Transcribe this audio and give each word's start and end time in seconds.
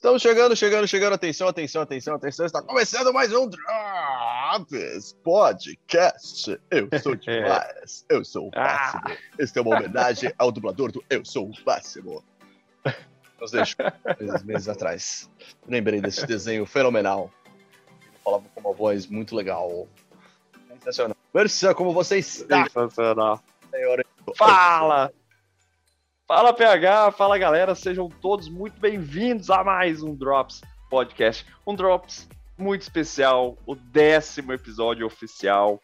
Estamos 0.00 0.22
chegando, 0.22 0.56
chegando, 0.56 0.88
chegando. 0.88 1.12
Atenção, 1.12 1.46
atenção, 1.46 1.82
atenção, 1.82 2.14
atenção. 2.14 2.46
Está 2.46 2.62
começando 2.62 3.12
mais 3.12 3.34
um 3.34 3.46
Drops 3.46 5.12
Podcast. 5.22 6.58
Eu 6.70 6.88
sou 7.02 7.14
demais. 7.20 8.06
Eu 8.08 8.24
sou 8.24 8.48
o 8.48 8.50
Máximo. 8.56 9.02
Ah. 9.04 9.16
Este 9.38 9.58
é 9.58 9.60
uma 9.60 9.76
homenagem 9.76 10.32
ao 10.38 10.50
dublador 10.50 10.90
do 10.90 11.04
Eu 11.10 11.22
Sou 11.22 11.48
o 11.48 11.52
Máximo. 11.66 12.24
Nos 13.38 13.50
deixou 13.50 13.92
três 14.16 14.42
meses 14.42 14.70
atrás. 14.70 15.30
Lembrei 15.68 16.00
desse 16.00 16.26
desenho 16.26 16.64
fenomenal. 16.64 17.30
Falava 18.24 18.44
com 18.54 18.60
uma 18.60 18.72
voz 18.72 19.06
muito 19.06 19.36
legal. 19.36 19.86
Sensacional. 20.66 21.16
Merchan, 21.34 21.74
como 21.74 21.92
você 21.92 22.16
está? 22.16 22.64
Sensacional. 22.64 23.38
Senhora. 23.70 24.02
Fala! 24.34 25.12
Fala 26.30 26.54
PH, 26.54 27.10
fala 27.10 27.36
galera, 27.36 27.74
sejam 27.74 28.08
todos 28.08 28.48
muito 28.48 28.80
bem-vindos 28.80 29.50
a 29.50 29.64
mais 29.64 30.00
um 30.00 30.14
Drops 30.14 30.60
Podcast. 30.88 31.44
Um 31.66 31.74
Drops 31.74 32.28
muito 32.56 32.82
especial, 32.82 33.58
o 33.66 33.74
décimo 33.74 34.52
episódio 34.52 35.04
oficial. 35.04 35.82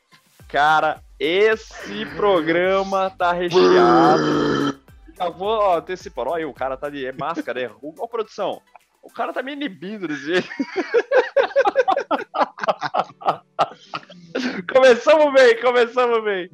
Cara, 0.48 1.03
esse 1.19 2.06
programa 2.15 3.11
tá 3.11 3.33
recheado. 3.33 4.80
Já 5.17 5.29
vou 5.30 5.48
ó, 5.48 5.79
antecipar, 5.79 6.29
olha 6.29 6.37
aí, 6.37 6.45
o 6.45 6.55
cara 6.55 6.77
tá 6.77 6.89
de 6.89 7.05
é 7.05 7.11
máscara, 7.11 7.61
é 7.61 7.67
ruim. 7.67 7.97
Ó, 7.98 8.06
produção, 8.06 8.62
o 9.03 9.11
cara 9.11 9.33
tá 9.33 9.42
me 9.42 9.53
inibindo 9.53 10.06
desse 10.06 10.27
jeito. 10.27 10.48
começamos 14.73 15.34
bem, 15.34 15.61
começamos 15.61 16.23
bem. 16.23 16.48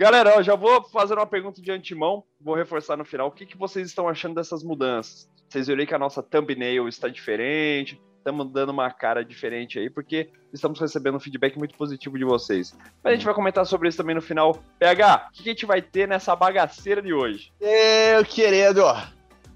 Galera, 0.00 0.36
eu 0.36 0.42
já 0.42 0.56
vou 0.56 0.82
fazer 0.84 1.12
uma 1.12 1.26
pergunta 1.26 1.60
de 1.60 1.70
antemão, 1.70 2.24
vou 2.40 2.54
reforçar 2.54 2.96
no 2.96 3.04
final. 3.04 3.28
O 3.28 3.30
que, 3.30 3.44
que 3.44 3.54
vocês 3.54 3.86
estão 3.86 4.08
achando 4.08 4.34
dessas 4.34 4.64
mudanças? 4.64 5.28
Vocês 5.46 5.66
viram 5.66 5.84
que 5.84 5.94
a 5.94 5.98
nossa 5.98 6.22
thumbnail 6.22 6.88
está 6.88 7.06
diferente, 7.06 8.00
estamos 8.16 8.50
dando 8.50 8.70
uma 8.70 8.90
cara 8.90 9.22
diferente 9.22 9.78
aí, 9.78 9.90
porque 9.90 10.30
estamos 10.54 10.80
recebendo 10.80 11.18
um 11.18 11.20
feedback 11.20 11.58
muito 11.58 11.76
positivo 11.76 12.16
de 12.16 12.24
vocês. 12.24 12.74
Mas 13.04 13.12
a 13.12 13.14
gente 13.14 13.26
vai 13.26 13.34
comentar 13.34 13.66
sobre 13.66 13.90
isso 13.90 13.98
também 13.98 14.14
no 14.14 14.22
final. 14.22 14.58
PH, 14.78 15.28
o 15.28 15.32
que, 15.34 15.42
que 15.42 15.48
a 15.50 15.52
gente 15.52 15.66
vai 15.66 15.82
ter 15.82 16.08
nessa 16.08 16.34
bagaceira 16.34 17.02
de 17.02 17.12
hoje? 17.12 17.52
Eu 17.60 18.24
querido, 18.24 18.82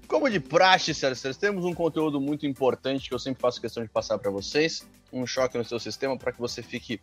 como 0.07 0.29
de 0.29 0.39
praxe, 0.39 0.93
senhoras 0.93 1.37
temos 1.37 1.65
um 1.65 1.73
conteúdo 1.73 2.21
muito 2.21 2.45
importante 2.45 3.09
que 3.09 3.15
eu 3.15 3.19
sempre 3.19 3.41
faço 3.41 3.59
questão 3.59 3.81
de 3.81 3.89
passar 3.89 4.19
para 4.19 4.29
vocês. 4.29 4.87
Um 5.11 5.25
choque 5.25 5.57
no 5.57 5.65
seu 5.65 5.79
sistema 5.79 6.15
para 6.15 6.31
que 6.31 6.39
você 6.39 6.61
fique 6.61 7.01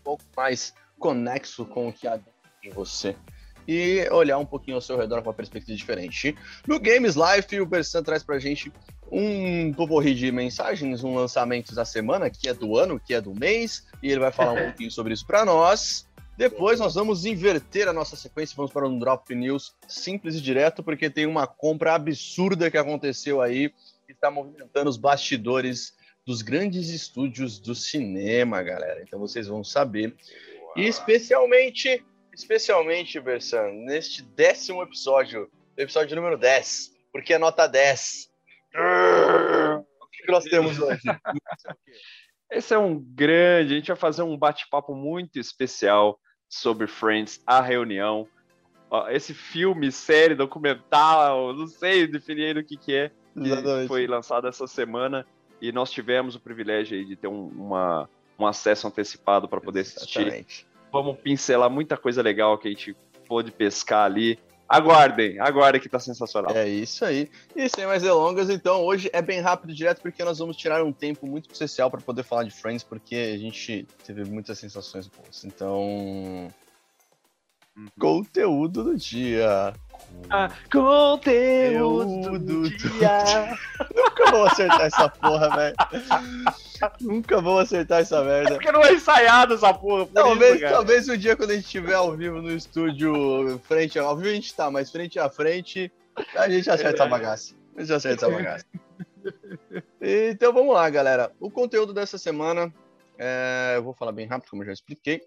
um 0.00 0.02
pouco 0.02 0.24
mais 0.34 0.72
conexo 0.98 1.66
com 1.66 1.88
o 1.88 1.92
que 1.92 2.08
há 2.08 2.18
de 2.62 2.70
você 2.70 3.16
e 3.68 4.08
olhar 4.10 4.38
um 4.38 4.46
pouquinho 4.46 4.78
ao 4.78 4.80
seu 4.80 4.96
redor 4.96 5.20
com 5.20 5.28
uma 5.28 5.34
perspectiva 5.34 5.76
diferente. 5.76 6.34
No 6.66 6.80
Games 6.80 7.16
Life, 7.16 7.60
o 7.60 7.66
Bersan 7.66 8.02
traz 8.02 8.24
pra 8.24 8.38
gente 8.38 8.72
um 9.12 9.74
povorri 9.74 10.14
de 10.14 10.32
mensagens, 10.32 11.04
um 11.04 11.14
lançamento 11.14 11.74
da 11.74 11.84
semana, 11.84 12.30
que 12.30 12.48
é 12.48 12.54
do 12.54 12.78
ano, 12.78 12.98
que 12.98 13.12
é 13.12 13.20
do 13.20 13.34
mês, 13.34 13.86
e 14.02 14.10
ele 14.10 14.20
vai 14.20 14.32
falar 14.32 14.52
um 14.52 14.64
pouquinho 14.72 14.90
sobre 14.90 15.12
isso 15.12 15.26
para 15.26 15.44
nós. 15.44 16.08
Depois 16.38 16.80
nós 16.80 16.94
vamos 16.94 17.26
inverter 17.26 17.88
a 17.88 17.92
nossa 17.92 18.16
sequência, 18.16 18.56
vamos 18.56 18.72
para 18.72 18.88
um 18.88 18.98
Drop 18.98 19.34
News 19.34 19.74
simples 19.86 20.36
e 20.36 20.40
direto, 20.40 20.82
porque 20.82 21.10
tem 21.10 21.26
uma 21.26 21.46
compra 21.46 21.94
absurda 21.94 22.70
que 22.70 22.78
aconteceu 22.78 23.42
aí, 23.42 23.68
que 24.06 24.12
está 24.12 24.30
movimentando 24.30 24.88
os 24.88 24.96
bastidores 24.96 25.92
dos 26.24 26.40
grandes 26.40 26.88
estúdios 26.88 27.58
do 27.58 27.74
cinema, 27.74 28.62
galera. 28.62 29.02
Então 29.02 29.18
vocês 29.18 29.46
vão 29.46 29.62
saber. 29.62 30.14
E 30.76 30.86
especialmente 30.86 32.04
especialmente, 32.38 33.18
Bersan, 33.18 33.72
neste 33.72 34.22
décimo 34.22 34.80
episódio, 34.80 35.50
episódio 35.76 36.14
número 36.14 36.38
10, 36.38 36.92
porque 37.12 37.34
é 37.34 37.38
nota 37.38 37.66
10. 37.66 38.30
O 40.00 40.06
que 40.06 40.30
nós 40.30 40.44
temos 40.44 40.78
hoje? 40.78 41.02
Esse 42.48 42.72
é 42.72 42.78
um 42.78 43.00
grande, 43.00 43.74
a 43.74 43.76
gente 43.76 43.88
vai 43.88 43.96
fazer 43.96 44.22
um 44.22 44.38
bate-papo 44.38 44.94
muito 44.94 45.38
especial 45.40 46.18
sobre 46.48 46.86
Friends, 46.86 47.42
a 47.44 47.60
reunião. 47.60 48.26
Esse 49.10 49.34
filme, 49.34 49.90
série, 49.90 50.36
documental, 50.36 51.52
não 51.52 51.66
sei 51.66 52.06
definir 52.06 52.56
o 52.56 52.64
que, 52.64 52.76
que 52.76 52.94
é, 52.94 53.10
que 53.34 53.88
foi 53.88 54.06
lançado 54.06 54.46
essa 54.46 54.66
semana 54.68 55.26
e 55.60 55.72
nós 55.72 55.90
tivemos 55.90 56.36
o 56.36 56.40
privilégio 56.40 57.04
de 57.04 57.16
ter 57.16 57.26
um, 57.26 57.48
uma, 57.48 58.08
um 58.38 58.46
acesso 58.46 58.86
antecipado 58.86 59.48
para 59.48 59.60
poder 59.60 59.80
assistir. 59.80 60.46
Vamos 61.02 61.20
pincelar 61.20 61.70
muita 61.70 61.96
coisa 61.96 62.22
legal 62.22 62.58
que 62.58 62.66
a 62.68 62.70
gente 62.70 62.96
pôde 63.26 63.52
pescar 63.52 64.04
ali. 64.04 64.38
Aguardem, 64.68 65.38
aguardem 65.38 65.80
que 65.80 65.88
tá 65.88 65.98
sensacional. 65.98 66.54
É 66.54 66.68
isso 66.68 67.04
aí. 67.04 67.30
E 67.56 67.68
sem 67.68 67.86
mais 67.86 68.02
delongas, 68.02 68.50
então, 68.50 68.84
hoje 68.84 69.08
é 69.14 69.22
bem 69.22 69.40
rápido 69.40 69.72
direto 69.72 70.02
porque 70.02 70.22
nós 70.24 70.38
vamos 70.38 70.56
tirar 70.56 70.84
um 70.84 70.92
tempo 70.92 71.26
muito 71.26 71.50
especial 71.50 71.90
para 71.90 72.00
poder 72.00 72.22
falar 72.22 72.42
de 72.42 72.50
Friends, 72.50 72.82
porque 72.82 73.14
a 73.14 73.38
gente 73.38 73.86
teve 74.04 74.24
muitas 74.24 74.58
sensações 74.58 75.06
boas. 75.06 75.44
Então, 75.44 76.50
Conteúdo 77.98 78.84
do 78.84 78.96
dia. 78.96 79.72
Ah, 80.30 80.50
conteúdo 80.70 82.38
do 82.38 82.68
dia. 82.70 83.56
Nunca 83.94 84.30
vou 84.30 84.44
acertar 84.44 84.82
essa 84.82 85.08
porra, 85.08 85.56
velho. 85.56 85.76
Nunca 87.00 87.40
vou 87.40 87.58
acertar 87.58 88.00
essa 88.00 88.22
merda. 88.22 88.50
É 88.50 88.54
porque 88.54 88.70
não 88.70 88.84
é 88.84 88.92
ensaiado 88.92 89.54
essa 89.54 89.72
porra. 89.72 90.06
talvez, 90.12 90.56
isso, 90.56 90.68
talvez 90.68 91.08
um 91.08 91.16
dia 91.16 91.34
quando 91.34 91.52
a 91.52 91.54
gente 91.54 91.64
estiver 91.64 91.94
ao 91.94 92.14
vivo 92.14 92.42
no 92.42 92.52
estúdio, 92.52 93.58
frente 93.66 93.98
ao 93.98 94.16
vivo 94.16 94.28
a 94.28 94.34
gente 94.34 94.54
tá, 94.54 94.70
mas 94.70 94.90
frente 94.90 95.18
a 95.18 95.30
frente, 95.30 95.90
a 96.36 96.48
gente 96.48 96.70
acerta 96.70 97.04
é. 97.04 97.06
a 97.06 97.08
bagaça. 97.08 97.54
A 97.74 97.80
gente 97.80 97.92
acerta 97.92 98.26
essa 98.26 98.34
bagaça. 98.34 98.66
então 100.02 100.52
vamos 100.52 100.74
lá, 100.74 100.90
galera. 100.90 101.32
O 101.40 101.50
conteúdo 101.50 101.94
dessa 101.94 102.18
semana, 102.18 102.72
é... 103.18 103.74
eu 103.76 103.82
vou 103.82 103.94
falar 103.94 104.12
bem 104.12 104.26
rápido, 104.26 104.50
como 104.50 104.62
eu 104.62 104.66
já 104.66 104.72
expliquei. 104.74 105.22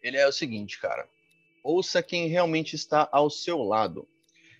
Ele 0.00 0.18
é 0.18 0.26
o 0.26 0.32
seguinte, 0.32 0.80
cara 0.80 1.04
ouça 1.62 2.02
quem 2.02 2.28
realmente 2.28 2.74
está 2.74 3.08
ao 3.12 3.30
seu 3.30 3.58
lado. 3.62 4.06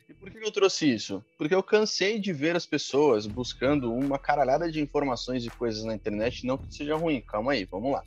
E 0.08 0.14
por 0.14 0.30
que 0.30 0.38
eu 0.38 0.52
trouxe 0.52 0.92
isso? 0.92 1.24
Porque 1.38 1.54
eu 1.54 1.62
cansei 1.62 2.18
de 2.18 2.32
ver 2.32 2.54
as 2.54 2.66
pessoas 2.66 3.26
buscando 3.26 3.92
uma 3.92 4.18
caralhada 4.18 4.70
de 4.70 4.80
informações 4.80 5.44
e 5.44 5.50
coisas 5.50 5.84
na 5.84 5.94
internet, 5.94 6.46
não 6.46 6.58
que 6.58 6.72
seja 6.74 6.96
ruim, 6.96 7.20
calma 7.20 7.52
aí, 7.52 7.64
vamos 7.64 7.92
lá. 7.92 8.02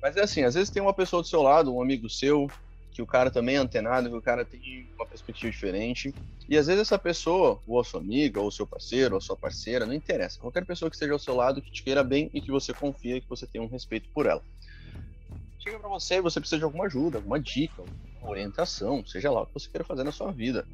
Mas 0.00 0.16
é 0.16 0.22
assim, 0.22 0.42
às 0.42 0.54
vezes 0.54 0.70
tem 0.70 0.80
uma 0.80 0.94
pessoa 0.94 1.22
do 1.22 1.28
seu 1.28 1.42
lado, 1.42 1.74
um 1.74 1.82
amigo 1.82 2.08
seu, 2.08 2.46
que 2.92 3.02
o 3.02 3.06
cara 3.06 3.30
também 3.30 3.56
é 3.56 3.58
antenado, 3.58 4.08
que 4.08 4.16
o 4.16 4.22
cara 4.22 4.44
tem 4.44 4.60
uma 4.96 5.06
perspectiva 5.06 5.50
diferente. 5.50 6.14
E 6.48 6.56
às 6.56 6.66
vezes 6.66 6.82
essa 6.82 6.98
pessoa, 6.98 7.60
ou 7.66 7.78
a 7.78 7.84
sua 7.84 8.00
amiga, 8.00 8.40
ou 8.40 8.50
seu 8.50 8.66
parceiro, 8.66 9.14
ou 9.14 9.18
a 9.18 9.20
sua 9.20 9.36
parceira, 9.36 9.84
não 9.84 9.92
interessa. 9.92 10.40
Qualquer 10.40 10.64
pessoa 10.64 10.88
que 10.88 10.96
esteja 10.96 11.12
ao 11.12 11.18
seu 11.18 11.34
lado, 11.34 11.60
que 11.60 11.70
te 11.70 11.82
queira 11.82 12.02
bem 12.02 12.30
e 12.32 12.40
que 12.40 12.50
você 12.50 12.72
confia, 12.72 13.20
que 13.20 13.28
você 13.28 13.46
tenha 13.46 13.62
um 13.62 13.68
respeito 13.68 14.08
por 14.14 14.24
ela. 14.24 14.42
Chega 15.58 15.78
para 15.78 15.90
você 15.90 16.14
e 16.16 16.20
você 16.22 16.40
precisa 16.40 16.58
de 16.58 16.64
alguma 16.64 16.86
ajuda, 16.86 17.18
alguma 17.18 17.38
dica, 17.38 17.82
orientação, 18.22 19.04
seja 19.06 19.30
lá 19.30 19.42
o 19.42 19.46
que 19.46 19.54
você 19.54 19.68
queira 19.68 19.84
fazer 19.84 20.04
na 20.04 20.12
sua 20.12 20.32
vida. 20.32 20.66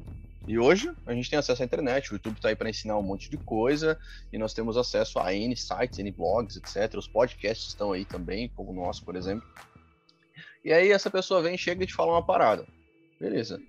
E 0.47 0.59
hoje 0.59 0.91
a 1.05 1.13
gente 1.13 1.29
tem 1.29 1.39
acesso 1.39 1.63
à 1.63 1.65
internet, 1.65 2.11
o 2.11 2.15
YouTube 2.15 2.35
está 2.35 2.49
aí 2.49 2.55
para 2.55 2.69
ensinar 2.69 2.97
um 2.97 3.01
monte 3.01 3.29
de 3.29 3.37
coisa, 3.37 3.97
e 4.31 4.37
nós 4.37 4.53
temos 4.53 4.77
acesso 4.77 5.19
a 5.19 5.33
N 5.33 5.55
sites, 5.55 5.97
N 5.97 6.11
blogs, 6.11 6.55
etc. 6.55 6.95
Os 6.97 7.07
podcasts 7.07 7.69
estão 7.69 7.91
aí 7.91 8.05
também, 8.05 8.49
como 8.49 8.71
o 8.71 8.75
nosso, 8.75 9.03
por 9.03 9.15
exemplo. 9.15 9.47
E 10.63 10.71
aí 10.71 10.91
essa 10.91 11.09
pessoa 11.09 11.41
vem, 11.41 11.57
chega 11.57 11.83
e 11.83 11.87
te 11.87 11.93
fala 11.93 12.11
uma 12.11 12.25
parada. 12.25 12.65
Beleza. 13.19 13.59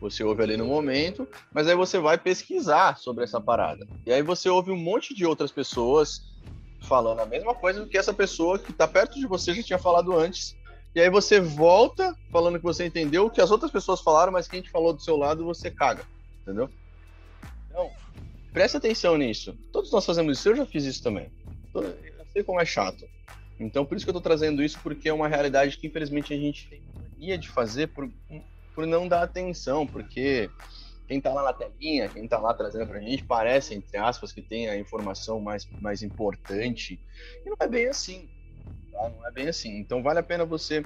Você 0.00 0.22
ouve 0.22 0.42
ali 0.42 0.56
no 0.56 0.66
momento, 0.66 1.26
mas 1.52 1.68
aí 1.68 1.74
você 1.74 1.98
vai 1.98 2.18
pesquisar 2.18 2.98
sobre 2.98 3.24
essa 3.24 3.40
parada. 3.40 3.86
E 4.04 4.12
aí 4.12 4.20
você 4.20 4.48
ouve 4.48 4.70
um 4.70 4.76
monte 4.76 5.14
de 5.14 5.24
outras 5.24 5.50
pessoas 5.50 6.22
falando 6.82 7.20
a 7.20 7.26
mesma 7.26 7.54
coisa 7.54 7.80
do 7.80 7.88
que 7.88 7.96
essa 7.96 8.12
pessoa 8.12 8.58
que 8.58 8.72
está 8.72 8.86
perto 8.86 9.18
de 9.18 9.26
você 9.26 9.54
já 9.54 9.62
tinha 9.62 9.78
falado 9.78 10.14
antes 10.14 10.54
e 10.96 11.00
aí 11.02 11.10
você 11.10 11.38
volta 11.38 12.16
falando 12.32 12.56
que 12.56 12.64
você 12.64 12.86
entendeu 12.86 13.26
o 13.26 13.30
que 13.30 13.42
as 13.42 13.50
outras 13.50 13.70
pessoas 13.70 14.00
falaram, 14.00 14.32
mas 14.32 14.48
quem 14.48 14.62
te 14.62 14.70
falou 14.70 14.94
do 14.94 15.02
seu 15.02 15.14
lado 15.14 15.44
você 15.44 15.70
caga. 15.70 16.02
Entendeu? 16.40 16.70
Então, 17.68 17.90
presta 18.50 18.78
atenção 18.78 19.18
nisso. 19.18 19.54
Todos 19.70 19.92
nós 19.92 20.06
fazemos 20.06 20.38
isso, 20.38 20.48
eu 20.48 20.56
já 20.56 20.64
fiz 20.64 20.86
isso 20.86 21.02
também. 21.02 21.30
Eu 21.74 21.94
sei 22.32 22.42
como 22.42 22.62
é 22.62 22.64
chato. 22.64 23.04
Então, 23.60 23.84
por 23.84 23.94
isso 23.94 24.06
que 24.06 24.08
eu 24.08 24.14
tô 24.14 24.22
trazendo 24.22 24.62
isso, 24.62 24.78
porque 24.82 25.10
é 25.10 25.12
uma 25.12 25.28
realidade 25.28 25.76
que 25.76 25.86
infelizmente 25.86 26.32
a 26.32 26.36
gente 26.38 26.82
mania 26.98 27.36
de 27.36 27.50
fazer 27.50 27.88
por, 27.88 28.10
por 28.74 28.86
não 28.86 29.06
dar 29.06 29.22
atenção, 29.22 29.86
porque 29.86 30.48
quem 31.06 31.20
tá 31.20 31.30
lá 31.30 31.42
na 31.42 31.52
telinha, 31.52 32.08
quem 32.08 32.26
tá 32.26 32.38
lá 32.38 32.54
trazendo 32.54 32.86
pra 32.86 33.00
gente, 33.00 33.22
parece, 33.22 33.74
entre 33.74 33.98
aspas, 33.98 34.32
que 34.32 34.40
tem 34.40 34.70
a 34.70 34.78
informação 34.78 35.42
mais, 35.42 35.68
mais 35.78 36.02
importante. 36.02 36.98
E 37.44 37.50
não 37.50 37.56
é 37.60 37.68
bem 37.68 37.86
assim 37.86 38.30
tá? 38.96 39.08
Não 39.08 39.26
é 39.26 39.30
bem 39.30 39.48
assim. 39.48 39.76
Então 39.78 40.02
vale 40.02 40.18
a 40.18 40.22
pena 40.22 40.44
você 40.44 40.82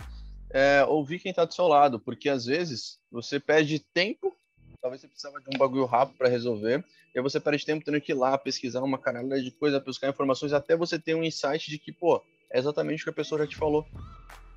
é, 0.51 0.85
ouvir 0.85 1.21
quem 1.21 1.31
está 1.31 1.45
do 1.45 1.55
seu 1.55 1.69
lado, 1.69 1.99
porque 2.01 2.29
às 2.29 2.45
vezes 2.45 2.99
você 3.11 3.39
perde 3.39 3.79
tempo, 3.79 4.37
talvez 4.83 5.01
você 5.01 5.09
precisava 5.09 5.41
de 5.41 5.55
um 5.55 5.59
bagulho 5.59 5.85
rápido 5.85 6.19
para 6.19 6.29
resolver, 6.29 6.85
e 7.15 7.19
aí 7.19 7.23
você 7.23 7.41
perde 7.41 7.65
tempo 7.65 7.85
tendo 7.85 8.01
que 8.01 8.13
ir 8.13 8.15
lá 8.15 8.37
pesquisar 8.37 8.83
uma 8.83 8.99
caralho 8.99 9.43
de 9.43 9.51
coisa, 9.53 9.81
buscar 9.81 10.09
informações, 10.09 10.53
até 10.53 10.77
você 10.77 10.99
ter 10.99 11.15
um 11.15 11.25
insight 11.25 11.71
de 11.71 11.79
que, 11.79 11.93
pô, 11.93 12.23
é 12.51 12.59
exatamente 12.59 13.03
o 13.03 13.05
que 13.05 13.11
a 13.11 13.15
pessoa 13.15 13.41
já 13.41 13.47
te 13.47 13.57
falou. 13.57 13.87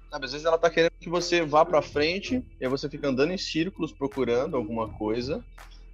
Sabe, 0.10 0.26
às 0.26 0.32
vezes 0.32 0.46
ela 0.46 0.58
tá 0.58 0.70
querendo 0.70 0.94
que 1.00 1.10
você 1.10 1.44
vá 1.44 1.66
para 1.66 1.82
frente, 1.82 2.46
e 2.60 2.66
aí 2.66 2.70
você 2.70 2.90
fica 2.90 3.08
andando 3.08 3.34
em 3.34 3.38
círculos 3.38 3.92
procurando 3.92 4.56
alguma 4.56 4.90
coisa, 4.90 5.44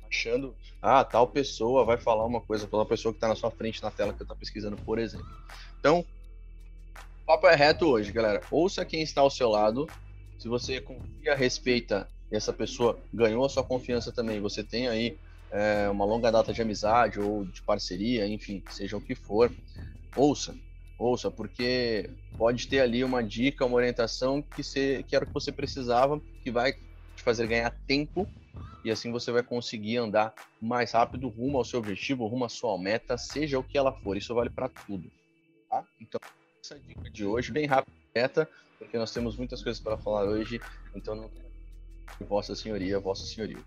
achando, 0.10 0.56
ah, 0.82 1.04
tal 1.04 1.28
pessoa 1.28 1.86
vai 1.86 1.98
falar 1.98 2.26
uma 2.26 2.42
coisa 2.42 2.68
pela 2.68 2.86
pessoa 2.86 3.14
que 3.14 3.18
está 3.18 3.28
na 3.28 3.36
sua 3.36 3.52
frente 3.52 3.82
na 3.82 3.92
tela 3.92 4.14
que 4.14 4.22
está 4.24 4.36
pesquisando, 4.36 4.76
por 4.78 5.00
exemplo. 5.00 5.28
Então, 5.80 6.06
papo 7.30 7.46
é 7.46 7.54
reto 7.54 7.86
hoje, 7.86 8.12
galera. 8.12 8.42
Ouça 8.50 8.84
quem 8.84 9.04
está 9.04 9.22
ao 9.22 9.30
seu 9.30 9.50
lado. 9.50 9.88
Se 10.40 10.48
você 10.48 10.82
confia, 10.82 11.36
respeita 11.36 12.10
e 12.32 12.36
essa 12.36 12.52
pessoa 12.52 13.00
ganhou 13.14 13.46
a 13.46 13.50
sua 13.50 13.64
confiança 13.64 14.12
também, 14.12 14.42
você 14.42 14.64
tem 14.64 14.88
aí 14.88 15.16
é, 15.52 15.88
uma 15.90 16.06
longa 16.06 16.32
data 16.32 16.52
de 16.52 16.60
amizade 16.60 17.20
ou 17.20 17.46
de 17.46 17.62
parceria, 17.62 18.28
enfim, 18.28 18.64
seja 18.72 18.98
o 18.98 19.02
que 19.02 19.14
for, 19.14 19.52
ouça, 20.16 20.56
ouça, 20.98 21.30
porque 21.30 22.10
pode 22.36 22.68
ter 22.68 22.80
ali 22.80 23.04
uma 23.04 23.22
dica, 23.22 23.64
uma 23.64 23.76
orientação 23.76 24.42
que, 24.42 24.64
você, 24.64 25.06
que 25.08 25.16
era 25.16 25.24
o 25.24 25.28
que 25.28 25.34
você 25.34 25.52
precisava, 25.52 26.20
que 26.44 26.50
vai 26.50 26.74
te 26.74 27.22
fazer 27.22 27.46
ganhar 27.46 27.70
tempo 27.86 28.28
e 28.84 28.90
assim 28.90 29.12
você 29.12 29.32
vai 29.32 29.44
conseguir 29.44 29.98
andar 29.98 30.34
mais 30.60 30.94
rápido 30.94 31.28
rumo 31.28 31.60
ao 31.60 31.66
seu 31.66 31.78
objetivo, 31.78 32.26
rumo 32.26 32.46
à 32.46 32.50
sua 32.50 32.76
meta, 32.80 33.20
seja 33.20 33.60
o 33.60 33.64
que 33.64 33.78
ela 33.78 33.94
for. 33.94 34.18
Isso 34.18 34.34
vale 34.34 34.50
para 34.50 34.68
tudo. 34.68 35.12
Tá? 35.70 35.86
Então, 36.02 36.20
essa 36.62 36.80
dica 36.80 37.10
de 37.10 37.26
hoje, 37.26 37.52
bem 37.52 37.66
rápida, 37.66 38.50
porque 38.78 38.98
nós 38.98 39.14
temos 39.14 39.36
muitas 39.36 39.64
coisas 39.64 39.82
para 39.82 39.98
falar 39.98 40.26
hoje, 40.26 40.60
então 40.96 41.16
não 41.16 41.30
Vossa 42.28 42.56
Senhoria, 42.56 43.00
Vossa 43.00 43.26
Senhoria. 43.26 43.64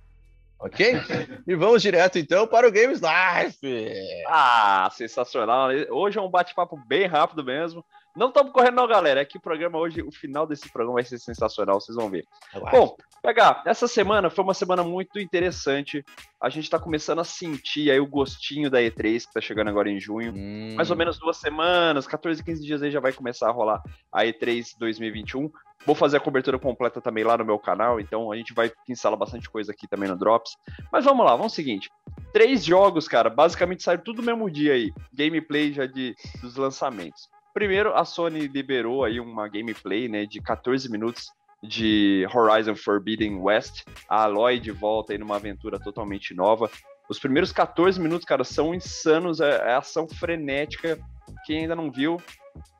Ok? 0.58 0.94
e 1.46 1.54
vamos 1.56 1.82
direto 1.82 2.18
então 2.18 2.46
para 2.46 2.68
o 2.68 2.72
Games 2.72 3.00
Life. 3.00 4.24
Ah, 4.28 4.88
sensacional. 4.92 5.70
Hoje 5.90 6.18
é 6.18 6.22
um 6.22 6.30
bate-papo 6.30 6.76
bem 6.86 7.06
rápido 7.06 7.44
mesmo. 7.44 7.84
Não 8.14 8.28
estamos 8.28 8.52
correndo, 8.52 8.74
não, 8.74 8.86
galera. 8.86 9.20
É 9.20 9.24
que 9.24 9.38
o 9.38 9.40
programa 9.40 9.78
hoje, 9.78 10.02
o 10.02 10.12
final 10.12 10.46
desse 10.46 10.70
programa 10.70 10.94
vai 10.94 11.04
ser 11.04 11.18
sensacional, 11.18 11.80
vocês 11.80 11.96
vão 11.96 12.10
ver. 12.10 12.24
Bom, 12.70 12.96
pegar, 13.22 13.62
essa 13.64 13.88
semana 13.88 14.28
foi 14.28 14.44
uma 14.44 14.54
semana 14.54 14.82
muito 14.82 15.18
interessante. 15.18 16.04
A 16.40 16.48
gente 16.48 16.64
está 16.64 16.78
começando 16.78 17.20
a 17.20 17.24
sentir 17.24 17.90
aí 17.90 17.98
o 17.98 18.06
gostinho 18.06 18.70
da 18.70 18.80
E3, 18.80 19.00
que 19.00 19.16
está 19.16 19.40
chegando 19.40 19.68
agora 19.68 19.90
em 19.90 19.98
junho. 19.98 20.32
Hum. 20.34 20.74
Mais 20.74 20.90
ou 20.90 20.96
menos 20.96 21.18
duas 21.18 21.38
semanas, 21.38 22.06
14, 22.06 22.44
15 22.44 22.62
dias 22.64 22.82
aí 22.82 22.90
já 22.90 23.00
vai 23.00 23.12
começar 23.12 23.48
a 23.48 23.52
rolar 23.52 23.82
a 24.12 24.24
E3 24.24 24.76
2021. 24.78 25.50
Vou 25.84 25.94
fazer 25.96 26.18
a 26.18 26.20
cobertura 26.20 26.58
completa 26.58 27.00
também 27.00 27.24
lá 27.24 27.36
no 27.36 27.44
meu 27.44 27.58
canal, 27.58 27.98
então 27.98 28.30
a 28.30 28.36
gente 28.36 28.54
vai 28.54 28.70
pincelar 28.86 29.18
bastante 29.18 29.50
coisa 29.50 29.72
aqui 29.72 29.88
também 29.88 30.08
no 30.08 30.16
Drops. 30.16 30.56
Mas 30.92 31.04
vamos 31.04 31.26
lá, 31.26 31.34
vamos 31.34 31.54
seguinte. 31.54 31.90
Três 32.32 32.64
jogos, 32.64 33.08
cara, 33.08 33.28
basicamente 33.28 33.82
saíram 33.82 34.04
tudo 34.04 34.22
no 34.22 34.26
mesmo 34.26 34.50
dia 34.50 34.74
aí. 34.74 34.92
Gameplay 35.12 35.72
já 35.72 35.86
de, 35.86 36.14
dos 36.40 36.56
lançamentos. 36.56 37.28
Primeiro, 37.52 37.94
a 37.94 38.04
Sony 38.04 38.46
liberou 38.46 39.04
aí 39.04 39.20
uma 39.20 39.48
gameplay, 39.48 40.08
né, 40.08 40.24
de 40.24 40.40
14 40.40 40.90
minutos 40.90 41.30
de 41.62 42.26
Horizon 42.34 42.74
Forbidden 42.74 43.36
West. 43.36 43.84
A 44.08 44.24
Aloy 44.24 44.58
de 44.58 44.70
volta 44.70 45.12
aí 45.12 45.18
numa 45.18 45.36
aventura 45.36 45.78
totalmente 45.78 46.34
nova. 46.34 46.70
Os 47.08 47.18
primeiros 47.18 47.52
14 47.52 48.00
minutos, 48.00 48.24
cara, 48.24 48.42
são 48.42 48.74
insanos, 48.74 49.40
é, 49.40 49.70
é 49.70 49.74
ação 49.74 50.08
frenética. 50.08 50.98
Quem 51.44 51.60
ainda 51.60 51.76
não 51.76 51.90
viu, 51.90 52.16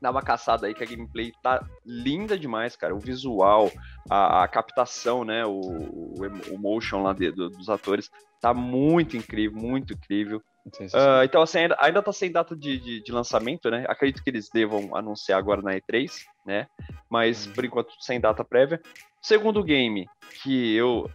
dá 0.01 0.11
uma 0.11 0.21
caçada 0.21 0.67
aí 0.67 0.73
que 0.73 0.83
a 0.83 0.87
gameplay 0.87 1.31
tá 1.41 1.65
linda 1.85 2.37
demais, 2.37 2.75
cara. 2.75 2.95
O 2.95 2.99
visual, 2.99 3.71
a, 4.09 4.43
a 4.43 4.47
captação, 4.47 5.23
né? 5.23 5.45
O, 5.45 5.59
o, 5.59 6.15
o 6.51 6.57
motion 6.57 7.03
lá 7.03 7.13
de, 7.13 7.31
do, 7.31 7.49
dos 7.49 7.69
atores 7.69 8.09
tá 8.41 8.53
muito 8.53 9.15
incrível, 9.15 9.61
muito 9.61 9.93
incrível. 9.93 10.41
Uh, 10.65 11.23
então, 11.23 11.41
assim, 11.41 11.59
ainda, 11.59 11.77
ainda 11.79 12.01
tá 12.01 12.13
sem 12.13 12.31
data 12.31 12.55
de, 12.55 12.79
de, 12.79 13.03
de, 13.03 13.11
lançamento, 13.11 13.69
né? 13.69 13.85
Acredito 13.87 14.23
que 14.23 14.29
eles 14.29 14.49
devam 14.49 14.95
anunciar 14.95 15.37
agora 15.37 15.61
na 15.61 15.73
E3, 15.73 16.09
né? 16.45 16.67
Mas, 17.09 17.47
hum. 17.47 17.53
por 17.53 17.65
enquanto, 17.65 17.93
sem 17.99 18.19
data 18.19 18.43
prévia. 18.45 18.81
Segundo 19.21 19.63
game, 19.63 20.07
que 20.41 20.73
eu, 20.75 21.09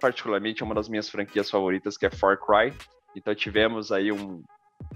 particularmente, 0.00 0.62
é 0.62 0.66
uma 0.66 0.74
das 0.74 0.88
minhas 0.88 1.08
franquias 1.08 1.50
favoritas, 1.50 1.96
que 1.96 2.06
é 2.06 2.10
Far 2.10 2.38
Cry. 2.38 2.72
Então, 3.16 3.34
tivemos 3.34 3.90
aí 3.90 4.12
um, 4.12 4.42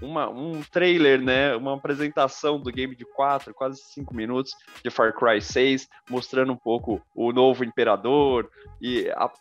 uma, 0.01 0.29
um 0.29 0.61
trailer, 0.63 1.19
né? 1.19 1.55
Uma 1.55 1.75
apresentação 1.75 2.59
do 2.59 2.71
game 2.71 2.95
de 2.95 3.05
4, 3.05 3.53
quase 3.53 3.81
5 3.93 4.13
minutos 4.15 4.53
de 4.83 4.91
Far 4.91 5.13
Cry 5.13 5.41
6, 5.41 5.87
mostrando 6.09 6.53
um 6.53 6.57
pouco 6.57 7.01
o 7.15 7.31
novo 7.31 7.63
imperador 7.63 8.49
e 8.79 9.09
a, 9.09 9.31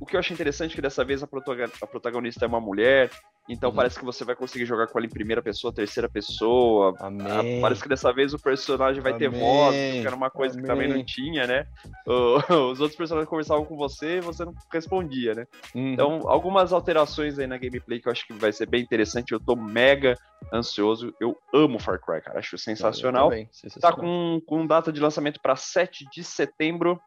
o 0.00 0.06
que 0.06 0.14
eu 0.14 0.20
achei 0.20 0.34
interessante 0.34 0.72
é 0.72 0.74
que 0.76 0.82
dessa 0.82 1.04
vez 1.04 1.22
a, 1.22 1.26
protagonista 1.26 2.44
é 2.44 2.48
uma 2.48 2.60
mulher, 2.60 3.10
então 3.48 3.70
uhum. 3.70 3.76
parece 3.76 3.98
que 3.98 4.04
você 4.04 4.24
vai 4.24 4.36
conseguir 4.36 4.66
jogar 4.66 4.86
com 4.86 4.98
ela 4.98 5.06
em 5.06 5.10
primeira 5.10 5.42
pessoa, 5.42 5.72
terceira 5.72 6.08
pessoa. 6.08 6.94
Amém. 7.00 7.60
Parece 7.60 7.82
que 7.82 7.88
dessa 7.88 8.12
vez 8.12 8.34
o 8.34 8.38
personagem 8.38 9.00
vai 9.00 9.12
Amém. 9.12 9.30
ter 9.30 9.36
voz, 9.36 9.74
que 9.74 10.06
era 10.06 10.14
uma 10.14 10.30
coisa 10.30 10.54
Amém. 10.54 10.62
que 10.62 10.70
também 10.70 10.88
não 10.88 11.04
tinha, 11.04 11.46
né? 11.46 11.66
Os 12.06 12.80
outros 12.80 12.96
personagens 12.96 13.28
conversavam 13.28 13.64
com 13.64 13.76
você 13.76 14.18
e 14.18 14.20
você 14.20 14.44
não 14.44 14.54
respondia, 14.70 15.34
né? 15.34 15.46
Uhum. 15.74 15.92
Então, 15.94 16.20
algumas 16.26 16.72
alterações 16.72 17.38
aí 17.38 17.46
na 17.46 17.56
gameplay 17.56 18.00
que 18.00 18.08
eu 18.08 18.12
acho 18.12 18.26
que 18.26 18.34
vai 18.34 18.52
ser 18.52 18.66
bem 18.66 18.82
interessante. 18.82 19.32
Eu 19.32 19.40
tô 19.40 19.56
mega 19.56 20.14
ansioso. 20.52 21.14
Eu 21.18 21.36
amo 21.52 21.78
Far 21.78 21.98
Cry, 21.98 22.20
cara. 22.20 22.38
Acho 22.38 22.58
sensacional. 22.58 23.30
sensacional. 23.50 23.96
Tá 23.96 24.00
com, 24.00 24.40
com 24.46 24.66
data 24.66 24.92
de 24.92 25.00
lançamento 25.00 25.40
para 25.40 25.56
7 25.56 26.06
de 26.12 26.22
setembro. 26.22 27.00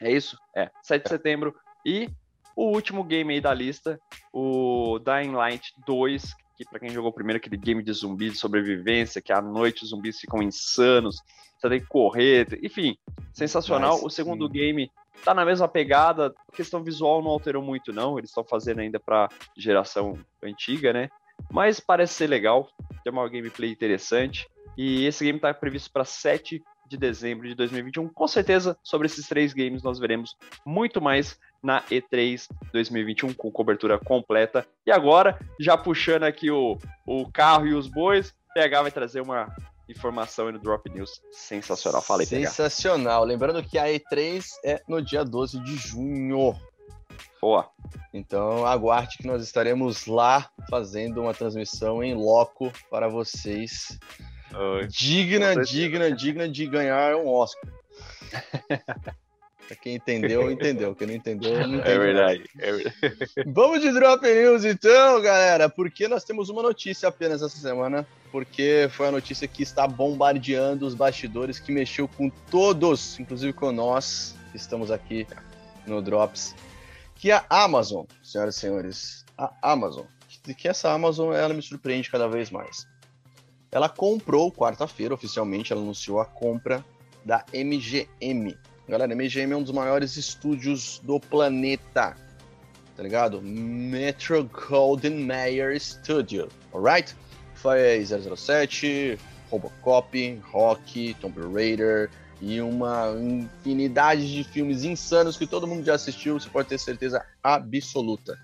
É 0.00 0.10
isso? 0.10 0.36
É, 0.54 0.70
7 0.82 1.02
de 1.02 1.06
é. 1.06 1.16
setembro 1.16 1.54
e 1.84 2.08
o 2.54 2.66
último 2.66 3.02
game 3.02 3.32
aí 3.32 3.40
da 3.40 3.52
lista, 3.54 3.98
o 4.32 4.98
Dying 4.98 5.32
Light 5.32 5.72
2, 5.86 6.34
que 6.56 6.64
para 6.64 6.80
quem 6.80 6.90
jogou 6.90 7.12
primeiro 7.12 7.38
aquele 7.38 7.56
game 7.56 7.82
de 7.82 7.92
zumbi 7.92 8.30
de 8.30 8.36
sobrevivência, 8.36 9.22
que 9.22 9.32
à 9.32 9.40
noite 9.40 9.84
os 9.84 9.90
zumbis 9.90 10.20
ficam 10.20 10.42
insanos, 10.42 11.16
você 11.58 11.68
tem 11.68 11.80
que 11.80 11.86
correr, 11.86 12.58
enfim, 12.62 12.96
sensacional. 13.32 13.94
Mas, 13.94 14.04
o 14.04 14.10
segundo 14.10 14.46
sim. 14.46 14.52
game 14.52 14.90
tá 15.24 15.32
na 15.32 15.44
mesma 15.44 15.68
pegada, 15.68 16.34
a 16.52 16.56
questão 16.56 16.82
visual 16.82 17.22
não 17.22 17.30
alterou 17.30 17.62
muito 17.62 17.92
não, 17.92 18.18
eles 18.18 18.30
estão 18.30 18.44
fazendo 18.44 18.80
ainda 18.80 18.98
para 18.98 19.28
geração 19.56 20.18
antiga, 20.42 20.92
né? 20.92 21.08
Mas 21.50 21.80
parece 21.80 22.14
ser 22.14 22.26
legal, 22.26 22.68
tem 23.02 23.12
uma 23.12 23.28
gameplay 23.28 23.70
interessante. 23.70 24.48
E 24.76 25.04
esse 25.04 25.24
game 25.24 25.36
está 25.36 25.52
previsto 25.52 25.90
para 25.92 26.04
7 26.04 26.62
de 26.86 26.96
dezembro 26.96 27.46
de 27.46 27.54
2021. 27.54 28.08
Com 28.08 28.26
certeza, 28.26 28.76
sobre 28.82 29.06
esses 29.06 29.26
três 29.26 29.52
games 29.52 29.82
nós 29.82 29.98
veremos 29.98 30.36
muito 30.64 31.00
mais 31.00 31.38
na 31.62 31.82
E3 31.84 32.48
2021 32.72 33.32
com 33.34 33.50
cobertura 33.50 33.98
completa. 33.98 34.66
E 34.86 34.90
agora, 34.90 35.38
já 35.60 35.76
puxando 35.76 36.24
aqui 36.24 36.50
o, 36.50 36.78
o 37.06 37.30
carro 37.30 37.66
e 37.66 37.74
os 37.74 37.86
bois, 37.86 38.34
PH 38.54 38.82
vai 38.82 38.90
trazer 38.90 39.20
uma 39.20 39.54
informação 39.88 40.50
no 40.50 40.58
Drop 40.58 40.88
News 40.90 41.22
sensacional. 41.30 42.02
Falei, 42.02 42.26
Sensacional. 42.26 43.24
Lembrando 43.24 43.62
que 43.62 43.78
a 43.78 43.84
E3 43.84 44.44
é 44.64 44.82
no 44.88 45.00
dia 45.00 45.24
12 45.24 45.60
de 45.60 45.76
junho. 45.76 46.54
Boa. 47.40 47.68
Então 48.12 48.66
aguarde 48.66 49.18
que 49.18 49.26
nós 49.26 49.42
estaremos 49.42 50.06
lá 50.06 50.50
fazendo 50.68 51.22
uma 51.22 51.34
transmissão 51.34 52.02
em 52.02 52.14
loco 52.14 52.72
para 52.90 53.08
vocês. 53.08 53.98
Oi. 54.54 54.86
Digna, 54.86 55.56
digna, 55.62 56.10
digna 56.12 56.48
de 56.48 56.66
ganhar 56.66 57.16
um 57.16 57.28
Oscar. 57.28 57.70
Pra 59.72 59.76
quem 59.76 59.94
entendeu, 59.94 60.50
entendeu. 60.50 60.94
Quem 60.94 61.06
não 61.06 61.14
entendeu, 61.14 61.52
não 61.52 61.58
é 61.58 61.64
entendeu. 61.64 61.92
É 61.92 61.98
verdade, 61.98 62.44
é 62.58 62.72
verdade. 62.72 62.94
Vamos 63.48 63.80
de 63.80 63.90
Drop 63.90 64.22
News 64.22 64.66
então, 64.66 65.22
galera, 65.22 65.66
porque 65.66 66.06
nós 66.08 66.24
temos 66.24 66.50
uma 66.50 66.62
notícia 66.62 67.08
apenas 67.08 67.40
essa 67.40 67.56
semana, 67.56 68.06
porque 68.30 68.86
foi 68.92 69.08
a 69.08 69.10
notícia 69.10 69.48
que 69.48 69.62
está 69.62 69.88
bombardeando 69.88 70.86
os 70.86 70.94
bastidores, 70.94 71.58
que 71.58 71.72
mexeu 71.72 72.06
com 72.06 72.28
todos, 72.50 73.18
inclusive 73.18 73.54
com 73.54 73.72
nós, 73.72 74.36
que 74.50 74.58
estamos 74.58 74.90
aqui 74.90 75.26
no 75.86 76.02
Drops, 76.02 76.54
que 77.14 77.32
a 77.32 77.42
Amazon, 77.48 78.04
senhoras 78.22 78.56
e 78.56 78.60
senhores, 78.60 79.24
a 79.38 79.54
Amazon, 79.62 80.04
que 80.54 80.68
essa 80.68 80.92
Amazon, 80.92 81.32
ela 81.32 81.54
me 81.54 81.62
surpreende 81.62 82.10
cada 82.10 82.28
vez 82.28 82.50
mais. 82.50 82.86
Ela 83.70 83.88
comprou, 83.88 84.52
quarta-feira, 84.52 85.14
oficialmente, 85.14 85.72
ela 85.72 85.80
anunciou 85.80 86.20
a 86.20 86.26
compra 86.26 86.84
da 87.24 87.42
MGM, 87.54 88.54
Galera, 88.88 89.14
MGM 89.14 89.52
é 89.52 89.56
um 89.56 89.62
dos 89.62 89.72
maiores 89.72 90.16
estúdios 90.16 91.00
do 91.04 91.20
planeta. 91.20 92.16
Tá 92.96 93.02
ligado? 93.02 93.40
Metro 93.40 94.48
Golden 94.68 95.24
Mayer 95.24 95.80
Studio. 95.80 96.48
Alright? 96.72 97.14
Foi 97.54 98.04
007, 98.04 99.18
Robocop, 99.50 100.40
Rock, 100.50 101.14
Tomb 101.20 101.40
Raider 101.54 102.10
e 102.42 102.60
uma 102.60 103.14
infinidade 103.20 104.30
de 104.32 104.42
filmes 104.42 104.82
insanos 104.82 105.36
que 105.36 105.46
todo 105.46 105.66
mundo 105.66 105.84
já 105.84 105.94
assistiu, 105.94 106.40
você 106.40 106.48
pode 106.48 106.68
ter 106.68 106.78
certeza 106.78 107.24
absoluta. 107.40 108.36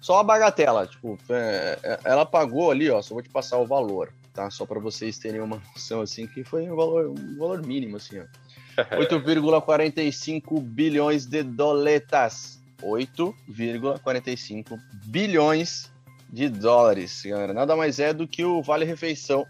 Só 0.00 0.20
a 0.20 0.22
bagatela, 0.22 0.86
tipo, 0.86 1.18
é, 1.28 1.78
é, 1.82 2.00
ela 2.04 2.24
pagou 2.24 2.70
ali, 2.70 2.88
ó, 2.88 3.02
só 3.02 3.12
vou 3.12 3.22
te 3.22 3.28
passar 3.28 3.58
o 3.58 3.66
valor, 3.66 4.12
tá? 4.32 4.48
Só 4.50 4.64
para 4.64 4.78
vocês 4.78 5.18
terem 5.18 5.40
uma 5.40 5.60
noção 5.74 6.00
assim 6.00 6.28
que 6.28 6.44
foi 6.44 6.70
um 6.70 6.76
valor, 6.76 7.08
um 7.08 7.36
valor 7.36 7.66
mínimo 7.66 7.96
assim, 7.96 8.20
ó. 8.20 8.24
8,45 8.98 10.60
bilhões 10.60 11.26
de 11.26 11.42
doletas. 11.42 12.60
8,45 12.82 14.78
bilhões 15.06 15.90
de 16.28 16.48
dólares, 16.48 17.22
galera. 17.24 17.54
Nada 17.54 17.74
mais 17.74 17.98
é 17.98 18.12
do 18.12 18.28
que 18.28 18.44
o 18.44 18.62
Vale 18.62 18.84
Refeição 18.84 19.46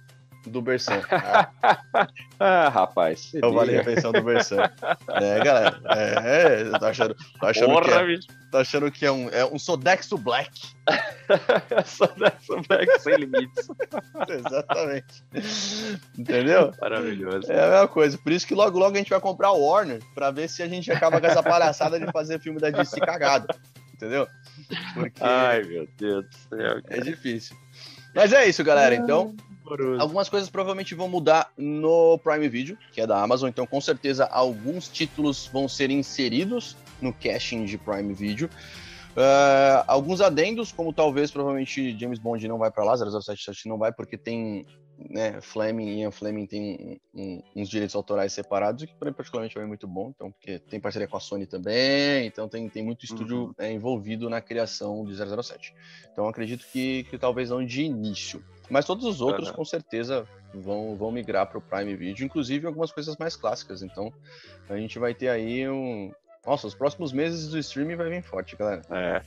do 0.51 0.63
Bersan. 0.63 1.03
ah, 2.39 2.69
rapaz. 2.69 3.33
É 3.35 3.45
o 3.45 3.53
Vale 3.53 3.73
Refeição 3.73 4.13
do 4.13 4.23
Bersan. 4.23 4.71
É, 5.09 5.45
galera. 5.45 5.81
É, 5.87 6.63
é 6.63 6.79
tá 6.79 6.89
achando, 6.89 7.17
tá 7.41 7.49
achando 7.49 7.73
Porra, 7.73 8.05
que 8.05 8.15
é, 8.15 8.19
tá 8.51 8.61
achando 8.61 8.91
que 8.91 9.07
é 9.07 9.13
um, 9.13 9.29
é 9.31 9.45
um 9.45 9.59
Sodexo 9.59 10.17
Black. 10.17 10.51
Sodexo 11.85 12.61
Black 12.69 13.01
sem 13.01 13.17
limites. 13.17 13.69
Exatamente. 14.29 15.25
Entendeu? 16.17 16.73
Maravilhoso. 16.81 17.51
É 17.51 17.65
a 17.65 17.71
mesma 17.71 17.89
coisa. 17.89 18.19
Por 18.19 18.33
isso 18.33 18.47
que 18.47 18.55
logo, 18.55 18.79
logo 18.79 18.95
a 18.95 18.99
gente 18.99 19.11
vai 19.11 19.21
comprar 19.21 19.53
o 19.53 19.61
Warner 19.61 20.01
pra 20.15 20.31
ver 20.31 20.49
se 20.49 20.63
a 20.63 20.69
gente 20.69 20.91
acaba 20.91 21.21
com 21.21 21.27
essa 21.27 21.43
palhaçada 21.43 21.99
de 21.99 22.11
fazer 22.13 22.41
filme 22.41 22.61
da 22.61 22.71
DC 22.71 23.01
cagado. 23.01 23.49
Entendeu? 23.95 24.29
Porque 24.95 25.23
Ai, 25.23 25.63
meu 25.63 25.89
Deus 25.97 26.27
do 26.27 26.35
céu. 26.35 26.83
Cara. 26.83 26.83
É 26.89 27.01
difícil. 27.01 27.57
Mas 28.15 28.33
é 28.33 28.49
isso, 28.49 28.65
galera. 28.65 28.95
Então, 28.95 29.35
algumas 29.99 30.29
coisas 30.29 30.49
provavelmente 30.49 30.95
vão 30.95 31.09
mudar 31.09 31.53
no 31.57 32.19
Prime 32.19 32.49
Video, 32.49 32.79
que 32.93 33.01
é 33.01 33.07
da 33.07 33.21
Amazon. 33.21 33.49
Então, 33.49 33.67
com 33.67 33.81
certeza, 33.81 34.25
alguns 34.27 34.89
títulos 34.89 35.49
vão 35.53 35.69
ser 35.69 35.91
inseridos 35.91 36.77
no 37.01 37.13
caching 37.13 37.65
de 37.65 37.77
Prime 37.79 38.13
Video. 38.13 38.49
Uh, 39.17 39.83
alguns 39.87 40.21
adendos, 40.21 40.71
como 40.73 40.93
talvez 40.93 41.31
provavelmente 41.31 41.99
James 41.99 42.19
Bond 42.19 42.47
não 42.47 42.59
vai 42.59 42.71
para 42.71 42.85
lá, 42.85 42.97
007 42.97 43.67
não 43.67 43.79
vai, 43.79 43.91
porque 43.91 44.19
tem 44.19 44.67
né, 44.99 45.41
Fleming 45.41 45.89
e 45.89 46.01
Ian 46.01 46.11
Fleming 46.11 46.47
tem 46.47 47.01
um, 47.15 47.21
um, 47.21 47.43
uns 47.57 47.69
direitos 47.69 47.95
autorais 47.95 48.33
separados, 48.33 48.83
o 48.83 48.87
que 48.87 48.95
para 48.95 49.11
mim 49.11 49.17
particularmente 49.17 49.59
é 49.59 49.65
muito 49.65 49.87
bom, 49.87 50.13
então, 50.15 50.31
porque 50.31 50.59
tem 50.59 50.81
parceria 50.81 51.07
com 51.07 51.17
a 51.17 51.21
Sony 51.21 51.47
também, 51.47 52.27
então 52.27 52.49
tem, 52.49 52.69
tem 52.69 52.83
muito 52.83 53.05
estúdio 53.05 53.45
uhum. 53.45 53.55
é, 53.59 53.73
envolvido 53.73 54.29
na 54.29 54.41
criação 54.41 55.05
de 55.05 55.15
007. 55.15 55.75
Então 56.13 56.29
acredito 56.29 56.67
que, 56.73 57.05
que 57.05 57.19
talvez 57.19 57.51
não 57.51 57.65
de 57.65 57.83
início. 57.83 58.43
Mas 58.69 58.85
todos 58.85 59.05
os 59.05 59.21
outros, 59.21 59.51
com 59.51 59.65
certeza, 59.65 60.27
vão, 60.53 60.97
vão 60.97 61.13
migrar 61.13 61.47
para 61.47 61.59
o 61.59 61.61
Prime 61.61 61.95
Video, 61.95 62.25
inclusive 62.25 62.67
algumas 62.67 62.91
coisas 62.91 63.17
mais 63.17 63.37
clássicas. 63.37 63.83
Então, 63.83 64.13
a 64.69 64.77
gente 64.77 64.99
vai 64.99 65.15
ter 65.15 65.29
aí 65.29 65.69
um, 65.69 66.13
nossa, 66.47 66.67
os 66.67 66.75
próximos 66.75 67.13
meses 67.13 67.49
do 67.49 67.59
streaming 67.59 67.97
vai 67.97 68.09
vir 68.09 68.23
forte, 68.23 68.55
galera. 68.55 68.83
É. 68.91 69.23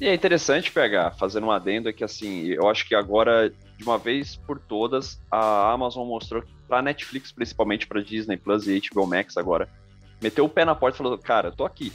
E 0.00 0.08
é 0.08 0.14
interessante 0.14 0.72
pegar, 0.72 1.12
fazendo 1.12 1.46
um 1.46 1.50
adendo, 1.50 1.88
é 1.88 1.92
que 1.92 2.02
assim, 2.02 2.46
eu 2.46 2.68
acho 2.68 2.88
que 2.88 2.94
agora, 2.94 3.50
de 3.50 3.84
uma 3.84 3.98
vez 3.98 4.34
por 4.34 4.58
todas, 4.58 5.20
a 5.30 5.70
Amazon 5.70 6.08
mostrou 6.08 6.42
pra 6.66 6.80
Netflix, 6.80 7.30
principalmente 7.30 7.86
pra 7.86 8.00
Disney 8.00 8.38
Plus 8.38 8.66
e 8.66 8.80
HBO 8.90 9.06
Max 9.06 9.36
agora, 9.36 9.68
meteu 10.22 10.46
o 10.46 10.48
pé 10.48 10.64
na 10.64 10.74
porta 10.74 10.96
e 10.96 10.98
falou, 10.98 11.18
cara, 11.18 11.48
eu 11.48 11.52
tô 11.52 11.64
aqui. 11.64 11.92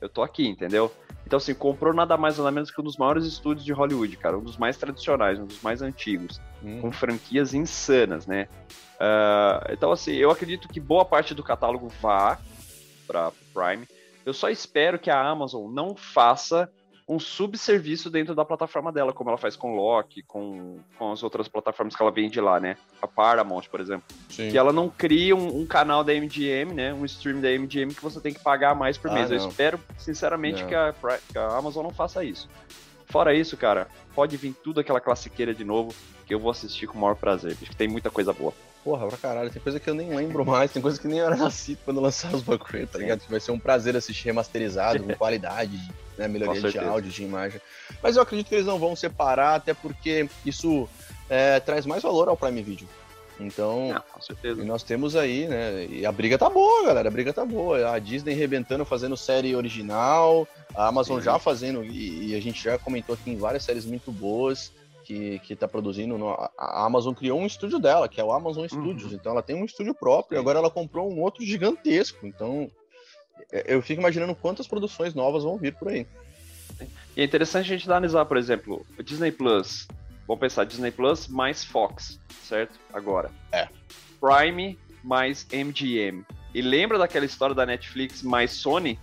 Eu 0.00 0.08
tô 0.08 0.22
aqui, 0.22 0.48
entendeu? 0.48 0.92
Então, 1.26 1.36
assim, 1.36 1.54
comprou 1.54 1.94
nada 1.94 2.16
mais 2.16 2.36
nada 2.38 2.50
menos 2.50 2.70
que 2.70 2.80
um 2.80 2.84
dos 2.84 2.96
maiores 2.96 3.24
estúdios 3.24 3.64
de 3.64 3.72
Hollywood, 3.72 4.16
cara. 4.16 4.36
Um 4.36 4.42
dos 4.42 4.56
mais 4.56 4.76
tradicionais, 4.76 5.38
um 5.38 5.46
dos 5.46 5.62
mais 5.62 5.82
antigos. 5.82 6.40
Hum. 6.62 6.80
Com 6.80 6.92
franquias 6.92 7.54
insanas, 7.54 8.26
né? 8.26 8.48
Uh, 8.96 9.72
então, 9.72 9.90
assim, 9.90 10.12
eu 10.12 10.30
acredito 10.30 10.68
que 10.68 10.78
boa 10.78 11.04
parte 11.04 11.34
do 11.34 11.42
catálogo 11.42 11.88
vá 12.00 12.38
para 13.06 13.32
Prime. 13.52 13.86
Eu 14.24 14.32
só 14.32 14.48
espero 14.48 14.98
que 14.98 15.10
a 15.10 15.20
Amazon 15.20 15.72
não 15.72 15.96
faça 15.96 16.70
um 17.12 17.18
subserviço 17.18 18.10
dentro 18.10 18.34
da 18.34 18.44
plataforma 18.44 18.90
dela, 18.90 19.12
como 19.12 19.30
ela 19.30 19.38
faz 19.38 19.56
com 19.56 19.76
Loki, 19.76 20.22
com, 20.22 20.78
com 20.98 21.12
as 21.12 21.22
outras 21.22 21.48
plataformas 21.48 21.94
que 21.94 22.02
ela 22.02 22.10
vende 22.10 22.40
lá, 22.40 22.58
né? 22.58 22.76
A 23.00 23.06
Paramount, 23.06 23.68
por 23.70 23.80
exemplo. 23.80 24.04
Sim. 24.28 24.50
Que 24.50 24.58
ela 24.58 24.72
não 24.72 24.88
cria 24.88 25.36
um, 25.36 25.60
um, 25.60 25.66
canal 25.66 26.02
da 26.02 26.12
MGM, 26.12 26.72
né? 26.74 26.94
Um 26.94 27.04
stream 27.04 27.40
da 27.40 27.48
MGM 27.50 27.94
que 27.94 28.02
você 28.02 28.20
tem 28.20 28.32
que 28.32 28.40
pagar 28.40 28.74
mais 28.74 28.96
por 28.96 29.10
ah, 29.10 29.14
mês. 29.14 29.30
Não. 29.30 29.36
Eu 29.36 29.48
espero, 29.48 29.80
sinceramente, 29.98 30.64
que 30.64 30.74
a, 30.74 30.94
que 31.30 31.38
a 31.38 31.56
Amazon 31.56 31.84
não 31.84 31.92
faça 31.92 32.24
isso. 32.24 32.48
Fora 33.06 33.34
isso, 33.34 33.56
cara, 33.56 33.88
pode 34.14 34.36
vir 34.38 34.54
tudo 34.54 34.80
aquela 34.80 35.00
classiqueira 35.00 35.54
de 35.54 35.64
novo, 35.64 35.94
que 36.26 36.34
eu 36.34 36.40
vou 36.40 36.50
assistir 36.50 36.86
com 36.86 36.96
o 36.96 37.00
maior 37.00 37.14
prazer, 37.14 37.54
porque 37.56 37.74
tem 37.74 37.86
muita 37.86 38.10
coisa 38.10 38.32
boa. 38.32 38.54
Porra, 38.84 39.06
pra 39.06 39.16
caralho, 39.16 39.50
tem 39.50 39.62
coisa 39.62 39.78
que 39.78 39.88
eu 39.88 39.94
nem 39.94 40.14
lembro 40.14 40.44
mais, 40.44 40.72
tem 40.72 40.82
coisa 40.82 41.00
que 41.00 41.06
nem 41.06 41.20
era 41.20 41.36
nascido 41.36 41.78
quando 41.84 42.00
lançar 42.00 42.34
os 42.34 42.42
bagulho, 42.42 42.86
tá 42.86 42.98
ligado? 42.98 43.22
Vai 43.28 43.38
ser 43.38 43.52
um 43.52 43.58
prazer 43.58 43.96
assistir 43.96 44.26
remasterizado, 44.26 45.04
com 45.04 45.14
qualidade, 45.14 45.78
né, 46.18 46.26
melhoria 46.26 46.70
de 46.70 46.78
áudio, 46.78 47.10
de 47.10 47.22
imagem. 47.22 47.60
Mas 48.02 48.16
eu 48.16 48.22
acredito 48.22 48.48
que 48.48 48.54
eles 48.56 48.66
não 48.66 48.78
vão 48.78 48.96
separar, 48.96 49.54
até 49.54 49.72
porque 49.72 50.28
isso 50.44 50.88
é, 51.30 51.60
traz 51.60 51.86
mais 51.86 52.02
valor 52.02 52.28
ao 52.28 52.36
Prime 52.36 52.62
Video. 52.62 52.88
Então, 53.38 54.02
certeza. 54.20 54.60
E 54.60 54.64
nós 54.64 54.82
temos 54.82 55.16
aí, 55.16 55.48
né? 55.48 55.86
E 55.86 56.06
a 56.06 56.12
briga 56.12 56.38
tá 56.38 56.48
boa, 56.48 56.86
galera. 56.86 57.08
A 57.08 57.10
briga 57.10 57.32
tá 57.32 57.44
boa. 57.44 57.92
A 57.92 57.98
Disney 57.98 58.34
rebentando 58.34 58.84
fazendo 58.84 59.16
série 59.16 59.56
original, 59.56 60.46
a 60.74 60.86
Amazon 60.86 61.18
Sim. 61.18 61.24
já 61.24 61.38
fazendo, 61.38 61.82
e, 61.82 62.30
e, 62.30 62.34
a 62.36 62.40
gente 62.40 62.62
já 62.62 62.78
comentou 62.78 63.14
aqui 63.14 63.30
em 63.30 63.36
várias 63.36 63.64
séries 63.64 63.84
muito 63.84 64.12
boas 64.12 64.70
que, 65.12 65.38
que 65.40 65.56
tá 65.56 65.68
produzindo. 65.68 66.16
No, 66.16 66.30
a 66.30 66.84
Amazon 66.84 67.14
criou 67.14 67.38
um 67.38 67.46
estúdio 67.46 67.78
dela, 67.78 68.08
que 68.08 68.20
é 68.20 68.24
o 68.24 68.32
Amazon 68.32 68.66
Studios. 68.66 69.12
Uhum. 69.12 69.18
Então 69.18 69.32
ela 69.32 69.42
tem 69.42 69.56
um 69.56 69.64
estúdio 69.64 69.94
próprio, 69.94 70.36
e 70.36 70.38
agora 70.38 70.58
ela 70.58 70.70
comprou 70.70 71.10
um 71.10 71.20
outro 71.20 71.44
gigantesco. 71.44 72.26
Então 72.26 72.70
é, 73.52 73.74
eu 73.74 73.82
fico 73.82 74.00
imaginando 74.00 74.34
quantas 74.34 74.66
produções 74.66 75.14
novas 75.14 75.44
vão 75.44 75.58
vir 75.58 75.74
por 75.74 75.88
aí. 75.88 76.06
E 77.16 77.20
é 77.20 77.24
interessante 77.24 77.66
a 77.66 77.76
gente 77.76 77.88
analisar, 77.88 78.24
por 78.24 78.36
exemplo, 78.36 78.86
o 78.98 79.02
Disney 79.02 79.30
Plus. 79.30 79.86
Vamos 80.26 80.40
pensar, 80.40 80.64
Disney 80.64 80.90
Plus 80.90 81.28
mais 81.28 81.64
Fox, 81.64 82.18
certo? 82.44 82.78
Agora. 82.92 83.30
É. 83.52 83.68
Prime 84.20 84.78
mais 85.04 85.46
MGM. 85.52 86.24
E 86.54 86.62
lembra 86.62 86.98
daquela 86.98 87.26
história 87.26 87.54
da 87.54 87.66
Netflix 87.66 88.22
mais 88.22 88.52
Sony? 88.52 88.98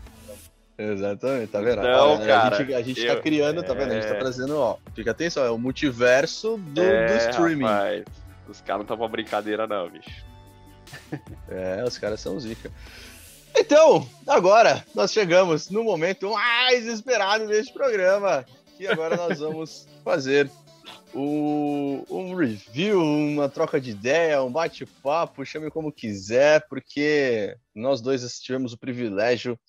Exatamente, 0.79 1.51
tá 1.51 1.59
vendo? 1.59 1.79
Então, 1.81 2.13
a, 2.13 2.25
cara, 2.25 2.55
a 2.55 2.59
gente, 2.59 2.73
a 2.73 2.81
gente 2.81 3.01
tá 3.01 3.07
eu, 3.07 3.15
tá 3.17 3.21
criando, 3.21 3.63
tá 3.63 3.73
vendo? 3.73 3.91
A 3.91 3.95
gente 3.95 4.07
tá 4.07 4.15
é. 4.15 4.19
trazendo, 4.19 4.57
ó. 4.57 4.77
Fica 4.95 5.11
atenção, 5.11 5.43
é 5.43 5.51
o 5.51 5.57
multiverso 5.57 6.55
do, 6.57 6.81
é, 6.81 7.05
do 7.07 7.17
streaming. 7.17 7.65
Rapaz, 7.65 8.05
os 8.47 8.61
caras 8.61 8.77
não 8.77 8.81
estão 8.83 8.97
pra 8.97 9.07
brincadeira, 9.09 9.67
não, 9.67 9.89
bicho. 9.89 10.09
É, 11.49 11.83
os 11.83 11.97
caras 11.97 12.19
são 12.19 12.39
zica. 12.39 12.71
Então, 13.55 14.07
agora 14.25 14.85
nós 14.95 15.11
chegamos 15.11 15.69
no 15.69 15.83
momento 15.83 16.31
mais 16.31 16.85
esperado 16.87 17.45
deste 17.45 17.73
programa. 17.73 18.45
Que 18.77 18.87
agora 18.87 19.17
nós 19.17 19.37
vamos 19.39 19.87
fazer 20.03 20.49
o, 21.13 22.05
um 22.09 22.35
review, 22.35 23.01
uma 23.01 23.49
troca 23.49 23.81
de 23.81 23.91
ideia, 23.91 24.41
um 24.41 24.51
bate-papo, 24.51 25.45
chame 25.45 25.69
como 25.69 25.91
quiser, 25.91 26.65
porque 26.69 27.55
nós 27.75 27.99
dois 28.01 28.39
tivemos 28.39 28.73
o 28.73 28.77
privilégio 28.77 29.59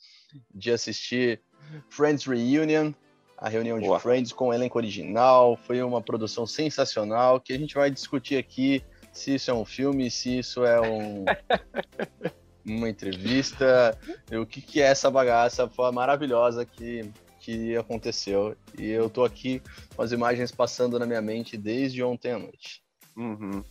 de 0.55 0.71
assistir 0.71 1.41
Friends 1.89 2.25
Reunion, 2.25 2.93
a 3.37 3.49
reunião 3.49 3.79
de 3.79 3.87
Boa. 3.87 3.99
Friends 3.99 4.33
com 4.33 4.49
o 4.49 4.53
elenco 4.53 4.79
original. 4.79 5.57
Foi 5.57 5.83
uma 5.83 6.03
produção 6.03 6.47
sensacional 6.47 7.41
que 7.41 7.53
a 7.53 7.59
gente 7.59 7.75
vai 7.75 7.91
discutir 7.91 8.37
aqui 8.37 8.83
se 9.13 9.35
isso 9.35 9.51
é 9.51 9.55
um 9.55 9.65
filme, 9.65 10.11
se 10.11 10.39
isso 10.39 10.65
é 10.65 10.81
um, 10.81 11.25
uma 12.65 12.89
entrevista, 12.89 13.99
o 14.33 14.47
que, 14.47 14.61
que 14.61 14.81
é 14.81 14.87
essa 14.87 15.11
bagaça 15.11 15.69
foi 15.69 15.91
maravilhosa 15.91 16.65
que, 16.65 17.11
que 17.41 17.77
aconteceu. 17.77 18.57
E 18.79 18.89
eu 18.89 19.11
tô 19.11 19.25
aqui 19.25 19.63
com 19.97 20.03
as 20.03 20.13
imagens 20.13 20.53
passando 20.53 20.99
na 20.99 21.07
minha 21.07 21.23
mente 21.23 21.57
desde 21.57 22.03
ontem 22.03 22.33
à 22.33 22.39
noite. 22.39 22.83
Uhum. 23.17 23.65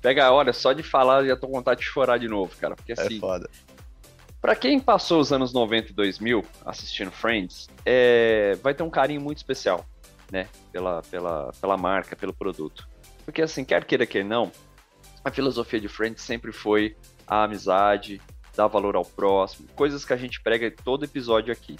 Pega, 0.00 0.30
olha, 0.30 0.52
só 0.52 0.72
de 0.72 0.82
falar 0.82 1.24
já 1.24 1.36
tô 1.36 1.48
com 1.48 1.54
vontade 1.54 1.80
de 1.80 1.86
chorar 1.86 2.18
de 2.18 2.28
novo, 2.28 2.54
cara. 2.56 2.76
Porque 2.76 2.92
é 2.92 2.94
assim. 2.94 3.16
É 3.16 3.20
foda. 3.20 3.50
Pra 4.46 4.54
quem 4.54 4.78
passou 4.78 5.18
os 5.18 5.32
anos 5.32 5.52
90 5.52 5.90
e 5.90 5.92
2000 5.92 6.44
assistindo 6.64 7.10
Friends, 7.10 7.68
é, 7.84 8.56
vai 8.62 8.74
ter 8.74 8.84
um 8.84 8.88
carinho 8.88 9.20
muito 9.20 9.38
especial, 9.38 9.84
né? 10.30 10.46
Pela, 10.70 11.02
pela, 11.02 11.52
pela 11.60 11.76
marca, 11.76 12.14
pelo 12.14 12.32
produto. 12.32 12.88
Porque 13.24 13.42
assim, 13.42 13.64
quer 13.64 13.84
queira, 13.84 14.06
quer 14.06 14.24
não, 14.24 14.52
a 15.24 15.32
filosofia 15.32 15.80
de 15.80 15.88
Friends 15.88 16.22
sempre 16.22 16.52
foi 16.52 16.96
a 17.26 17.42
amizade, 17.42 18.22
dar 18.54 18.68
valor 18.68 18.94
ao 18.94 19.04
próximo, 19.04 19.66
coisas 19.74 20.04
que 20.04 20.12
a 20.12 20.16
gente 20.16 20.40
prega 20.40 20.68
em 20.68 20.70
todo 20.70 21.04
episódio 21.04 21.52
aqui. 21.52 21.76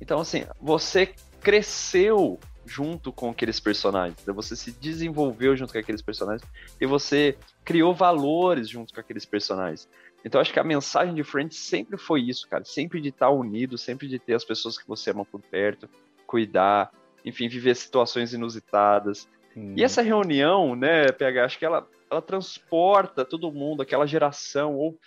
Então, 0.00 0.18
assim, 0.18 0.44
você 0.60 1.14
cresceu 1.40 2.40
junto 2.66 3.12
com 3.12 3.30
aqueles 3.30 3.60
personagens, 3.60 4.18
né? 4.26 4.32
você 4.32 4.56
se 4.56 4.72
desenvolveu 4.72 5.56
junto 5.56 5.72
com 5.72 5.78
aqueles 5.78 6.02
personagens 6.02 6.42
e 6.80 6.86
você 6.86 7.36
criou 7.64 7.94
valores 7.94 8.68
junto 8.68 8.92
com 8.92 9.00
aqueles 9.00 9.24
personagens. 9.24 9.88
Então 10.24 10.40
acho 10.40 10.52
que 10.52 10.60
a 10.60 10.64
mensagem 10.64 11.14
de 11.14 11.24
Friends 11.24 11.58
sempre 11.58 11.96
foi 11.96 12.22
isso, 12.22 12.48
cara. 12.48 12.64
Sempre 12.64 13.00
de 13.00 13.08
estar 13.08 13.30
unido, 13.30 13.78
sempre 13.78 14.06
de 14.06 14.18
ter 14.18 14.34
as 14.34 14.44
pessoas 14.44 14.76
que 14.76 14.86
você 14.86 15.10
ama 15.10 15.24
por 15.24 15.40
perto, 15.40 15.88
cuidar, 16.26 16.90
enfim, 17.24 17.48
viver 17.48 17.74
situações 17.74 18.32
inusitadas. 18.32 19.28
E 19.76 19.82
essa 19.82 20.00
reunião, 20.00 20.76
né, 20.76 21.10
PH, 21.10 21.44
acho 21.44 21.58
que 21.58 21.64
ela, 21.64 21.86
ela 22.10 22.22
transporta 22.22 23.24
todo 23.24 23.52
mundo, 23.52 23.82
aquela 23.82 24.06
geração. 24.06 24.76
Ou 24.76 24.98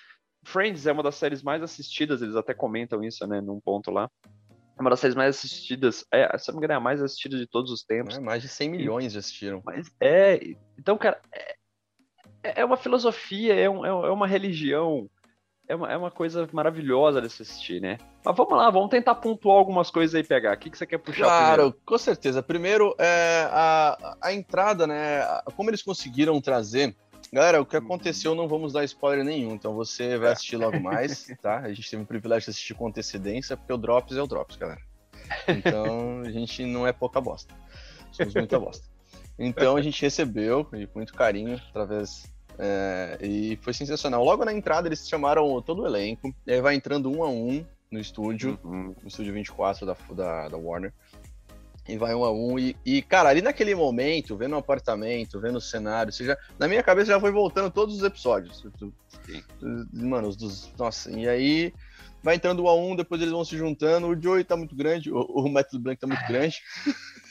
Friends 0.43 0.85
é 0.85 0.91
uma 0.91 1.03
das 1.03 1.15
séries 1.15 1.41
mais 1.41 1.63
assistidas, 1.63 2.21
eles 2.21 2.35
até 2.35 2.53
comentam 2.53 3.03
isso, 3.03 3.25
né, 3.25 3.39
num 3.39 3.59
ponto 3.59 3.89
lá. 3.89 4.09
É 4.77 4.81
uma 4.81 4.89
das 4.89 4.99
séries 4.99 5.15
mais 5.15 5.35
assistidas, 5.35 6.05
é, 6.11 6.35
se 6.37 6.49
não 6.49 6.55
me 6.55 6.59
engano, 6.59 6.73
é 6.73 6.77
a 6.77 6.79
mais 6.79 7.01
assistida 7.01 7.37
de 7.37 7.47
todos 7.47 7.71
os 7.71 7.83
tempos. 7.83 8.17
É, 8.17 8.19
mais 8.19 8.41
de 8.41 8.49
100 8.49 8.69
milhões 8.69 9.13
já 9.13 9.19
assistiram. 9.19 9.61
Mas 9.63 9.89
é, 9.99 10.39
então, 10.77 10.97
cara, 10.97 11.21
é, 11.31 11.55
é, 12.43 12.61
é 12.61 12.65
uma 12.65 12.77
filosofia, 12.77 13.53
é, 13.53 13.69
um, 13.69 13.85
é 13.85 14.11
uma 14.11 14.27
religião, 14.27 15.09
é 15.67 15.75
uma, 15.75 15.91
é 15.91 15.97
uma 15.97 16.11
coisa 16.11 16.47
maravilhosa 16.51 17.21
de 17.21 17.29
se 17.29 17.41
assistir, 17.41 17.81
né? 17.81 17.97
Mas 18.23 18.35
vamos 18.35 18.57
lá, 18.57 18.69
vamos 18.69 18.89
tentar 18.89 19.15
pontuar 19.15 19.57
algumas 19.57 19.89
coisas 19.89 20.13
aí, 20.13 20.23
pegar. 20.23 20.53
O 20.53 20.57
que, 20.57 20.69
que 20.69 20.77
você 20.77 20.85
quer 20.85 20.97
puxar 20.97 21.23
Claro, 21.23 21.53
primeiro? 21.53 21.81
com 21.85 21.97
certeza. 21.97 22.43
Primeiro, 22.43 22.95
é, 22.99 23.47
a, 23.51 24.17
a 24.21 24.33
entrada, 24.33 24.85
né? 24.85 25.21
Como 25.55 25.69
eles 25.69 25.81
conseguiram 25.81 26.39
trazer 26.41 26.95
Galera, 27.33 27.59
o 27.59 27.65
que 27.65 27.75
aconteceu 27.75 28.35
não 28.35 28.47
vamos 28.47 28.73
dar 28.73 28.83
spoiler 28.83 29.25
nenhum, 29.25 29.55
então 29.55 29.73
você 29.73 30.19
vai 30.19 30.33
assistir 30.33 30.55
logo 30.55 30.79
mais, 30.79 31.25
tá? 31.41 31.61
A 31.61 31.73
gente 31.73 31.89
teve 31.89 32.03
o 32.03 32.05
privilégio 32.05 32.45
de 32.45 32.51
assistir 32.51 32.75
com 32.75 32.87
antecedência, 32.87 33.57
porque 33.57 33.73
o 33.73 33.77
Drops 33.77 34.15
é 34.15 34.21
o 34.21 34.27
Drops, 34.27 34.55
galera. 34.55 34.81
Então 35.47 36.21
a 36.21 36.29
gente 36.29 36.63
não 36.63 36.85
é 36.85 36.93
pouca 36.93 37.19
bosta. 37.19 37.55
Somos 38.11 38.35
muita 38.35 38.59
bosta. 38.59 38.85
Então 39.39 39.75
a 39.75 39.81
gente 39.81 39.99
recebeu, 39.99 40.67
e 40.73 40.85
com 40.85 40.99
muito 40.99 41.13
carinho, 41.13 41.59
através. 41.69 42.31
É, 42.57 43.17
e 43.21 43.57
foi 43.61 43.73
sensacional. 43.73 44.23
Logo 44.23 44.45
na 44.45 44.53
entrada 44.53 44.87
eles 44.87 45.07
chamaram 45.07 45.61
todo 45.61 45.81
o 45.81 45.87
elenco, 45.87 46.33
e 46.45 46.53
aí 46.53 46.61
vai 46.61 46.75
entrando 46.75 47.11
um 47.11 47.23
a 47.23 47.29
um 47.29 47.65
no 47.91 47.99
estúdio, 47.99 48.59
uhum. 48.63 48.95
no 49.01 49.07
estúdio 49.07 49.33
24 49.33 49.85
da, 49.85 49.95
da, 50.13 50.47
da 50.49 50.57
Warner. 50.57 50.93
E 51.87 51.97
vai 51.97 52.15
um 52.15 52.23
a 52.23 52.31
um. 52.31 52.57
E, 52.57 52.75
e, 52.85 53.01
cara, 53.01 53.29
ali 53.29 53.41
naquele 53.41 53.75
momento, 53.75 54.37
vendo 54.37 54.53
o 54.53 54.57
apartamento, 54.57 55.39
vendo 55.39 55.57
o 55.57 55.61
cenário, 55.61 56.13
já, 56.13 56.37
na 56.57 56.67
minha 56.67 56.81
cabeça 56.81 57.11
já 57.11 57.19
foi 57.19 57.31
voltando 57.31 57.69
todos 57.69 57.97
os 57.97 58.03
episódios. 58.03 58.65
Mano, 59.91 60.29
os 60.29 60.37
dos. 60.37 60.71
Nossa, 60.77 61.11
e 61.11 61.27
aí 61.27 61.73
vai 62.23 62.35
entrando 62.35 62.63
um 62.63 62.67
a 62.69 62.75
um, 62.75 62.95
depois 62.95 63.21
eles 63.21 63.33
vão 63.33 63.43
se 63.43 63.57
juntando. 63.57 64.07
O 64.07 64.21
Joey 64.21 64.45
tá 64.45 64.55
muito 64.55 64.73
grande, 64.73 65.11
o, 65.11 65.19
o 65.19 65.49
Método 65.49 65.83
Blank 65.83 65.99
tá 65.99 66.07
muito 66.07 66.25
grande. 66.25 66.61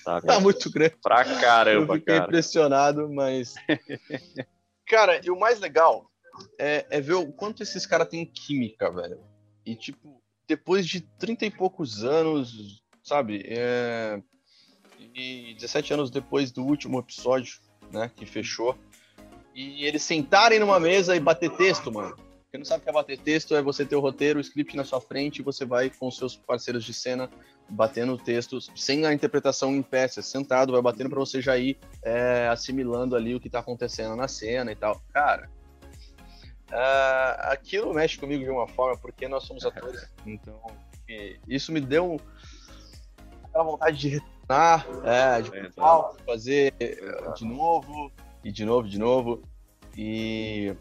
Tá, 0.05 0.21
tá 0.21 0.39
muito 0.39 0.71
grande. 0.71 0.97
Pra 1.03 1.25
caramba, 1.25 1.95
Eu 1.95 1.99
fiquei 2.01 2.17
cara. 2.17 2.25
impressionado, 2.25 3.09
mas. 3.11 3.55
cara, 4.93 5.19
e 5.25 5.31
o 5.31 5.39
mais 5.39 5.59
legal 5.59 6.11
é, 6.59 6.85
é 6.91 7.01
ver 7.01 7.15
o 7.15 7.33
quanto 7.33 7.63
esses 7.63 7.87
caras 7.87 8.09
têm 8.09 8.27
química, 8.27 8.91
velho. 8.91 9.19
E, 9.65 9.75
tipo, 9.75 10.23
depois 10.47 10.87
de 10.87 11.01
30 11.01 11.47
e 11.47 11.51
poucos 11.51 12.05
anos, 12.05 12.83
sabe? 13.03 13.43
É 13.47 14.21
e 15.15 15.55
17 15.55 15.95
anos 15.95 16.11
depois 16.11 16.53
do 16.53 16.65
último 16.65 16.99
episódio, 16.99 17.61
né, 17.91 18.11
que 18.15 18.25
fechou, 18.25 18.79
e 19.55 19.85
eles 19.85 20.03
sentarem 20.03 20.59
numa 20.59 20.79
mesa 20.79 21.15
e 21.15 21.21
bater 21.21 21.51
texto, 21.51 21.93
mano. 21.93 22.17
Quem 22.53 22.59
não 22.59 22.67
sabe 22.67 22.83
o 22.83 22.85
que 22.85 22.91
é 22.91 22.93
bater 22.93 23.19
texto 23.19 23.57
é 23.57 23.63
você 23.63 23.83
ter 23.83 23.97
o 23.97 24.01
roteiro, 24.01 24.39
o 24.39 24.43
script 24.43 24.77
na 24.77 24.85
sua 24.85 25.01
frente 25.01 25.39
e 25.39 25.43
você 25.43 25.65
vai 25.65 25.89
com 25.89 26.11
seus 26.11 26.37
parceiros 26.37 26.85
de 26.85 26.93
cena 26.93 27.31
batendo 27.67 28.13
o 28.13 28.19
texto 28.19 28.59
sem 28.77 29.07
a 29.07 29.13
interpretação 29.15 29.75
em 29.75 29.81
pé, 29.81 30.05
é 30.05 30.09
sentado, 30.09 30.73
vai 30.73 30.83
batendo 30.83 31.09
para 31.09 31.19
você 31.19 31.41
já 31.41 31.57
ir 31.57 31.79
é, 32.03 32.49
assimilando 32.49 33.17
ali 33.17 33.35
o 33.35 33.41
que 33.41 33.49
tá 33.49 33.61
acontecendo 33.61 34.15
na 34.15 34.29
cena 34.29 34.71
e 34.71 34.77
tal. 34.77 35.01
Cara, 35.15 35.49
uh, 36.69 37.53
aquilo 37.53 37.95
mexe 37.95 38.19
comigo 38.19 38.45
de 38.45 38.51
uma 38.51 38.69
forma 38.69 38.99
porque 38.99 39.27
nós 39.27 39.45
somos 39.45 39.65
atores, 39.65 40.07
então 40.27 40.61
isso 41.49 41.73
me 41.73 41.81
deu 41.81 42.21
aquela 43.45 43.65
vontade 43.65 43.97
de 43.97 44.09
retornar, 44.09 44.87
é, 45.05 45.41
de 45.41 45.57
é, 45.57 45.71
fazer 46.27 46.75
é. 46.79 47.33
de 47.33 47.47
novo, 47.47 48.13
e 48.45 48.53
de 48.53 48.67
novo, 48.67 48.87
de 48.87 48.99
novo. 48.99 49.43
E, 49.97 50.75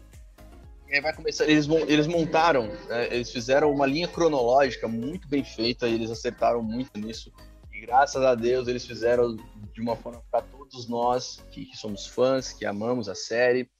vai 1.00 1.14
começar. 1.14 1.48
Eles, 1.48 1.68
eles 1.88 2.06
montaram, 2.06 2.68
né, 2.88 3.06
eles 3.10 3.30
fizeram 3.30 3.72
uma 3.72 3.86
linha 3.86 4.08
cronológica 4.08 4.86
muito 4.86 5.28
bem 5.28 5.44
feita, 5.44 5.88
e 5.88 5.94
eles 5.94 6.10
acertaram 6.10 6.62
muito 6.62 6.98
nisso. 6.98 7.32
E 7.72 7.80
graças 7.80 8.22
a 8.22 8.34
Deus 8.34 8.68
eles 8.68 8.86
fizeram 8.86 9.36
de 9.72 9.80
uma 9.80 9.96
forma 9.96 10.22
para 10.30 10.42
todos 10.42 10.88
nós 10.88 11.42
que, 11.50 11.64
que 11.66 11.76
somos 11.76 12.06
fãs, 12.06 12.52
que 12.52 12.66
amamos 12.66 13.08
a 13.08 13.14
série, 13.14 13.70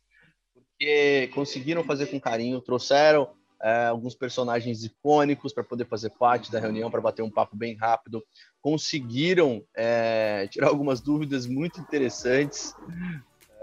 porque 0.54 1.30
conseguiram 1.34 1.84
fazer 1.84 2.06
com 2.06 2.20
carinho, 2.20 2.60
trouxeram 2.60 3.30
é, 3.62 3.86
alguns 3.86 4.14
personagens 4.14 4.82
icônicos 4.82 5.52
para 5.52 5.62
poder 5.62 5.86
fazer 5.86 6.10
parte 6.10 6.50
da 6.50 6.58
reunião, 6.58 6.90
para 6.90 7.00
bater 7.00 7.22
um 7.22 7.30
papo 7.30 7.56
bem 7.56 7.76
rápido. 7.76 8.22
Conseguiram 8.60 9.64
é, 9.76 10.48
tirar 10.50 10.68
algumas 10.68 11.00
dúvidas 11.00 11.46
muito 11.46 11.80
interessantes 11.80 12.74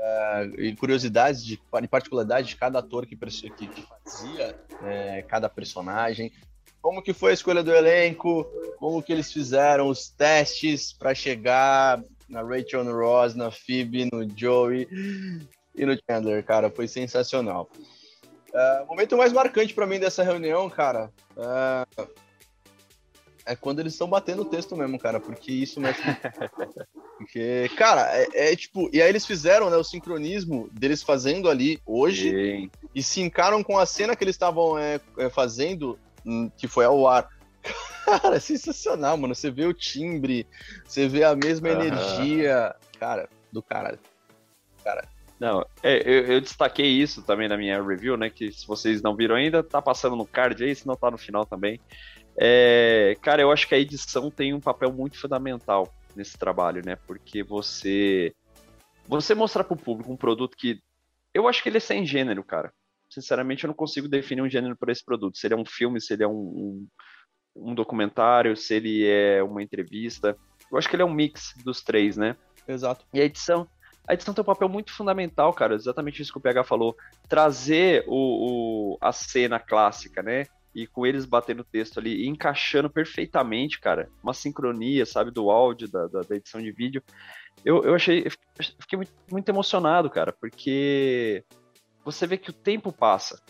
é, 0.02 0.50
e 0.58 0.76
curiosidades 0.76 1.44
de, 1.44 1.58
de 1.82 1.88
particularidade 1.88 2.48
de 2.48 2.56
cada 2.56 2.80
ator 2.80 3.06
que, 3.06 3.16
que, 3.16 3.68
que 3.68 3.82
fazia 3.82 4.56
é, 4.84 5.22
cada 5.24 5.50
personagem. 5.50 6.32
Como 6.82 7.02
que 7.02 7.14
foi 7.14 7.32
a 7.32 7.34
escolha 7.34 7.62
do 7.62 7.74
elenco? 7.74 8.46
Como 8.78 9.04
que 9.04 9.12
eles 9.12 9.32
fizeram 9.32 9.90
os 9.90 10.10
testes 10.10 10.94
para 10.94 11.14
chegar 11.14 12.02
na 12.30 12.42
Rachel, 12.42 12.84
no 12.84 12.98
Ross, 12.98 13.36
na 13.36 13.52
Phoebe, 13.52 14.10
no 14.12 14.26
Joey 14.38 14.88
e 15.76 15.86
no 15.86 15.98
Chandler, 16.10 16.46
cara, 16.46 16.70
foi 16.70 16.88
sensacional. 16.88 17.70
Uh, 18.54 18.84
o 18.84 18.88
momento 18.88 19.18
mais 19.18 19.34
marcante 19.34 19.74
para 19.74 19.86
mim 19.86 20.00
dessa 20.00 20.24
reunião, 20.24 20.70
cara, 20.70 21.12
uh, 21.36 22.08
é 23.50 23.56
quando 23.56 23.80
eles 23.80 23.94
estão 23.94 24.08
batendo 24.08 24.44
o 24.44 24.46
texto 24.46 24.78
mesmo, 24.78 25.00
cara, 25.00 25.20
porque 25.20 25.52
isso 25.52 25.82
mexe. 25.82 26.02
porque, 27.18 27.68
cara, 27.76 28.08
é, 28.16 28.52
é, 28.52 28.56
tipo. 28.56 28.88
E 28.94 29.02
aí 29.02 29.10
eles 29.10 29.26
fizeram, 29.26 29.72
né, 29.72 29.76
o 29.76 29.84
sincronismo 29.84 30.70
deles 30.72 31.02
fazendo 31.02 31.50
ali 31.50 31.82
hoje 31.84 32.30
Sim. 32.30 32.72
e 32.94 33.02
se 33.02 33.22
encaram 33.22 33.64
com 33.64 33.80
a 33.80 33.88
cena 33.88 34.16
que 34.16 34.24
eles 34.24 34.36
estavam 34.36 34.78
é, 34.78 35.00
é, 35.18 35.30
fazendo, 35.30 35.98
hum, 36.24 36.52
que 36.56 36.68
foi 36.68 36.86
ao 36.86 37.08
ar. 37.08 37.28
Cara, 38.06 38.36
é 38.36 38.40
sensacional, 38.40 39.18
mano. 39.18 39.34
Você 39.34 39.50
vê 39.50 39.66
o 39.66 39.74
timbre, 39.74 40.46
você 40.86 41.08
vê 41.08 41.24
a 41.24 41.36
mesma 41.36 41.70
uhum. 41.70 41.82
energia. 41.82 42.76
Cara, 43.00 43.28
do 43.52 43.64
caralho. 43.64 44.00
Cara, 44.84 45.08
não, 45.40 45.66
é, 45.82 46.02
eu, 46.06 46.34
eu, 46.34 46.42
destaquei 46.42 46.88
isso 46.88 47.22
também 47.22 47.48
na 47.48 47.56
minha 47.56 47.82
review, 47.82 48.18
né? 48.18 48.30
Que 48.30 48.52
se 48.52 48.68
vocês 48.68 49.02
não 49.02 49.16
viram 49.16 49.36
ainda, 49.36 49.64
tá 49.64 49.82
passando 49.82 50.16
no 50.16 50.28
card 50.28 50.62
aí, 50.62 50.76
se 50.76 50.86
não 50.86 50.98
tá 50.98 51.10
no 51.10 51.18
final 51.18 51.46
também. 51.46 51.80
É, 52.42 53.18
cara, 53.22 53.42
eu 53.42 53.52
acho 53.52 53.68
que 53.68 53.76
a 53.76 53.80
edição 53.80 54.32
tem 54.32 54.54
um 54.54 54.62
papel 54.62 54.94
muito 54.94 55.20
fundamental 55.20 55.94
nesse 56.16 56.38
trabalho, 56.38 56.82
né? 56.86 56.96
Porque 56.96 57.44
você 57.44 58.34
você 59.06 59.36
mostrar 59.36 59.66
para 59.66 59.74
o 59.74 59.78
público 59.78 60.14
um 60.14 60.16
produto 60.16 60.56
que 60.56 60.80
eu 61.34 61.50
acho 61.50 61.62
que 61.62 61.68
ele 61.68 61.78
é 61.78 61.82
sem 61.82 62.06
gênero, 62.06 62.42
cara. 62.44 62.72
Sinceramente, 63.10 63.64
eu 63.64 63.68
não 63.68 63.76
consigo 63.76 64.08
definir 64.08 64.42
um 64.42 64.50
gênero 64.50 64.78
para 64.78 64.92
esse 64.92 65.04
produto. 65.04 65.38
Se 65.38 65.48
ele 65.48 65.56
é 65.56 65.58
um 65.58 65.66
filme, 65.66 66.00
se 66.00 66.14
ele 66.14 66.24
é 66.24 66.28
um, 66.28 66.32
um, 66.32 66.88
um 67.56 67.76
documentário, 67.76 68.56
se 68.56 68.76
ele 68.76 69.06
é 69.06 69.44
uma 69.44 69.62
entrevista. 69.62 70.38
Eu 70.72 70.78
acho 70.78 70.88
que 70.88 70.96
ele 70.96 71.04
é 71.04 71.06
um 71.06 71.14
mix 71.14 71.54
dos 71.66 71.82
três, 71.82 72.16
né? 72.16 72.38
Exato. 72.66 73.06
E 73.14 73.20
a 73.20 73.26
edição, 73.26 73.68
a 74.08 74.14
edição 74.14 74.34
tem 74.34 74.44
um 74.44 74.46
papel 74.46 74.70
muito 74.70 74.94
fundamental, 74.94 75.52
cara, 75.54 75.76
exatamente 75.76 76.22
isso 76.22 76.32
que 76.32 76.38
o 76.38 76.42
PH 76.42 76.64
falou, 76.64 76.96
trazer 77.28 78.06
o, 78.08 78.94
o 78.94 78.98
a 79.02 79.12
cena 79.12 79.60
clássica, 79.60 80.22
né? 80.24 80.46
E 80.74 80.86
com 80.86 81.06
eles 81.06 81.26
batendo 81.26 81.62
o 81.62 81.66
texto 81.66 82.00
ali 82.00 82.24
e 82.24 82.28
encaixando 82.28 82.90
perfeitamente, 82.90 83.80
cara, 83.80 84.10
uma 84.24 84.34
sincronia, 84.34 85.06
sabe, 85.06 85.32
do 85.32 85.50
áudio, 85.50 85.88
da, 85.88 86.08
da, 86.08 86.22
da 86.22 86.36
edição 86.36 86.62
de 86.62 86.72
vídeo. 86.72 87.04
Eu, 87.66 87.84
eu 87.84 87.96
achei, 87.96 88.24
eu 88.26 88.32
fiquei 88.80 88.98
muito, 88.98 89.12
muito 89.32 89.50
emocionado, 89.50 90.10
cara, 90.10 90.32
porque 90.32 91.44
você 92.06 92.28
vê 92.28 92.38
que 92.38 92.52
o 92.52 92.54
tempo 92.54 92.92
passa 92.92 93.42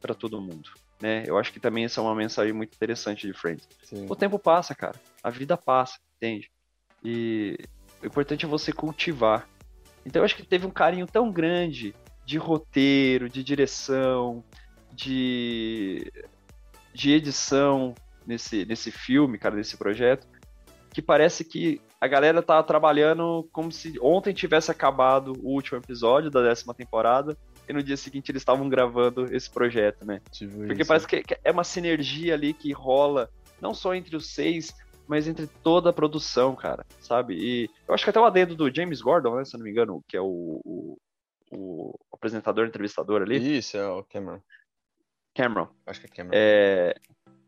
para 0.00 0.14
todo 0.14 0.40
mundo, 0.40 0.70
né? 1.00 1.24
Eu 1.26 1.38
acho 1.38 1.52
que 1.52 1.60
também 1.60 1.84
essa 1.84 2.00
é 2.00 2.04
uma 2.04 2.14
mensagem 2.14 2.52
muito 2.52 2.74
interessante 2.74 3.26
de 3.26 3.32
Friends. 3.32 3.66
Sim. 3.84 4.06
O 4.08 4.16
tempo 4.16 4.38
passa, 4.38 4.74
cara, 4.74 5.00
a 5.22 5.30
vida 5.30 5.56
passa, 5.56 5.98
entende? 6.16 6.50
E 7.02 7.56
o 8.02 8.06
importante 8.06 8.44
é 8.44 8.48
você 8.48 8.72
cultivar 8.72 9.48
então 10.04 10.20
eu 10.20 10.24
acho 10.24 10.36
que 10.36 10.44
teve 10.44 10.66
um 10.66 10.70
carinho 10.70 11.06
tão 11.06 11.32
grande 11.32 11.94
de 12.24 12.36
roteiro, 12.38 13.28
de 13.28 13.42
direção, 13.42 14.44
de, 14.92 16.10
de 16.94 17.12
edição 17.12 17.94
nesse, 18.26 18.64
nesse 18.64 18.90
filme, 18.90 19.36
cara, 19.36 19.56
nesse 19.56 19.76
projeto, 19.76 20.26
que 20.92 21.02
parece 21.02 21.44
que 21.44 21.80
a 22.00 22.06
galera 22.06 22.42
tá 22.42 22.62
trabalhando 22.62 23.48
como 23.52 23.72
se 23.72 23.98
ontem 24.00 24.32
tivesse 24.32 24.70
acabado 24.70 25.32
o 25.42 25.48
último 25.48 25.78
episódio 25.78 26.30
da 26.30 26.42
décima 26.42 26.72
temporada 26.72 27.36
e 27.68 27.72
no 27.72 27.82
dia 27.82 27.96
seguinte 27.96 28.30
eles 28.30 28.42
estavam 28.42 28.68
gravando 28.68 29.34
esse 29.34 29.50
projeto, 29.50 30.04
né? 30.04 30.20
Tipo 30.30 30.58
Porque 30.58 30.82
isso. 30.82 30.88
parece 30.88 31.06
que 31.06 31.24
é 31.42 31.50
uma 31.50 31.64
sinergia 31.64 32.34
ali 32.34 32.52
que 32.52 32.72
rola 32.72 33.28
não 33.60 33.74
só 33.74 33.94
entre 33.94 34.14
os 34.14 34.34
seis, 34.34 34.74
mas 35.08 35.26
entre 35.26 35.46
toda 35.46 35.90
a 35.90 35.92
produção, 35.92 36.54
cara, 36.54 36.84
sabe? 37.00 37.34
E 37.34 37.70
eu 37.88 37.94
acho 37.94 38.04
que 38.04 38.10
até 38.10 38.20
o 38.20 38.24
adendo 38.24 38.54
do 38.54 38.72
James 38.72 39.00
Gordon, 39.00 39.36
né, 39.36 39.44
se 39.44 39.56
não 39.56 39.64
me 39.64 39.70
engano, 39.70 40.04
que 40.06 40.16
é 40.16 40.20
o, 40.20 40.60
o, 40.64 40.98
o 41.50 41.94
apresentador, 42.12 42.66
entrevistador 42.66 43.22
ali. 43.22 43.58
Isso, 43.58 43.76
é 43.76 43.86
o 43.86 44.04
Cameron. 44.04 44.40
Cameron. 45.34 45.68
Acho 45.86 46.00
que 46.00 46.06
é 46.06 46.08
Cameron. 46.08 46.32
É, 46.34 46.94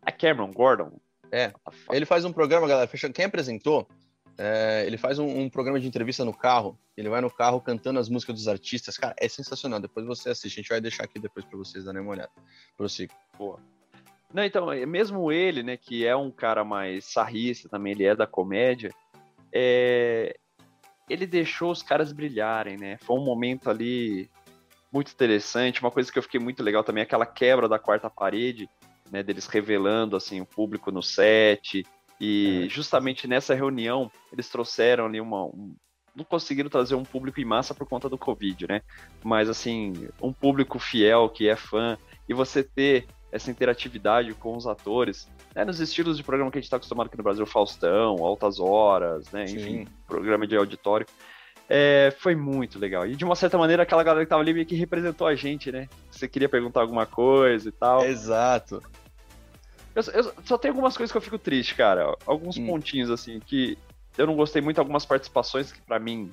é 0.04 0.12
Cameron 0.12 0.50
Gordon. 0.50 0.92
É. 1.30 1.52
Ele 1.92 2.04
faz 2.04 2.24
um 2.24 2.32
programa, 2.32 2.66
galera. 2.66 2.90
Quem 3.12 3.24
apresentou, 3.24 3.88
é, 4.38 4.84
ele 4.86 4.98
faz 4.98 5.18
um, 5.18 5.26
um, 5.26 5.48
programa 5.48 5.80
de 5.80 5.86
entrevista 5.86 6.24
no 6.24 6.34
carro. 6.34 6.78
Ele 6.96 7.08
vai 7.08 7.20
no 7.20 7.30
carro 7.30 7.60
cantando 7.60 7.98
as 7.98 8.08
músicas 8.08 8.34
dos 8.34 8.48
artistas. 8.48 8.96
Cara, 8.96 9.14
é 9.18 9.28
sensacional. 9.28 9.80
Depois 9.80 10.06
você 10.06 10.30
assiste. 10.30 10.54
A 10.58 10.62
gente 10.62 10.68
vai 10.68 10.80
deixar 10.80 11.04
aqui 11.04 11.18
depois 11.18 11.44
para 11.44 11.58
vocês 11.58 11.84
darem 11.84 12.00
uma 12.00 12.10
olhada. 12.10 12.30
Prossiga. 12.76 13.14
Boa. 13.38 13.60
Não, 14.32 14.44
então, 14.44 14.72
é, 14.72 14.84
mesmo 14.84 15.30
ele, 15.30 15.62
né, 15.62 15.76
que 15.76 16.06
é 16.06 16.14
um 16.14 16.30
cara 16.30 16.64
mais 16.64 17.04
sarrista 17.04 17.68
também, 17.68 17.92
ele 17.92 18.04
é 18.04 18.14
da 18.14 18.26
comédia, 18.26 18.92
é... 19.52 20.36
ele 21.08 21.26
deixou 21.26 21.70
os 21.70 21.82
caras 21.82 22.12
brilharem, 22.12 22.76
né? 22.76 22.98
Foi 22.98 23.16
um 23.16 23.24
momento 23.24 23.70
ali 23.70 24.28
muito 24.96 25.12
interessante, 25.12 25.80
uma 25.80 25.90
coisa 25.90 26.10
que 26.10 26.18
eu 26.18 26.22
fiquei 26.22 26.40
muito 26.40 26.62
legal 26.62 26.82
também, 26.82 27.02
aquela 27.02 27.26
quebra 27.26 27.68
da 27.68 27.78
quarta 27.78 28.08
parede, 28.08 28.68
né, 29.10 29.22
deles 29.22 29.46
revelando, 29.46 30.16
assim, 30.16 30.40
o 30.40 30.46
público 30.46 30.90
no 30.90 31.02
set, 31.02 31.86
e 32.18 32.64
é. 32.64 32.68
justamente 32.68 33.28
nessa 33.28 33.54
reunião, 33.54 34.10
eles 34.32 34.48
trouxeram 34.48 35.04
ali 35.04 35.20
uma, 35.20 35.44
um, 35.44 35.76
não 36.14 36.24
conseguiram 36.24 36.70
trazer 36.70 36.94
um 36.94 37.02
público 37.02 37.38
em 37.40 37.44
massa 37.44 37.74
por 37.74 37.86
conta 37.86 38.08
do 38.08 38.16
Covid, 38.16 38.66
né? 38.66 38.80
Mas, 39.22 39.50
assim, 39.50 40.08
um 40.20 40.32
público 40.32 40.78
fiel 40.78 41.28
que 41.28 41.46
é 41.46 41.54
fã 41.54 41.98
e 42.26 42.32
você 42.32 42.62
ter 42.64 43.06
essa 43.30 43.50
interatividade 43.50 44.32
com 44.32 44.56
os 44.56 44.66
atores, 44.66 45.28
né, 45.54 45.62
nos 45.62 45.78
estilos 45.78 46.16
de 46.16 46.22
programa 46.22 46.50
que 46.50 46.56
a 46.56 46.60
gente 46.60 46.68
está 46.68 46.78
acostumado 46.78 47.08
aqui 47.08 47.18
no 47.18 47.22
Brasil, 47.22 47.44
Faustão, 47.44 48.24
Altas 48.24 48.58
Horas, 48.58 49.30
né, 49.30 49.44
enfim, 49.44 49.86
programa 50.06 50.46
de 50.46 50.56
auditório. 50.56 51.06
É, 51.68 52.14
foi 52.18 52.36
muito 52.36 52.78
legal. 52.78 53.06
E 53.06 53.16
de 53.16 53.24
uma 53.24 53.34
certa 53.34 53.58
maneira, 53.58 53.82
aquela 53.82 54.02
galera 54.02 54.24
que 54.24 54.30
tava 54.30 54.42
ali 54.42 54.54
meio 54.54 54.66
que 54.66 54.76
representou 54.76 55.26
a 55.26 55.34
gente, 55.34 55.72
né? 55.72 55.88
Você 56.10 56.28
queria 56.28 56.48
perguntar 56.48 56.80
alguma 56.80 57.06
coisa 57.06 57.68
e 57.68 57.72
tal. 57.72 58.04
Exato. 58.04 58.82
Eu, 59.94 60.02
eu 60.12 60.32
só 60.44 60.56
tenho 60.56 60.74
algumas 60.74 60.96
coisas 60.96 61.10
que 61.10 61.16
eu 61.16 61.22
fico 61.22 61.38
triste, 61.38 61.74
cara. 61.74 62.14
Alguns 62.24 62.56
hum. 62.56 62.66
pontinhos, 62.66 63.10
assim, 63.10 63.40
que 63.40 63.76
eu 64.16 64.26
não 64.26 64.36
gostei 64.36 64.62
muito, 64.62 64.78
algumas 64.78 65.04
participações 65.04 65.72
que 65.72 65.80
para 65.80 65.98
mim, 65.98 66.32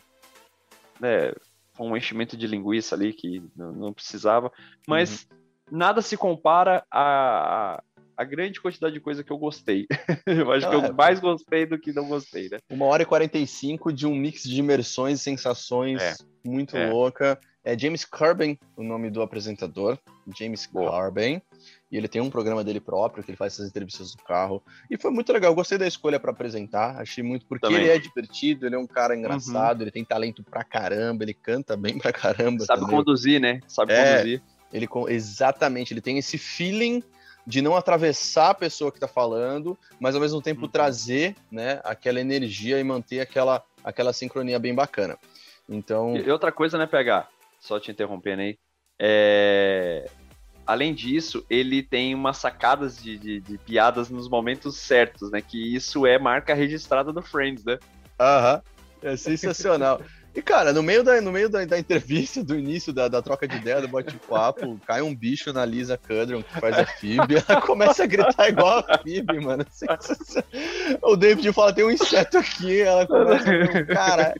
né, 0.99 1.33
foi 1.73 1.87
um 1.87 1.97
enchimento 1.97 2.37
de 2.37 2.45
linguiça 2.45 2.95
ali 2.95 3.11
que 3.13 3.41
não, 3.55 3.71
não 3.71 3.93
precisava. 3.93 4.51
Mas 4.87 5.27
uhum. 5.31 5.37
nada 5.71 6.01
se 6.01 6.15
compara 6.15 6.85
a, 6.91 7.75
a 7.75 7.83
a 8.15 8.23
grande 8.23 8.61
quantidade 8.61 8.93
de 8.93 8.99
coisa 8.99 9.23
que 9.23 9.31
eu 9.31 9.37
gostei. 9.37 9.87
eu 10.25 10.51
acho 10.51 10.67
ah, 10.67 10.69
que 10.69 10.75
eu 10.75 10.85
é. 10.85 10.91
mais 10.91 11.19
gostei 11.19 11.65
do 11.65 11.79
que 11.79 11.91
não 11.93 12.07
gostei, 12.07 12.49
né? 12.49 12.59
Uma 12.69 12.85
hora 12.85 13.03
e 13.03 13.05
45 13.05 13.91
de 13.91 14.07
um 14.07 14.15
mix 14.15 14.43
de 14.43 14.59
imersões 14.59 15.19
e 15.19 15.23
sensações 15.23 16.01
é. 16.01 16.15
muito 16.45 16.77
é. 16.77 16.89
louca. 16.89 17.39
É 17.65 17.79
James 17.79 18.03
Carben, 18.03 18.59
o 18.75 18.83
nome 18.83 19.09
do 19.09 19.21
apresentador. 19.21 19.97
James 20.37 20.65
Boa. 20.65 20.91
Carben. 20.91 21.41
E 21.89 21.95
ele 21.95 22.09
tem 22.09 22.21
um 22.21 22.29
programa 22.29 22.61
dele 22.61 22.81
próprio, 22.81 23.23
que 23.23 23.31
ele 23.31 23.37
faz 23.37 23.53
essas 23.53 23.69
entrevistas 23.69 24.13
no 24.15 24.23
carro. 24.23 24.61
E 24.89 24.97
foi 24.97 25.11
muito 25.11 25.31
legal, 25.31 25.51
eu 25.51 25.55
gostei 25.55 25.77
da 25.77 25.87
escolha 25.87 26.19
para 26.19 26.31
apresentar. 26.31 26.99
Achei 26.99 27.23
muito, 27.23 27.45
porque 27.45 27.65
Também. 27.65 27.83
ele 27.83 27.89
é 27.89 27.97
divertido, 27.97 28.65
ele 28.65 28.75
é 28.75 28.77
um 28.77 28.87
cara 28.87 29.15
engraçado, 29.15 29.77
uhum. 29.77 29.83
ele 29.83 29.91
tem 29.91 30.03
talento 30.03 30.43
pra 30.43 30.63
caramba, 30.63 31.23
ele 31.23 31.33
canta 31.33 31.77
bem 31.77 31.97
pra 31.97 32.11
caramba. 32.11 32.65
Sabe 32.65 32.81
também. 32.81 32.97
conduzir, 32.97 33.39
né? 33.39 33.61
Sabe 33.65 33.93
é, 33.93 34.17
conduzir. 34.17 34.41
Ele, 34.73 34.87
exatamente, 35.09 35.93
ele 35.93 36.01
tem 36.01 36.17
esse 36.17 36.37
feeling 36.37 37.01
de 37.45 37.61
não 37.61 37.75
atravessar 37.75 38.51
a 38.51 38.53
pessoa 38.53 38.91
que 38.91 38.97
está 38.97 39.07
falando, 39.07 39.77
mas 39.99 40.15
ao 40.15 40.21
mesmo 40.21 40.41
tempo 40.41 40.63
uhum. 40.63 40.67
trazer 40.69 41.35
né, 41.51 41.81
aquela 41.83 42.19
energia 42.19 42.79
e 42.79 42.83
manter 42.83 43.19
aquela, 43.19 43.63
aquela 43.83 44.13
sincronia 44.13 44.59
bem 44.59 44.73
bacana. 44.73 45.17
Então. 45.67 46.15
E 46.15 46.29
outra 46.29 46.51
coisa, 46.51 46.77
né, 46.77 46.85
pegar? 46.85 47.29
Só 47.59 47.79
te 47.79 47.91
interrompendo 47.91 48.41
aí. 48.41 48.57
É... 48.99 50.09
Além 50.65 50.93
disso, 50.93 51.45
ele 51.49 51.83
tem 51.83 52.15
umas 52.15 52.37
sacadas 52.37 53.01
de, 53.01 53.17
de, 53.17 53.39
de, 53.41 53.57
piadas 53.57 54.09
nos 54.09 54.29
momentos 54.29 54.77
certos, 54.77 55.29
né? 55.29 55.41
Que 55.41 55.75
isso 55.75 56.05
é 56.05 56.17
marca 56.17 56.53
registrada 56.53 57.11
do 57.11 57.21
Friends, 57.21 57.65
né? 57.65 57.77
Aham. 58.17 58.61
É 59.01 59.17
sensacional. 59.17 60.01
E, 60.35 60.41
cara, 60.41 60.73
no 60.73 60.81
meio 60.81 61.03
da, 61.03 61.21
no 61.21 61.31
meio 61.31 61.47
da, 61.47 61.63
da 61.63 61.77
entrevista, 61.77 62.43
do 62.43 62.57
início 62.57 62.91
da, 62.91 63.07
da 63.07 63.21
troca 63.21 63.47
de 63.47 63.55
ideia, 63.55 63.81
do 63.81 63.87
bate-papo, 63.87 64.79
cai 64.87 65.01
um 65.01 65.15
bicho 65.15 65.53
na 65.53 65.63
Lisa 65.63 65.95
Kudron, 65.95 66.41
que 66.41 66.59
faz 66.59 66.77
a 66.79 66.85
Phoebe, 66.85 67.35
ela 67.47 67.61
começa 67.61 68.03
a 68.03 68.07
gritar 68.07 68.49
igual 68.49 68.83
a 68.87 68.97
Phoebe, 68.97 69.39
mano. 69.39 69.63
O 71.03 71.15
David 71.15 71.53
fala, 71.53 71.73
tem 71.73 71.85
um 71.85 71.91
inseto 71.91 72.39
aqui, 72.39 72.81
ela 72.81 73.05
começa 73.05 73.45
a... 73.51 73.85
Cara, 73.85 74.35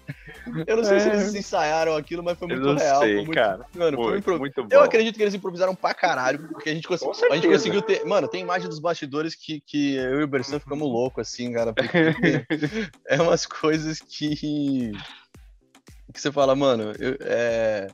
eu 0.65 0.77
não 0.77 0.84
sei 0.84 0.97
é. 0.97 0.99
se 0.99 1.10
eles 1.10 1.36
ensaiaram 1.36 1.95
aquilo, 1.95 2.23
mas 2.23 2.39
foi 2.39 2.47
muito 2.47 2.73
real. 2.73 3.01
Sei, 3.01 3.15
foi 3.15 3.25
muito, 3.25 3.34
cara. 3.34 3.65
Mano, 3.75 3.97
foi, 3.97 4.06
foi 4.08 4.17
impro... 4.17 4.39
muito 4.39 4.63
bom. 4.63 4.69
Eu 4.71 4.82
acredito 4.82 5.15
que 5.15 5.21
eles 5.21 5.36
improvisaram 5.36 5.75
pra 5.75 5.93
caralho, 5.93 6.39
porque 6.47 6.71
a 6.71 6.73
gente, 6.73 6.88
cons... 6.88 7.03
a 7.03 7.36
gente 7.36 7.47
conseguiu 7.47 7.84
ter... 7.84 8.03
Mano, 8.03 8.27
tem 8.27 8.41
imagem 8.41 8.67
dos 8.67 8.79
bastidores 8.79 9.36
que, 9.36 9.62
que 9.62 9.95
eu 9.95 10.21
e 10.21 10.23
o 10.23 10.27
Bersan 10.27 10.60
ficamos 10.60 10.88
loucos, 10.88 11.27
assim, 11.27 11.53
cara, 11.53 11.71
porque 11.71 11.93
é 13.08 13.21
umas 13.21 13.45
coisas 13.45 13.99
que 13.99 14.91
que 16.13 16.21
você 16.21 16.32
fala, 16.32 16.56
mano, 16.56 16.93
eu, 16.99 17.17
é, 17.21 17.88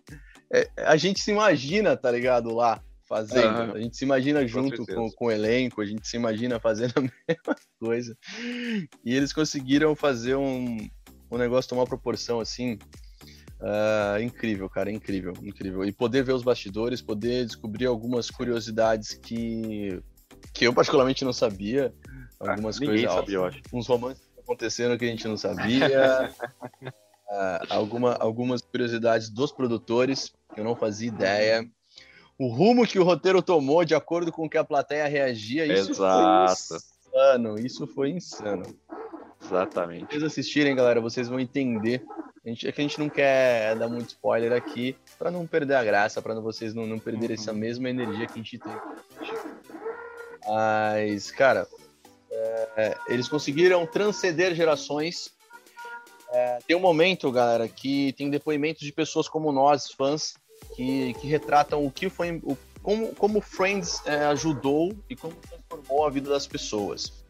é, 0.52 0.70
a 0.78 0.98
gente 0.98 1.20
se 1.20 1.32
imagina, 1.32 1.96
tá 1.96 2.12
ligado, 2.12 2.54
lá 2.54 2.82
fazendo. 3.08 3.72
Uhum. 3.72 3.74
A 3.74 3.80
gente 3.80 3.98
se 3.98 4.06
imagina 4.06 4.46
junto 4.48 4.86
com, 4.86 4.96
com, 4.96 5.12
com, 5.12 5.26
o 5.26 5.32
elenco, 5.32 5.82
a 5.82 5.86
gente 5.86 6.08
se 6.08 6.16
imagina 6.16 6.60
fazendo 6.60 6.94
a 6.98 7.02
mesma 7.28 7.56
coisa. 7.80 8.18
E 9.04 9.16
eles 9.16 9.34
conseguiram 9.34 9.96
fazer 9.96 10.36
um, 10.36 10.88
um 11.32 11.38
negócio 11.38 11.70
tomar 11.70 11.86
proporção 11.86 12.40
assim. 12.40 12.78
Uh, 13.60 14.22
incrível, 14.22 14.70
cara, 14.70 14.90
incrível, 14.90 15.34
incrível. 15.44 15.84
E 15.84 15.92
poder 15.92 16.24
ver 16.24 16.34
os 16.34 16.44
bastidores, 16.44 17.02
poder 17.02 17.46
descobrir 17.46 17.88
algumas 17.88 18.30
curiosidades 18.30 19.14
que, 19.14 20.02
que 20.54 20.66
eu 20.66 20.74
particularmente 20.74 21.26
não 21.26 21.34
sabia. 21.34 21.94
Ah, 22.40 22.52
algumas 22.52 22.78
ah, 22.82 22.86
coisas. 22.86 23.12
Sabia, 23.12 23.36
eu 23.36 23.46
acho. 23.46 23.62
Uns 23.74 23.88
romances 23.88 24.30
acontecendo 24.38 24.98
que 24.98 25.06
a 25.06 25.10
gente 25.10 25.28
não 25.28 25.36
sabia. 25.36 25.90
uh, 27.30 27.66
alguma, 27.70 28.14
algumas 28.16 28.62
curiosidades 28.62 29.30
dos 29.30 29.52
produtores, 29.52 30.34
que 30.54 30.60
eu 30.60 30.64
não 30.64 30.76
fazia 30.76 31.08
ideia. 31.08 31.70
O 32.38 32.48
rumo 32.48 32.88
que 32.88 33.00
o 33.00 33.04
roteiro 33.04 33.42
tomou 33.42 33.84
de 33.84 33.94
acordo 33.94 34.32
com 34.32 34.50
que 34.50 34.58
a 34.58 34.64
plateia 34.64 35.08
reagia, 35.08 35.66
isso 35.66 35.92
Exato. 35.92 36.56
foi 36.68 36.78
insano. 36.78 37.60
Isso 37.60 37.88
foi 37.88 38.10
insano. 38.12 38.64
Exatamente. 39.44 40.06
Se 40.06 40.20
vocês 40.20 40.24
assistirem, 40.24 40.76
galera, 40.76 41.02
vocês 41.02 41.28
vão 41.28 41.40
entender. 41.40 42.04
A 42.46 42.50
gente, 42.50 42.68
é 42.68 42.72
que 42.72 42.80
a 42.80 42.84
gente 42.84 43.00
não 43.00 43.10
quer 43.10 43.76
dar 43.76 43.90
muito 43.90 44.10
spoiler 44.10 44.54
aqui, 44.54 44.96
para 45.18 45.30
não 45.30 45.46
perder 45.46 45.76
a 45.76 45.84
graça, 45.84 46.22
para 46.22 46.40
vocês 46.40 46.74
não, 46.74 46.88
não 46.88 46.98
perderem 46.98 47.36
uhum. 47.36 47.42
essa 47.42 47.54
mesma 47.54 47.90
energia 47.90 48.26
que 48.26 48.34
a 48.34 48.38
gente 48.38 48.58
tem. 48.58 48.76
Mas, 50.48 51.32
cara, 51.32 51.68
é, 52.32 52.98
eles 53.10 53.28
conseguiram 53.28 53.86
transcender 53.86 54.56
gerações 54.56 55.34
é, 56.32 56.60
tem 56.68 56.76
um 56.76 56.80
momento, 56.80 57.32
galera, 57.32 57.68
que 57.68 58.14
tem 58.14 58.30
depoimentos 58.30 58.82
de 58.82 58.92
pessoas 58.92 59.28
como 59.28 59.52
nós, 59.52 59.92
fãs, 59.92 60.36
que, 60.76 61.14
que 61.16 61.28
retratam 61.28 61.86
o 61.86 61.92
que 61.92 62.10
foi. 62.10 62.40
O, 62.44 62.58
como, 62.82 63.14
como 63.16 63.42
Friends 63.42 64.02
é, 64.06 64.26
ajudou 64.26 64.96
e 65.10 65.16
como 65.16 65.34
transformou 65.36 66.06
a 66.06 66.10
vida 66.10 66.30
das 66.30 66.48
pessoas. 66.48 67.26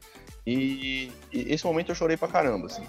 E, 0.46 1.12
e, 1.32 1.54
esse 1.54 1.66
momento 1.66 1.90
eu 1.90 1.96
chorei 1.96 2.18
pra 2.18 2.28
caramba, 2.28 2.68
assim. 2.68 2.86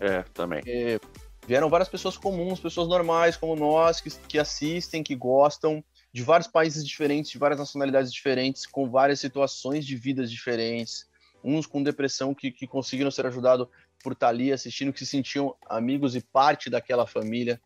É, 0.00 0.22
também. 0.32 0.60
Porque 0.60 1.00
vieram 1.46 1.68
várias 1.68 1.88
pessoas 1.88 2.16
comuns, 2.16 2.60
pessoas 2.60 2.88
normais 2.88 3.36
como 3.36 3.56
nós, 3.56 4.00
que, 4.00 4.10
que 4.10 4.38
assistem, 4.38 5.02
que 5.02 5.14
gostam, 5.14 5.82
de 6.12 6.22
vários 6.22 6.48
países 6.48 6.86
diferentes, 6.86 7.30
de 7.30 7.38
várias 7.38 7.58
nacionalidades 7.58 8.12
diferentes, 8.12 8.64
com 8.64 8.88
várias 8.88 9.20
situações 9.20 9.84
de 9.84 9.96
vidas 9.96 10.30
diferentes. 10.30 11.06
Uns 11.42 11.66
com 11.66 11.82
depressão 11.82 12.34
que, 12.34 12.50
que 12.50 12.66
conseguiram 12.66 13.10
ser 13.10 13.26
ajudados 13.26 13.68
por 14.02 14.12
estar 14.12 14.28
ali 14.28 14.52
assistindo, 14.52 14.92
que 14.92 14.98
se 15.00 15.06
sentiam 15.06 15.54
amigos 15.68 16.14
e 16.14 16.20
parte 16.20 16.70
daquela 16.70 17.06
família. 17.06 17.60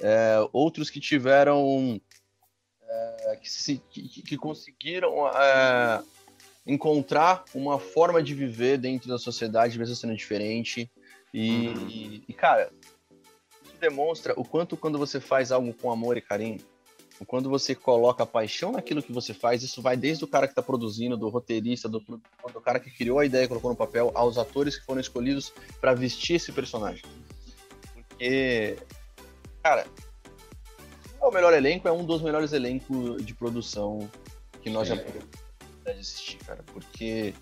É, 0.00 0.36
outros 0.52 0.90
que 0.90 1.00
tiveram. 1.00 2.00
É, 2.88 3.38
que, 3.40 3.50
se, 3.50 3.82
que, 3.90 4.22
que, 4.22 4.36
conseguiram 4.36 5.26
é, 5.28 6.02
encontrar 6.66 7.44
uma 7.54 7.78
forma 7.78 8.22
de 8.22 8.34
viver 8.34 8.78
dentro 8.78 9.08
da 9.08 9.18
sociedade, 9.18 9.78
mesmo 9.78 9.94
sendo 9.94 10.14
diferente. 10.14 10.90
E, 11.34 11.68
uhum. 11.68 11.88
e, 11.88 12.24
e, 12.28 12.32
cara, 12.32 12.72
isso 13.64 13.76
demonstra 13.80 14.34
o 14.36 14.44
quanto 14.44 14.76
quando 14.76 14.98
você 14.98 15.20
faz 15.20 15.50
algo 15.50 15.74
com 15.74 15.90
amor 15.90 16.16
e 16.16 16.20
carinho, 16.20 16.60
quando 17.24 17.48
você 17.48 17.74
coloca 17.74 18.26
paixão 18.26 18.72
naquilo 18.72 19.02
que 19.02 19.12
você 19.12 19.32
faz, 19.32 19.62
isso 19.62 19.80
vai 19.80 19.96
desde 19.96 20.24
o 20.24 20.28
cara 20.28 20.46
que 20.46 20.52
está 20.52 20.62
produzindo, 20.62 21.16
do 21.16 21.28
roteirista, 21.28 21.88
do, 21.88 22.00
do 22.00 22.60
cara 22.60 22.78
que 22.78 22.90
criou 22.90 23.18
a 23.18 23.24
ideia 23.24 23.44
e 23.44 23.48
colocou 23.48 23.70
no 23.70 23.76
papel, 23.76 24.10
aos 24.14 24.36
atores 24.36 24.76
que 24.76 24.84
foram 24.84 25.00
escolhidos 25.00 25.52
para 25.80 25.94
vestir 25.94 26.36
esse 26.36 26.52
personagem. 26.52 27.02
Porque, 27.94 28.76
cara, 29.62 29.86
é 31.20 31.24
o 31.24 31.30
melhor 31.30 31.54
elenco, 31.54 31.88
é 31.88 31.92
um 31.92 32.04
dos 32.04 32.20
melhores 32.20 32.52
elencos 32.52 33.24
de 33.24 33.34
produção 33.34 34.10
que 34.62 34.68
nós 34.68 34.88
Sim. 34.88 34.96
já 34.96 35.02
podemos 35.02 35.28
assistir, 35.86 36.38
cara. 36.38 36.62
Porque 36.64 37.32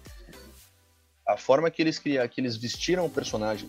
a 1.27 1.37
forma 1.37 1.71
que 1.71 1.83
eles 1.83 1.99
criaram, 1.99 2.29
que 2.29 2.41
eles 2.41 2.57
vestiram 2.57 3.07
o 3.07 3.11
personagem 3.11 3.69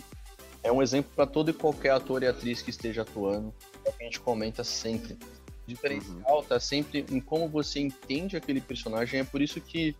é 0.62 0.72
um 0.72 0.82
exemplo 0.82 1.12
para 1.16 1.26
todo 1.26 1.50
e 1.50 1.54
qualquer 1.54 1.92
ator 1.92 2.22
e 2.22 2.28
atriz 2.28 2.62
que 2.62 2.70
esteja 2.70 3.04
atuando. 3.04 3.54
É 3.86 3.90
o 3.90 3.94
que 3.94 4.04
a 4.04 4.06
gente 4.06 4.20
comenta 4.20 4.64
sempre 4.64 5.18
diferencial 5.68 6.44
tá 6.44 6.60
sempre 6.60 7.06
em 7.10 7.20
como 7.20 7.48
você 7.48 7.80
entende 7.80 8.38
aquele 8.38 8.62
personagem. 8.62 9.20
É 9.20 9.24
por 9.24 9.42
isso 9.42 9.60
que 9.60 9.96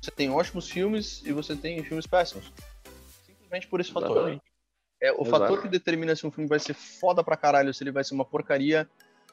você 0.00 0.10
tem 0.10 0.30
ótimos 0.30 0.68
filmes 0.68 1.22
e 1.24 1.32
você 1.32 1.54
tem 1.54 1.82
filmes 1.84 2.06
péssimos. 2.06 2.52
Simplesmente 3.24 3.68
por 3.68 3.80
esse 3.80 3.92
fator. 3.92 4.40
É, 5.00 5.12
o 5.12 5.22
Exato. 5.22 5.30
fator 5.30 5.62
que 5.62 5.68
determina 5.68 6.14
se 6.14 6.26
um 6.26 6.30
filme 6.30 6.48
vai 6.48 6.58
ser 6.58 6.74
foda 6.74 7.24
pra 7.24 7.36
caralho, 7.36 7.74
se 7.74 7.82
ele 7.82 7.90
vai 7.90 8.04
ser 8.04 8.14
uma 8.14 8.24
porcaria, 8.24 8.88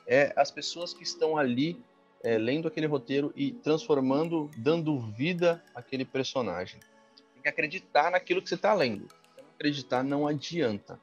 é 0.08 0.34
as 0.36 0.50
pessoas 0.50 0.94
que 0.94 1.04
estão 1.04 1.38
ali 1.38 1.80
é, 2.24 2.38
lendo 2.38 2.68
aquele 2.68 2.88
roteiro 2.88 3.32
e 3.36 3.52
transformando, 3.52 4.50
dando 4.58 5.00
vida 5.00 5.64
àquele 5.74 6.04
personagem. 6.04 6.80
Tem 7.34 7.44
que 7.44 7.50
acreditar 7.50 8.12
naquilo 8.12 8.42
que 8.42 8.50
você 8.50 8.56
está 8.56 8.74
lendo. 8.74 9.08
Se 9.36 9.42
não 9.42 9.50
acreditar, 9.56 10.04
não 10.04 10.28
adianta. 10.28 11.00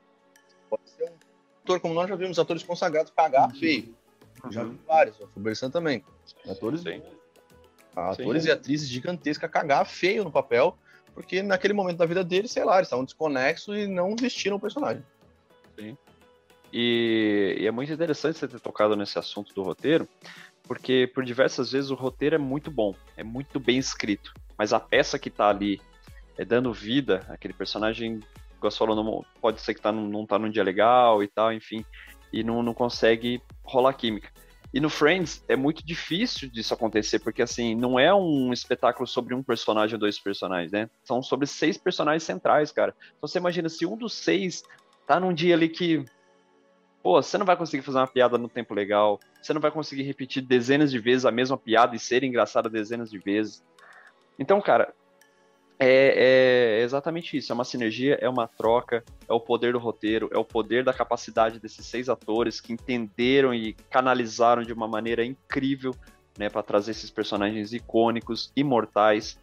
Pode 0.69 0.91
ser 0.91 1.11
um 1.11 1.17
ator, 1.63 1.81
como 1.81 1.95
nós 1.95 2.09
já 2.09 2.17
vimos, 2.17 2.39
atores 2.39 2.63
consagrados 2.63 3.13
cagar 3.17 3.49
uhum. 3.49 3.55
feio. 3.55 3.95
Uhum. 4.45 4.53
Já 4.53 4.65
vi 4.65 4.79
vários, 4.87 5.21
o 5.21 5.27
Fubersan 5.29 5.71
também. 5.71 6.05
Atores, 6.49 6.83
Sim. 6.83 7.03
atores 7.95 8.43
Sim. 8.45 8.49
e 8.49 8.53
atrizes 8.53 8.89
gigantescas 8.89 9.51
cagar 9.51 9.85
feio 9.87 10.25
no 10.25 10.31
papel, 10.31 10.77
porque 11.15 11.43
naquele 11.43 11.75
momento 11.75 11.99
da 11.99 12.07
vida 12.07 12.23
deles, 12.23 12.51
sei 12.51 12.65
lá, 12.65 12.77
eles 12.77 12.87
estavam 12.87 13.05
desconexos 13.05 13.77
e 13.77 13.87
não 13.87 14.15
vestiram 14.15 14.57
o 14.57 14.61
personagem. 14.61 15.03
Sim. 15.79 15.97
E, 16.73 17.57
e, 17.61 17.67
é 17.67 17.71
muito 17.71 17.93
interessante 17.93 18.39
você 18.39 18.49
ter 18.49 18.61
tocado 18.61 18.97
nesse 18.97 19.19
assunto 19.19 19.55
do 19.55 19.63
roteiro, 19.63 20.09
porque 20.65 21.11
por 21.15 21.25
diversas 21.25 21.73
vezes 21.73 21.91
o 21.91 21.95
roteiro 21.95 22.35
é 22.35 22.39
muito 22.39 22.71
bom, 22.71 22.95
é 23.17 23.23
muito 23.23 23.59
bem 23.61 23.79
escrito, 23.79 24.35
mas 24.59 24.73
a 24.73 24.81
peça 24.81 25.19
que 25.19 25.31
tá 25.31 25.49
ali 25.49 25.81
é 26.37 26.45
dando 26.45 26.73
vida, 26.73 27.25
aquele 27.29 27.55
personagem, 27.55 28.21
igual 28.57 28.71
você 28.71 28.79
falou, 28.79 28.97
não, 28.97 29.25
pode 29.41 29.61
ser 29.61 29.75
que 29.75 29.81
tá, 29.81 29.91
não 29.93 30.27
tá 30.27 30.39
num 30.39 30.51
dia 30.51 30.63
legal 30.63 31.23
e 31.23 31.29
tal, 31.29 31.53
enfim, 31.53 31.85
e 32.41 32.45
não, 32.45 32.63
não 32.63 32.75
consegue 32.75 33.41
rolar 33.65 33.95
química. 33.95 34.31
E 34.75 34.81
no 34.81 34.91
Friends 34.91 35.43
é 35.49 35.57
muito 35.57 35.85
difícil 35.87 36.51
disso 36.51 36.75
acontecer, 36.75 37.21
porque 37.21 37.41
assim, 37.41 37.75
não 37.75 37.99
é 37.99 38.13
um 38.13 38.53
espetáculo 38.53 39.07
sobre 39.07 39.35
um 39.35 39.43
personagem 39.43 39.95
ou 39.95 40.01
dois 40.01 40.19
personagens, 40.19 40.71
né? 40.71 40.91
São 41.03 41.23
sobre 41.23 41.47
seis 41.47 41.79
personagens 41.79 42.25
centrais, 42.25 42.73
cara. 42.73 42.95
Então 43.17 43.27
você 43.29 43.39
imagina 43.39 43.69
se 43.69 43.87
um 43.87 43.97
dos 43.97 44.13
seis 44.13 44.63
tá 45.07 45.19
num 45.19 45.33
dia 45.33 45.55
ali 45.55 45.69
que. 45.69 46.05
Pô, 47.03 47.23
você 47.23 47.39
não 47.39 47.47
vai 47.47 47.57
conseguir 47.57 47.83
fazer 47.85 47.99
uma 47.99 48.07
piada 48.07 48.37
no 48.37 48.49
tempo 48.49 48.75
legal, 48.75 49.21
você 49.41 49.55
não 49.55 49.61
vai 49.61 49.71
conseguir 49.71 50.03
repetir 50.03 50.43
dezenas 50.43 50.91
de 50.91 50.99
vezes 50.99 51.25
a 51.25 51.31
mesma 51.31 51.57
piada 51.57 51.95
e 51.95 51.99
ser 51.99 52.25
engraçada 52.25 52.69
dezenas 52.69 53.11
de 53.11 53.19
vezes. 53.19 53.65
Então, 54.39 54.61
cara, 54.61 54.93
é, 55.79 56.79
é, 56.79 56.83
exatamente 56.83 57.37
isso. 57.37 57.53
É 57.53 57.55
uma 57.55 57.65
sinergia, 57.65 58.19
é 58.21 58.29
uma 58.29 58.49
troca, 58.49 59.05
é 59.29 59.33
o 59.33 59.41
poder 59.41 59.73
do 59.73 59.79
roteiro, 59.79 60.29
é 60.33 60.39
o 60.39 60.45
poder 60.45 60.83
da 60.85 60.93
capacidade 60.93 61.61
desses 61.61 61.85
seis 61.87 62.09
atores 62.09 62.61
que 62.61 62.73
entenderam 62.73 63.53
e 63.53 63.75
canalizaram 63.91 64.63
de 64.63 64.73
uma 64.73 64.89
maneira 64.89 65.25
incrível 65.25 65.95
né, 66.39 66.49
para 66.49 66.63
trazer 66.63 66.93
esses 66.93 67.11
personagens 67.11 67.73
icônicos, 67.73 68.53
imortais. 68.57 69.39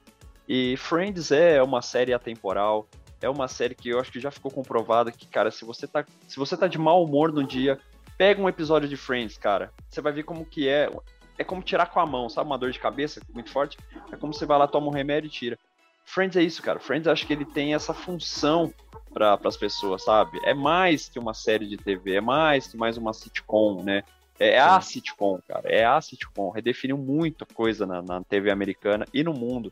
E 0.48 0.76
Friends 0.78 1.32
é 1.32 1.62
uma 1.62 1.82
série 1.82 2.14
atemporal, 2.14 2.88
é 3.22 3.30
uma 3.30 3.48
série 3.48 3.76
que 3.76 3.90
eu 3.90 4.00
acho 4.00 4.12
que 4.12 4.20
já 4.20 4.32
ficou 4.32 4.52
comprovada 4.52 5.12
que, 5.12 5.28
cara, 5.28 5.50
se 5.52 5.64
você 5.64 5.88
tá, 5.88 6.06
se 6.28 6.38
você 6.38 6.58
tá 6.58 6.68
de 6.68 6.78
mau 6.78 7.04
humor 7.04 7.32
num 7.32 7.46
dia, 7.46 7.80
pega 8.18 8.42
um 8.42 8.50
episódio 8.50 8.90
de 8.90 8.98
Friends, 8.98 9.38
cara. 9.38 9.72
Você 9.90 10.02
vai 10.02 10.12
ver 10.12 10.24
como 10.24 10.46
que 10.46 10.68
é. 10.68 10.90
É 11.36 11.44
como 11.44 11.64
tirar 11.64 11.88
com 11.88 12.00
a 12.00 12.06
mão, 12.06 12.30
sabe? 12.30 12.48
Uma 12.48 12.60
dor 12.60 12.72
de 12.72 12.80
cabeça 12.80 13.20
muito 13.34 13.50
forte. 13.50 13.78
É 14.12 14.16
como 14.16 14.34
você 14.34 14.46
vai 14.46 14.58
lá, 14.58 14.68
toma 14.68 14.88
um 14.88 14.92
remédio 14.92 15.28
e 15.28 15.32
tira. 15.32 15.58
Friends 16.06 16.36
é 16.36 16.44
isso, 16.44 16.62
cara. 16.62 16.80
Friends 16.80 17.08
acho 17.08 17.26
que 17.26 17.34
ele 17.34 17.46
tem 17.46 17.74
essa 17.74 17.94
função 17.94 18.74
para 19.14 19.40
as 19.44 19.58
pessoas, 19.58 20.04
sabe? 20.04 20.40
É 20.44 20.54
mais 20.54 21.08
que 21.08 21.20
uma 21.20 21.34
série 21.34 21.68
de 21.68 21.78
TV, 21.78 22.16
é 22.16 22.22
mais 22.22 22.68
que 22.68 22.78
mais 22.78 22.98
uma 22.98 23.14
sitcom, 23.14 23.84
né? 23.84 24.04
É 24.40 24.60
a 24.60 24.82
sitcom, 24.82 25.40
cara. 25.48 25.70
É 25.70 25.86
a 25.86 26.02
sitcom. 26.02 26.50
Redefiniu 26.50 26.98
muita 26.98 27.46
coisa 27.46 27.86
na, 27.86 28.02
na 28.02 28.24
TV 28.24 28.50
americana 28.50 29.06
e 29.14 29.24
no 29.24 29.34
mundo. 29.34 29.72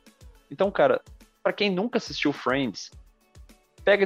Então, 0.50 0.70
cara, 0.70 1.02
para 1.42 1.52
quem 1.52 1.70
nunca 1.70 1.98
assistiu 1.98 2.32
Friends, 2.32 2.92
pega 3.84 4.06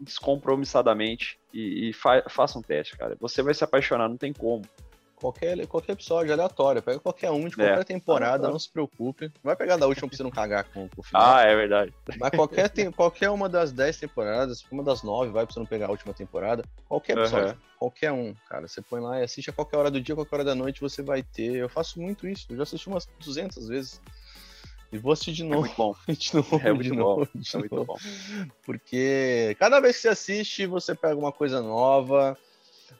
descompromissadamente 0.00 1.38
e, 1.52 1.88
e 1.88 1.92
fa 1.92 2.22
faça 2.28 2.58
um 2.58 2.62
teste, 2.62 2.96
cara. 2.96 3.16
Você 3.20 3.42
vai 3.42 3.54
se 3.54 3.64
apaixonar, 3.64 4.08
não 4.08 4.16
tem 4.16 4.32
como. 4.32 4.62
Qualquer, 5.24 5.66
qualquer 5.66 5.92
episódio 5.92 6.34
aleatório, 6.34 6.82
pega 6.82 7.00
qualquer 7.00 7.30
um 7.30 7.48
de 7.48 7.56
qualquer 7.56 7.80
é. 7.80 7.84
temporada, 7.84 8.46
não 8.46 8.58
se 8.58 8.68
preocupe. 8.68 9.32
Vai 9.42 9.56
pegar 9.56 9.78
da 9.78 9.86
última 9.86 10.06
pra 10.06 10.14
você 10.14 10.22
não 10.22 10.30
cagar 10.30 10.64
com, 10.64 10.86
com 10.86 11.00
o 11.00 11.02
final. 11.02 11.22
Ah, 11.22 11.40
é 11.40 11.56
verdade. 11.56 11.94
Mas 12.20 12.30
qualquer, 12.32 12.68
tem, 12.68 12.92
qualquer 12.92 13.30
uma 13.30 13.48
das 13.48 13.72
dez 13.72 13.96
temporadas, 13.96 14.62
uma 14.70 14.82
das 14.82 15.02
nove, 15.02 15.30
vai 15.30 15.46
pra 15.46 15.54
você 15.54 15.58
não 15.58 15.64
pegar 15.64 15.86
a 15.86 15.90
última 15.90 16.12
temporada. 16.12 16.62
Qualquer 16.86 17.16
episódio, 17.16 17.52
uhum. 17.52 17.56
qualquer 17.78 18.12
um, 18.12 18.34
cara. 18.50 18.68
Você 18.68 18.82
põe 18.82 19.00
lá 19.00 19.18
e 19.18 19.24
assiste 19.24 19.48
a 19.48 19.52
qualquer 19.54 19.78
hora 19.78 19.90
do 19.90 19.98
dia, 19.98 20.14
qualquer 20.14 20.34
hora 20.34 20.44
da 20.44 20.54
noite, 20.54 20.82
você 20.82 21.00
vai 21.00 21.22
ter. 21.22 21.54
Eu 21.54 21.70
faço 21.70 21.98
muito 21.98 22.28
isso, 22.28 22.48
eu 22.50 22.58
já 22.58 22.64
assisti 22.64 22.86
umas 22.86 23.08
200 23.24 23.66
vezes. 23.68 24.02
E 24.92 24.98
vou 24.98 25.10
assistir 25.10 25.32
de 25.32 25.42
é 25.42 25.46
novo. 25.46 25.56
É 25.56 25.68
muito 25.68 25.76
bom. 25.78 25.96
de 26.12 26.34
novo, 26.34 26.60
é 26.62 26.70
muito 26.70 26.82
de 26.82 26.90
bom. 26.90 26.96
novo, 26.96 27.28
de 27.34 27.56
é 27.56 27.58
muito 27.60 27.74
novo. 27.74 27.86
bom. 27.86 27.98
Porque 28.62 29.56
cada 29.58 29.80
vez 29.80 29.96
que 29.96 30.02
você 30.02 30.08
assiste, 30.08 30.66
você 30.66 30.94
pega 30.94 31.16
uma 31.16 31.32
coisa 31.32 31.62
nova, 31.62 32.36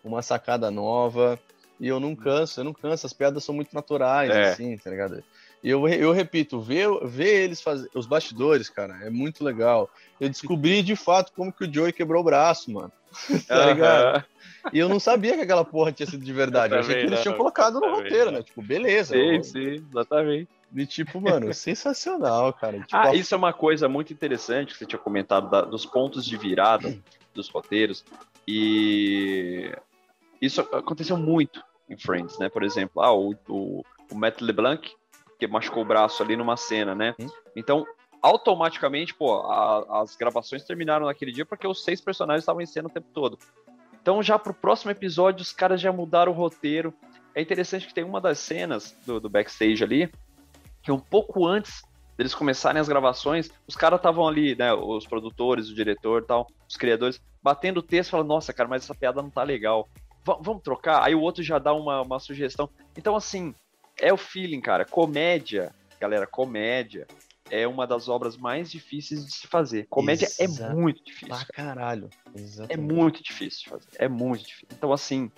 uma 0.03 0.23
sacada 0.23 0.71
nova. 0.71 1.39
E 1.81 1.89
eu 1.89 1.99
não 1.99 2.15
canso, 2.15 2.61
eu 2.61 2.65
não 2.65 2.73
canso, 2.73 3.07
as 3.07 3.13
piadas 3.13 3.45
são 3.45 3.55
muito 3.55 3.75
naturais, 3.75 4.31
é. 4.31 4.51
assim, 4.51 4.77
tá 4.77 4.91
ligado? 4.91 5.23
E 5.63 5.71
eu, 5.71 5.89
eu 5.89 6.13
repito, 6.13 6.61
ver, 6.61 6.89
ver 7.05 7.45
eles 7.45 7.61
fazer 7.61 7.89
os 7.95 8.07
bastidores, 8.07 8.69
cara, 8.69 8.99
é 9.03 9.11
muito 9.11 9.43
legal. 9.43 9.91
Eu 10.21 10.29
descobri 10.29 10.83
de 10.83 10.95
fato 10.95 11.33
como 11.35 11.53
que 11.53 11.65
o 11.65 11.73
Joey 11.73 11.93
quebrou 11.93 12.21
o 12.21 12.25
braço, 12.25 12.71
mano. 12.71 12.93
tá 13.49 13.67
ligado? 13.67 14.25
E 14.73 14.79
eu 14.79 14.89
não 14.89 15.01
sabia 15.01 15.35
que 15.35 15.43
aquela 15.43 15.65
porra 15.65 15.93
tinha 15.93 16.07
sido 16.07 16.25
de 16.25 16.33
verdade. 16.33 16.75
Eu, 16.75 16.81
achei 16.81 16.95
que 16.97 17.07
eles 17.07 17.23
tinham 17.23 17.37
colocado 17.37 17.81
no 17.81 17.97
roteiro, 17.97 18.31
né? 18.31 18.43
Tipo, 18.43 18.63
beleza. 18.63 19.15
Sim, 19.15 19.43
sim, 19.43 19.87
exatamente. 19.91 20.49
E 20.75 20.87
tipo, 20.87 21.21
mano, 21.21 21.53
sensacional, 21.55 22.53
cara. 22.53 22.81
Tipo, 22.81 22.97
ah, 22.97 23.15
isso 23.15 23.35
é 23.35 23.39
uma 23.39 23.53
coisa 23.53 23.89
muito 23.89 24.13
interessante 24.13 24.73
que 24.73 24.79
você 24.79 24.87
tinha 24.87 24.99
comentado 24.99 25.49
da, 25.49 25.63
dos 25.63 25.87
pontos 25.87 26.25
de 26.25 26.37
virada 26.37 26.95
dos 27.35 27.49
roteiros. 27.49 28.05
E 28.47 29.73
isso 30.41 30.61
aconteceu 30.61 31.17
muito 31.17 31.63
em 31.89 31.97
Friends, 31.97 32.39
né? 32.39 32.49
Por 32.49 32.63
exemplo, 32.63 33.03
ah, 33.03 33.13
o, 33.13 33.35
o, 33.49 33.85
o 34.11 34.15
Matt 34.15 34.41
LeBlanc, 34.41 34.91
que 35.39 35.47
machucou 35.47 35.83
o 35.83 35.87
braço 35.87 36.23
ali 36.23 36.37
numa 36.37 36.57
cena, 36.57 36.95
né? 36.95 37.15
Hum? 37.21 37.29
Então, 37.55 37.87
automaticamente, 38.23 39.15
pô, 39.15 39.41
a, 39.43 40.03
as 40.03 40.17
gravações 40.17 40.65
terminaram 40.65 41.07
naquele 41.07 41.33
dia 41.33 41.45
porque 41.45 41.67
os 41.67 41.85
seis 41.85 42.01
personagens 42.01 42.43
estavam 42.43 42.63
em 42.63 42.67
cena 42.67 42.89
o 42.89 42.93
tempo 42.93 43.09
todo. 43.13 43.39
Então, 44.01 44.23
já 44.23 44.39
pro 44.39 44.55
próximo 44.55 44.91
episódio, 44.91 45.43
os 45.43 45.53
caras 45.53 45.81
já 45.81 45.93
mudaram 45.93 46.33
o 46.33 46.35
roteiro. 46.35 46.93
É 47.35 47.41
interessante 47.41 47.87
que 47.87 47.95
tem 47.95 48.05
uma 48.05 48.21
das 48.21 48.39
cenas 48.39 48.97
do, 49.07 49.19
do 49.19 49.29
backstage 49.29 49.83
ali, 49.83 50.11
que 50.83 50.93
um 50.93 51.01
pouco 51.01 51.47
antes 51.47 51.83
deles 52.17 52.35
começarem 52.35 52.81
as 52.81 52.89
gravações, 52.89 53.51
os 53.67 53.75
caras 53.75 53.99
estavam 53.99 54.27
ali, 54.27 54.55
né, 54.55 54.73
os 54.73 55.07
produtores, 55.07 55.69
o 55.69 55.75
diretor 55.75 56.23
e 56.23 56.27
tal, 56.27 56.47
os 56.69 56.77
criadores, 56.77 57.21
batendo 57.43 57.79
o 57.79 57.83
texto, 57.83 58.11
falando, 58.11 58.29
nossa, 58.29 58.53
cara, 58.53 58.69
mas 58.69 58.85
essa 58.85 58.95
piada 58.95 59.21
não 59.21 59.31
tá 59.31 59.43
legal 59.43 59.89
vamos 60.25 60.63
trocar? 60.63 61.03
Aí 61.05 61.15
o 61.15 61.21
outro 61.21 61.43
já 61.43 61.59
dá 61.59 61.73
uma, 61.73 62.03
uma 62.03 62.19
sugestão. 62.19 62.69
Então, 62.97 63.15
assim, 63.15 63.55
é 64.01 64.13
o 64.13 64.17
feeling, 64.17 64.61
cara. 64.61 64.85
Comédia, 64.85 65.75
galera, 66.01 66.27
comédia 66.27 67.07
é 67.51 67.67
uma 67.67 67.87
das 67.87 68.09
obras 68.09 68.37
mais 68.37 68.71
difíceis 68.71 69.25
de 69.25 69.33
se 69.33 69.47
fazer. 69.47 69.87
Comédia 69.89 70.27
é 70.39 70.45
Exato. 70.45 70.73
é 70.73 70.75
muito 70.75 71.05
difícil. 71.05 71.29
Pra 71.29 71.45
caralho. 71.47 72.09
Exatamente. 72.35 72.73
É 72.73 72.77
muito 72.77 73.23
difícil 73.23 73.65
de 73.65 73.71
fazer. 73.71 73.89
É 73.97 74.09
muito 74.09 74.47
difícil. 74.47 74.69
Então, 74.73 74.93
assim, 74.93 75.31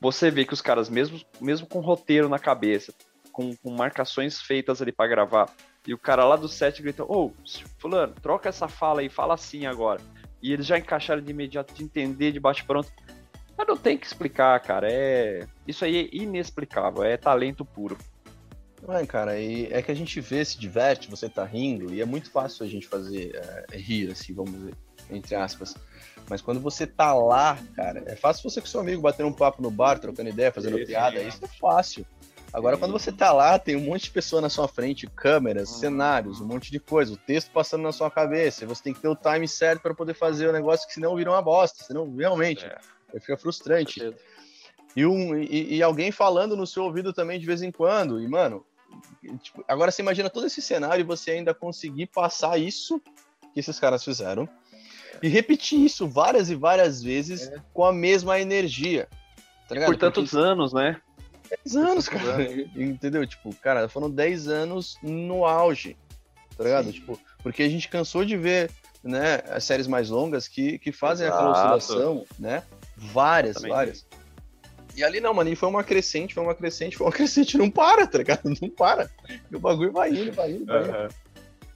você 0.00 0.30
vê 0.30 0.44
que 0.44 0.54
os 0.54 0.60
caras, 0.60 0.88
mesmo, 0.88 1.20
mesmo 1.40 1.66
com 1.66 1.80
roteiro 1.80 2.28
na 2.28 2.38
cabeça, 2.38 2.94
com, 3.32 3.54
com 3.56 3.70
marcações 3.70 4.40
feitas 4.40 4.80
ali 4.80 4.92
para 4.92 5.08
gravar, 5.08 5.50
e 5.86 5.92
o 5.92 5.98
cara 5.98 6.24
lá 6.24 6.36
do 6.36 6.48
set 6.48 6.80
grita: 6.82 7.04
Ô, 7.04 7.26
oh, 7.26 7.32
Fulano, 7.78 8.14
troca 8.14 8.48
essa 8.48 8.68
fala 8.68 9.00
aí, 9.00 9.08
fala 9.08 9.34
assim 9.34 9.66
agora. 9.66 10.00
E 10.42 10.52
eles 10.52 10.66
já 10.66 10.78
encaixaram 10.78 11.22
de 11.22 11.30
imediato, 11.30 11.74
de 11.74 11.82
entender, 11.82 12.32
de 12.32 12.40
bate-pronto. 12.40 12.90
Mas 13.56 13.66
não 13.66 13.76
tem 13.76 13.96
que 13.96 14.06
explicar, 14.06 14.58
cara. 14.60 14.88
É 14.90 15.46
Isso 15.66 15.84
aí 15.84 16.08
é 16.12 16.16
inexplicável, 16.16 17.02
é 17.02 17.16
talento 17.16 17.64
puro. 17.64 17.96
É, 18.88 19.06
cara, 19.06 19.38
e 19.38 19.66
é 19.72 19.80
que 19.80 19.90
a 19.90 19.94
gente 19.94 20.20
vê, 20.20 20.44
se 20.44 20.58
diverte, 20.58 21.10
você 21.10 21.28
tá 21.28 21.42
rindo, 21.44 21.92
e 21.92 22.02
é 22.02 22.04
muito 22.04 22.30
fácil 22.30 22.66
a 22.66 22.68
gente 22.68 22.86
fazer 22.86 23.34
é, 23.72 23.76
rir, 23.76 24.10
assim, 24.10 24.34
vamos 24.34 24.52
dizer, 24.52 24.74
entre 25.10 25.34
aspas. 25.34 25.74
Mas 26.28 26.42
quando 26.42 26.60
você 26.60 26.86
tá 26.86 27.14
lá, 27.14 27.58
cara, 27.74 28.02
é 28.06 28.14
fácil 28.14 28.48
você 28.48 28.60
com 28.60 28.66
seu 28.66 28.80
amigo 28.80 29.00
bater 29.00 29.24
um 29.24 29.32
papo 29.32 29.62
no 29.62 29.70
bar, 29.70 29.98
trocando 29.98 30.28
ideia, 30.28 30.52
fazendo 30.52 30.76
piada, 30.84 31.18
sim. 31.18 31.28
isso 31.28 31.44
é 31.44 31.48
fácil. 31.48 32.06
Agora, 32.52 32.76
sim. 32.76 32.80
quando 32.80 32.92
você 32.92 33.10
tá 33.10 33.32
lá, 33.32 33.58
tem 33.58 33.74
um 33.74 33.80
monte 33.80 34.04
de 34.04 34.10
pessoa 34.10 34.42
na 34.42 34.50
sua 34.50 34.68
frente, 34.68 35.06
câmeras, 35.06 35.70
hum. 35.70 35.78
cenários, 35.78 36.40
um 36.42 36.46
monte 36.46 36.70
de 36.70 36.78
coisa, 36.78 37.14
o 37.14 37.16
texto 37.16 37.50
passando 37.52 37.82
na 37.82 37.92
sua 37.92 38.10
cabeça, 38.10 38.66
você 38.66 38.82
tem 38.82 38.92
que 38.92 39.00
ter 39.00 39.08
o 39.08 39.16
time 39.16 39.48
certo 39.48 39.80
para 39.80 39.94
poder 39.94 40.14
fazer 40.14 40.48
o 40.48 40.52
negócio, 40.52 40.86
que 40.86 40.92
senão 40.92 41.16
vira 41.16 41.30
uma 41.30 41.40
bosta, 41.40 41.82
senão 41.84 42.14
realmente. 42.14 42.66
É 42.66 42.78
fica 43.20 43.36
frustrante. 43.36 44.14
E, 44.96 45.04
um, 45.04 45.36
e, 45.36 45.76
e, 45.76 45.82
alguém 45.82 46.12
falando 46.12 46.56
no 46.56 46.66
seu 46.66 46.84
ouvido 46.84 47.12
também 47.12 47.38
de 47.38 47.46
vez 47.46 47.62
em 47.62 47.72
quando. 47.72 48.20
E, 48.20 48.28
mano, 48.28 48.64
tipo, 49.42 49.64
agora 49.66 49.90
você 49.90 50.02
imagina 50.02 50.30
todo 50.30 50.46
esse 50.46 50.62
cenário 50.62 51.02
e 51.02 51.06
você 51.06 51.32
ainda 51.32 51.52
conseguir 51.52 52.06
passar 52.06 52.58
isso 52.58 53.00
que 53.52 53.60
esses 53.60 53.78
caras 53.78 54.04
fizeram 54.04 54.48
e 55.22 55.28
repetir 55.28 55.80
isso 55.80 56.08
várias 56.08 56.50
e 56.50 56.54
várias 56.54 57.02
vezes 57.02 57.48
é. 57.48 57.56
com 57.72 57.84
a 57.84 57.92
mesma 57.92 58.38
energia. 58.40 59.08
Tá 59.68 59.74
Por 59.86 59.96
tantos 59.96 60.30
Porque... 60.30 60.46
anos, 60.46 60.72
né? 60.72 61.00
10 61.64 61.76
anos, 61.76 62.08
cara. 62.08 62.42
Entendeu? 62.74 63.26
Tipo, 63.26 63.54
cara, 63.56 63.88
foram 63.88 64.10
10 64.10 64.48
anos 64.48 64.98
no 65.02 65.44
auge. 65.44 65.96
Tá 66.56 66.64
ligado? 66.64 66.86
Sim. 66.86 66.92
Tipo, 66.92 67.20
porque 67.42 67.62
a 67.62 67.68
gente 67.68 67.88
cansou 67.88 68.24
de 68.24 68.36
ver 68.36 68.70
né, 69.02 69.42
as 69.50 69.64
séries 69.64 69.86
mais 69.86 70.08
longas 70.08 70.48
que, 70.48 70.78
que 70.78 70.92
fazem 70.92 71.26
Exato. 71.26 71.42
aquela 71.42 71.52
oscilação, 71.52 72.26
né? 72.38 72.62
Várias, 73.12 73.56
Também 73.56 73.70
várias. 73.70 74.06
E 74.96 75.02
ali 75.02 75.20
não, 75.20 75.34
mano, 75.34 75.50
e 75.50 75.56
foi 75.56 75.68
uma 75.68 75.82
crescente, 75.82 76.34
foi 76.34 76.42
uma 76.42 76.54
crescente, 76.54 76.96
foi 76.96 77.06
uma 77.06 77.12
crescente, 77.14 77.58
não 77.58 77.70
para, 77.70 78.06
tá 78.06 78.18
ligado? 78.18 78.42
Não 78.60 78.70
para. 78.70 79.10
E 79.50 79.56
o 79.56 79.58
bagulho 79.58 79.92
vai 79.92 80.10
indo, 80.10 80.32
vai 80.32 80.52
indo, 80.52 80.66
vai 80.66 80.82
indo. 80.82 80.90
Uhum. 80.90 81.08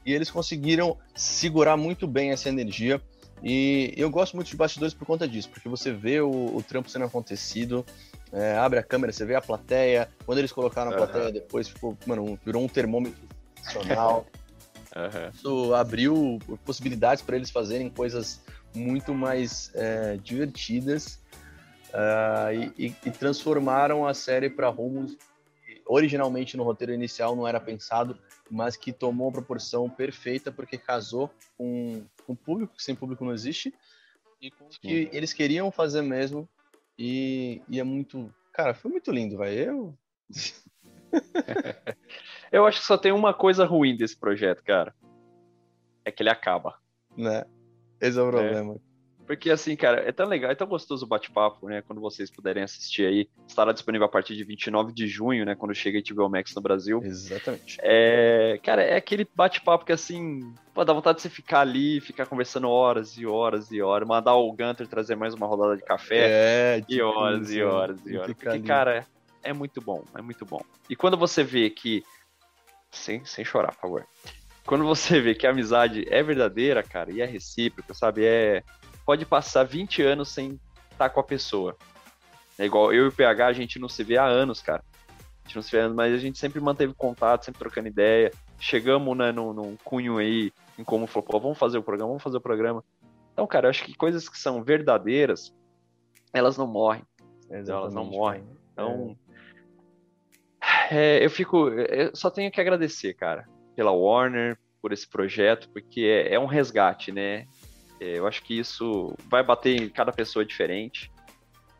E 0.06 0.12
eles 0.12 0.30
conseguiram 0.30 0.96
segurar 1.14 1.76
muito 1.76 2.06
bem 2.06 2.30
essa 2.30 2.48
energia. 2.48 3.00
E 3.42 3.92
eu 3.96 4.10
gosto 4.10 4.34
muito 4.34 4.48
de 4.48 4.56
bastidores 4.56 4.94
por 4.94 5.06
conta 5.06 5.28
disso, 5.28 5.48
porque 5.50 5.68
você 5.68 5.92
vê 5.92 6.20
o, 6.20 6.56
o 6.56 6.62
trampo 6.62 6.88
sendo 6.88 7.04
acontecido, 7.04 7.84
é, 8.32 8.56
abre 8.56 8.78
a 8.78 8.82
câmera, 8.82 9.12
você 9.12 9.24
vê 9.24 9.34
a 9.34 9.40
plateia. 9.40 10.08
Quando 10.24 10.38
eles 10.38 10.52
colocaram 10.52 10.90
a 10.90 10.94
uhum. 10.94 10.98
plateia 10.98 11.32
depois, 11.32 11.68
ficou, 11.68 11.96
mano, 12.06 12.38
virou 12.44 12.62
um 12.62 12.68
termômetro 12.68 13.20
profissional. 13.54 14.26
Uhum. 14.96 15.30
Isso 15.34 15.74
abriu 15.74 16.38
possibilidades 16.64 17.22
para 17.22 17.36
eles 17.36 17.50
fazerem 17.50 17.88
coisas 17.88 18.40
muito 18.78 19.14
mais 19.14 19.70
é, 19.74 20.16
divertidas. 20.16 21.20
Uh, 21.88 22.72
e, 22.76 22.94
e, 23.06 23.10
transformaram 23.10 24.06
a 24.06 24.12
série 24.12 24.50
para 24.50 24.68
rumos 24.68 25.16
originalmente 25.88 26.56
no 26.56 26.62
roteiro 26.62 26.92
inicial 26.92 27.34
não 27.34 27.48
era 27.48 27.58
pensado, 27.58 28.16
mas 28.50 28.76
que 28.76 28.92
tomou 28.92 29.30
a 29.30 29.32
proporção 29.32 29.88
perfeita 29.88 30.52
porque 30.52 30.76
casou 30.76 31.30
com, 31.56 32.04
com 32.26 32.34
o 32.34 32.36
público, 32.36 32.76
que 32.76 32.82
sem 32.82 32.94
público 32.94 33.24
não 33.24 33.32
existe, 33.32 33.74
e 34.40 34.50
com 34.50 34.66
o 34.66 34.68
que 34.68 35.08
eles 35.12 35.32
queriam 35.32 35.72
fazer 35.72 36.02
mesmo. 36.02 36.46
E, 36.96 37.62
e 37.68 37.80
é 37.80 37.84
muito. 37.84 38.32
Cara, 38.52 38.74
foi 38.74 38.90
muito 38.90 39.10
lindo, 39.10 39.36
vai. 39.36 39.54
Eu. 39.54 39.96
Eu 42.52 42.66
acho 42.66 42.80
que 42.80 42.86
só 42.86 42.98
tem 42.98 43.12
uma 43.12 43.32
coisa 43.32 43.64
ruim 43.64 43.96
desse 43.96 44.16
projeto, 44.16 44.62
cara. 44.62 44.94
É 46.04 46.10
que 46.10 46.22
ele 46.22 46.30
acaba. 46.30 46.78
Né? 47.16 47.44
Esse 48.00 48.18
é 48.18 48.22
o 48.22 48.30
problema. 48.30 48.74
É. 48.74 48.88
Porque, 49.28 49.50
assim, 49.50 49.76
cara, 49.76 50.08
é 50.08 50.10
tão 50.10 50.26
legal, 50.26 50.50
é 50.50 50.54
tão 50.54 50.66
gostoso 50.66 51.04
o 51.04 51.08
bate-papo, 51.08 51.68
né? 51.68 51.82
Quando 51.82 52.00
vocês 52.00 52.30
puderem 52.30 52.62
assistir 52.62 53.04
aí. 53.04 53.28
Estará 53.46 53.72
disponível 53.72 54.06
a 54.06 54.08
partir 54.08 54.34
de 54.34 54.42
29 54.42 54.90
de 54.90 55.06
junho, 55.06 55.44
né? 55.44 55.54
Quando 55.54 55.74
chega 55.74 56.00
HBO 56.00 56.30
Max 56.30 56.54
no 56.54 56.62
Brasil. 56.62 57.02
Exatamente. 57.04 57.76
É, 57.82 58.58
cara, 58.62 58.82
é 58.82 58.96
aquele 58.96 59.28
bate-papo 59.36 59.84
que, 59.84 59.92
assim, 59.92 60.54
pô, 60.72 60.82
dá 60.82 60.94
vontade 60.94 61.16
de 61.16 61.22
você 61.22 61.28
ficar 61.28 61.60
ali, 61.60 62.00
ficar 62.00 62.24
conversando 62.24 62.70
horas 62.70 63.18
e 63.18 63.26
horas 63.26 63.70
e 63.70 63.82
horas. 63.82 64.08
Mandar 64.08 64.34
o 64.34 64.50
Gunter 64.50 64.88
trazer 64.88 65.14
mais 65.14 65.34
uma 65.34 65.46
rodada 65.46 65.76
de 65.76 65.82
café. 65.82 66.76
É, 66.76 66.80
tipo 66.80 66.94
e 66.94 67.02
horas 67.02 67.52
e 67.52 67.62
horas 67.62 68.00
e 68.06 68.16
horas. 68.16 68.34
Porque, 68.34 68.48
ali. 68.48 68.62
cara, 68.62 69.06
é 69.42 69.52
muito 69.52 69.82
bom, 69.82 70.02
é 70.16 70.22
muito 70.22 70.46
bom. 70.46 70.62
E 70.88 70.96
quando 70.96 71.18
você 71.18 71.44
vê 71.44 71.68
que. 71.68 72.02
Sem, 72.90 73.22
sem 73.26 73.44
chorar, 73.44 73.74
por 73.74 73.80
favor. 73.82 74.06
Quando 74.68 74.84
você 74.84 75.18
vê 75.18 75.34
que 75.34 75.46
a 75.46 75.50
amizade 75.50 76.06
é 76.10 76.22
verdadeira, 76.22 76.82
cara, 76.82 77.10
e 77.10 77.22
é 77.22 77.24
recíproca, 77.24 77.94
sabe? 77.94 78.26
É 78.26 78.62
pode 79.02 79.24
passar 79.24 79.64
20 79.64 80.02
anos 80.02 80.28
sem 80.28 80.60
estar 80.92 81.08
com 81.08 81.20
a 81.20 81.24
pessoa. 81.24 81.74
É 82.58 82.66
igual 82.66 82.92
eu 82.92 83.06
e 83.06 83.08
o 83.08 83.12
PH, 83.12 83.46
a 83.46 83.52
gente 83.54 83.78
não 83.78 83.88
se 83.88 84.04
vê 84.04 84.18
há 84.18 84.26
anos, 84.26 84.60
cara. 84.60 84.84
A 85.18 85.46
gente 85.48 85.56
não 85.56 85.62
se 85.62 85.70
vê 85.70 85.80
há 85.80 85.84
anos, 85.84 85.96
mas 85.96 86.12
a 86.12 86.18
gente 86.18 86.38
sempre 86.38 86.60
manteve 86.60 86.92
contato, 86.92 87.46
sempre 87.46 87.58
trocando 87.58 87.88
ideia. 87.88 88.30
Chegamos, 88.58 89.16
né, 89.16 89.32
num, 89.32 89.54
num 89.54 89.74
cunho 89.82 90.18
aí, 90.18 90.52
em 90.78 90.84
como 90.84 91.06
falou, 91.06 91.26
pô, 91.26 91.40
vamos 91.40 91.56
fazer 91.56 91.78
o 91.78 91.82
programa, 91.82 92.10
vamos 92.10 92.22
fazer 92.22 92.36
o 92.36 92.42
programa. 92.42 92.84
Então, 93.32 93.46
cara, 93.46 93.68
eu 93.68 93.70
acho 93.70 93.82
que 93.82 93.94
coisas 93.94 94.28
que 94.28 94.38
são 94.38 94.62
verdadeiras, 94.62 95.50
elas 96.30 96.58
não 96.58 96.66
morrem. 96.66 97.04
Elas 97.48 97.94
não 97.94 98.04
morrem. 98.04 98.44
Então, 98.74 99.16
é. 100.90 101.18
É, 101.20 101.24
eu 101.24 101.30
fico, 101.30 101.70
eu 101.70 102.14
só 102.14 102.28
tenho 102.28 102.50
que 102.50 102.60
agradecer, 102.60 103.14
cara, 103.14 103.48
pela 103.78 103.92
Warner, 103.92 104.58
por 104.82 104.92
esse 104.92 105.06
projeto, 105.06 105.68
porque 105.68 106.00
é, 106.00 106.34
é 106.34 106.40
um 106.40 106.46
resgate, 106.46 107.12
né? 107.12 107.46
É, 108.00 108.18
eu 108.18 108.26
acho 108.26 108.42
que 108.42 108.58
isso 108.58 109.14
vai 109.28 109.40
bater 109.40 109.80
em 109.80 109.88
cada 109.88 110.10
pessoa 110.10 110.44
diferente. 110.44 111.12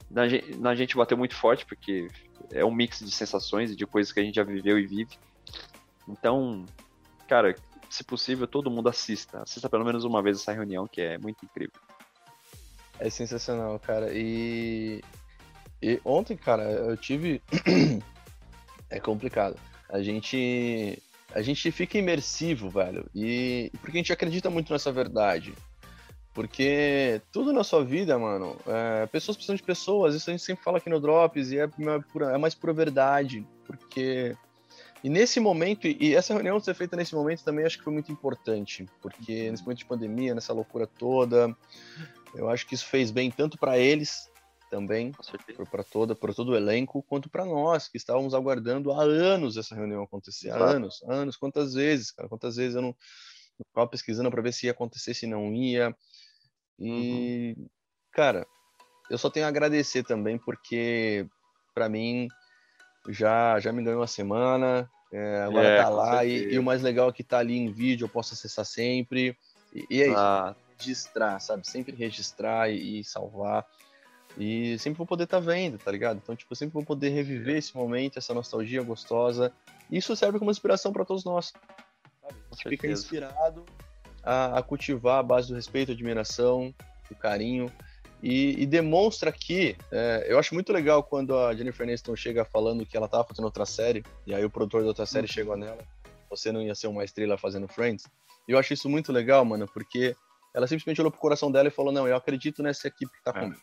Na 0.08 0.22
na 0.58 0.76
gente 0.76 0.96
bateu 0.96 1.18
muito 1.18 1.34
forte, 1.34 1.66
porque 1.66 2.06
é 2.52 2.64
um 2.64 2.70
mix 2.70 3.00
de 3.00 3.10
sensações 3.10 3.72
e 3.72 3.76
de 3.76 3.84
coisas 3.84 4.12
que 4.12 4.20
a 4.20 4.22
gente 4.22 4.36
já 4.36 4.44
viveu 4.44 4.78
e 4.78 4.86
vive. 4.86 5.18
Então, 6.08 6.64
cara, 7.26 7.56
se 7.90 8.04
possível, 8.04 8.46
todo 8.46 8.70
mundo 8.70 8.88
assista. 8.88 9.42
Assista 9.42 9.68
pelo 9.68 9.84
menos 9.84 10.04
uma 10.04 10.22
vez 10.22 10.38
essa 10.38 10.52
reunião, 10.52 10.86
que 10.86 11.00
é 11.00 11.18
muito 11.18 11.44
incrível. 11.44 11.80
É 13.00 13.10
sensacional, 13.10 13.76
cara. 13.80 14.12
E, 14.12 15.02
e 15.82 16.00
ontem, 16.04 16.36
cara, 16.36 16.62
eu 16.62 16.96
tive. 16.96 17.42
é 18.88 19.00
complicado. 19.00 19.56
A 19.88 20.00
gente. 20.00 21.02
A 21.34 21.42
gente 21.42 21.70
fica 21.70 21.98
imersivo, 21.98 22.68
velho. 22.70 23.08
E 23.14 23.70
porque 23.80 23.98
a 23.98 24.00
gente 24.00 24.12
acredita 24.12 24.48
muito 24.48 24.72
nessa 24.72 24.90
verdade. 24.90 25.52
Porque 26.32 27.20
tudo 27.32 27.52
na 27.52 27.64
sua 27.64 27.84
vida, 27.84 28.18
mano, 28.18 28.56
é, 28.66 29.06
pessoas 29.06 29.36
precisam 29.36 29.56
de 29.56 29.62
pessoas, 29.62 30.14
isso 30.14 30.30
a 30.30 30.32
gente 30.32 30.44
sempre 30.44 30.62
fala 30.62 30.78
aqui 30.78 30.88
no 30.88 31.00
Drops, 31.00 31.50
e 31.50 31.58
é, 31.58 31.68
é 32.32 32.38
mais 32.38 32.54
pura 32.54 32.72
verdade. 32.72 33.44
Porque. 33.66 34.36
E 35.02 35.08
nesse 35.08 35.38
momento, 35.38 35.86
e 35.86 36.14
essa 36.14 36.34
reunião 36.34 36.58
ser 36.58 36.74
feita 36.74 36.96
nesse 36.96 37.14
momento 37.14 37.44
também 37.44 37.64
acho 37.64 37.78
que 37.78 37.84
foi 37.84 37.92
muito 37.92 38.10
importante, 38.10 38.84
porque 39.00 39.48
nesse 39.48 39.62
momento 39.62 39.78
de 39.78 39.84
pandemia, 39.84 40.34
nessa 40.34 40.52
loucura 40.52 40.88
toda, 40.88 41.56
eu 42.34 42.48
acho 42.50 42.66
que 42.66 42.74
isso 42.74 42.84
fez 42.84 43.12
bem 43.12 43.30
tanto 43.30 43.56
para 43.56 43.78
eles 43.78 44.28
também, 44.70 45.12
para 45.70 45.82
toda, 45.82 46.14
para 46.14 46.34
todo 46.34 46.50
o 46.50 46.56
elenco, 46.56 47.02
quanto 47.02 47.28
para 47.28 47.44
nós 47.44 47.88
que 47.88 47.96
estávamos 47.96 48.34
aguardando 48.34 48.92
há 48.92 49.02
anos 49.02 49.56
essa 49.56 49.74
reunião 49.74 50.02
acontecer, 50.02 50.50
há 50.50 50.56
anos, 50.56 51.02
anos, 51.08 51.36
quantas 51.36 51.74
vezes, 51.74 52.10
cara, 52.10 52.28
quantas 52.28 52.56
vezes 52.56 52.74
eu 52.74 52.82
não 52.82 52.96
ficava 53.66 53.88
pesquisando 53.88 54.30
para 54.30 54.42
ver 54.42 54.52
se 54.52 54.66
ia 54.66 54.72
acontecer, 54.72 55.14
se 55.14 55.26
não 55.26 55.52
ia. 55.52 55.94
E, 56.78 57.54
uhum. 57.56 57.68
cara, 58.12 58.46
eu 59.10 59.18
só 59.18 59.28
tenho 59.30 59.46
a 59.46 59.48
agradecer 59.48 60.04
também, 60.04 60.38
porque 60.38 61.26
para 61.74 61.88
mim 61.88 62.28
já, 63.08 63.58
já 63.58 63.72
me 63.72 63.82
ganhou 63.82 64.00
uma 64.00 64.06
semana, 64.06 64.88
é, 65.12 65.42
agora 65.42 65.66
é, 65.66 65.82
tá 65.82 65.88
lá, 65.88 66.24
e, 66.24 66.52
e, 66.52 66.58
o 66.58 66.62
mais 66.62 66.82
legal 66.82 67.08
é 67.08 67.12
que 67.12 67.24
tá 67.24 67.38
ali 67.38 67.56
em 67.56 67.72
vídeo, 67.72 68.04
eu 68.04 68.08
posso 68.08 68.34
acessar 68.34 68.64
sempre. 68.64 69.36
E, 69.72 69.86
e 69.90 70.02
é 70.02 70.08
isso, 70.08 70.16
ah. 70.16 70.54
registrar, 70.78 71.40
sabe? 71.40 71.66
Sempre 71.66 71.94
registrar 71.94 72.70
e, 72.70 73.00
e, 73.00 73.04
salvar. 73.04 73.66
E 74.38 74.78
sempre 74.78 74.98
vou 74.98 75.06
poder 75.06 75.24
estar 75.24 75.40
tá 75.40 75.44
vendo, 75.44 75.78
tá 75.78 75.90
ligado? 75.90 76.20
Então, 76.22 76.36
tipo, 76.36 76.54
sempre 76.54 76.74
vou 76.74 76.84
poder 76.84 77.08
reviver 77.08 77.56
esse 77.56 77.76
momento, 77.76 78.18
essa 78.18 78.32
nostalgia 78.32 78.80
gostosa. 78.82 79.52
Isso 79.90 80.14
serve 80.14 80.38
como 80.38 80.50
inspiração 80.50 80.92
para 80.92 81.04
todos 81.04 81.24
nós. 81.24 81.52
Sabe? 82.22 82.34
A 82.52 82.54
gente 82.54 82.68
fica 82.68 82.86
inspirado 82.86 83.66
a, 84.22 84.58
a 84.58 84.62
cultivar 84.62 85.18
a 85.18 85.22
base 85.24 85.48
do 85.48 85.56
respeito, 85.56 85.90
admiração, 85.90 86.72
do 87.10 87.16
carinho. 87.16 87.72
E, 88.22 88.62
e, 88.62 88.66
demonstra 88.66 89.30
que 89.32 89.76
é, 89.92 90.26
eu 90.28 90.38
acho 90.38 90.52
muito 90.52 90.72
legal 90.72 91.02
quando 91.02 91.36
a 91.36 91.54
Jennifer 91.54 91.86
Aniston 91.86 92.16
chega 92.16 92.44
falando 92.44 92.84
que 92.84 92.96
ela 92.96 93.06
estava 93.06 93.24
fazendo 93.24 93.44
outra 93.44 93.64
série 93.64 94.04
e 94.26 94.34
aí 94.34 94.44
o 94.44 94.50
produtor 94.50 94.82
da 94.82 94.88
outra 94.88 95.06
série 95.06 95.28
uhum. 95.28 95.32
chegou 95.32 95.56
nela 95.56 95.78
você 96.28 96.50
não 96.50 96.60
ia 96.60 96.74
ser 96.74 96.88
uma 96.88 97.04
estrela 97.04 97.38
fazendo 97.38 97.68
Friends 97.68 98.06
e 98.48 98.50
eu 98.50 98.58
acho 98.58 98.74
isso 98.74 98.88
muito 98.88 99.12
legal 99.12 99.44
mano 99.44 99.68
porque 99.72 100.16
ela 100.52 100.66
simplesmente 100.66 101.00
olhou 101.00 101.12
pro 101.12 101.20
coração 101.20 101.52
dela 101.52 101.68
e 101.68 101.70
falou 101.70 101.92
não 101.92 102.08
eu 102.08 102.16
acredito 102.16 102.60
nessa 102.60 102.88
equipe 102.88 103.12
que 103.12 103.22
tá 103.22 103.30
é. 103.36 103.40
comigo 103.40 103.62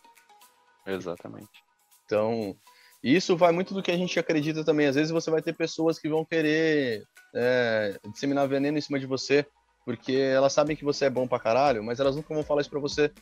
exatamente 0.85 1.63
então 2.05 2.55
isso 3.03 3.37
vai 3.37 3.51
muito 3.51 3.73
do 3.73 3.83
que 3.83 3.91
a 3.91 3.97
gente 3.97 4.19
acredita 4.19 4.63
também 4.63 4.87
às 4.87 4.95
vezes 4.95 5.11
você 5.11 5.29
vai 5.29 5.41
ter 5.41 5.53
pessoas 5.53 5.99
que 5.99 6.09
vão 6.09 6.25
querer 6.25 7.03
é, 7.33 7.99
disseminar 8.11 8.47
veneno 8.47 8.77
em 8.77 8.81
cima 8.81 8.99
de 8.99 9.05
você 9.05 9.45
porque 9.85 10.13
elas 10.13 10.51
sabem 10.51 10.75
que 10.75 10.83
você 10.83 11.05
é 11.05 11.09
bom 11.09 11.27
pra 11.27 11.39
caralho, 11.39 11.83
mas 11.83 11.99
elas 11.99 12.15
nunca 12.15 12.33
vão 12.33 12.43
falar 12.43 12.61
isso 12.61 12.69
pra 12.71 12.79
você. 12.79 13.13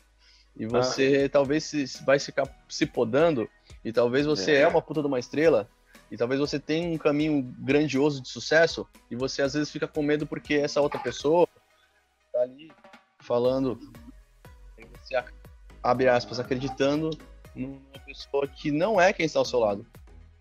E 0.56 0.66
você 0.66 1.24
ah. 1.26 1.30
talvez 1.30 1.66
se, 1.66 1.86
vai 2.06 2.18
ficar 2.18 2.48
se 2.70 2.86
podando, 2.86 3.50
e 3.84 3.92
talvez 3.92 4.26
você 4.26 4.54
é. 4.54 4.62
é 4.62 4.68
uma 4.68 4.82
puta 4.82 5.02
de 5.02 5.08
uma 5.08 5.20
estrela, 5.20 5.68
e 6.10 6.16
talvez 6.16 6.40
você 6.40 6.60
tenha 6.60 6.88
um 6.88 6.98
caminho 6.98 7.44
grandioso 7.60 8.22
de 8.22 8.30
sucesso, 8.30 8.88
e 9.12 9.16
você 9.16 9.42
às 9.42 9.54
vezes 9.54 9.70
fica 9.70 9.88
com 9.88 10.02
medo 10.02 10.26
porque 10.26 10.54
essa 10.54 10.80
outra 10.80 11.00
pessoa 11.00 11.48
tá 12.32 12.42
ali 12.42 12.72
falando, 13.20 13.78
e 14.78 14.86
você 14.86 15.22
abre 15.82 16.08
aspas, 16.08 16.40
acreditando 16.40 17.10
numa 17.56 18.00
pessoa 18.06 18.48
que 18.48 18.72
não 18.72 19.00
é 19.00 19.14
quem 19.14 19.26
está 19.26 19.40
ao 19.40 19.46
seu 19.46 19.60
lado. 19.60 19.86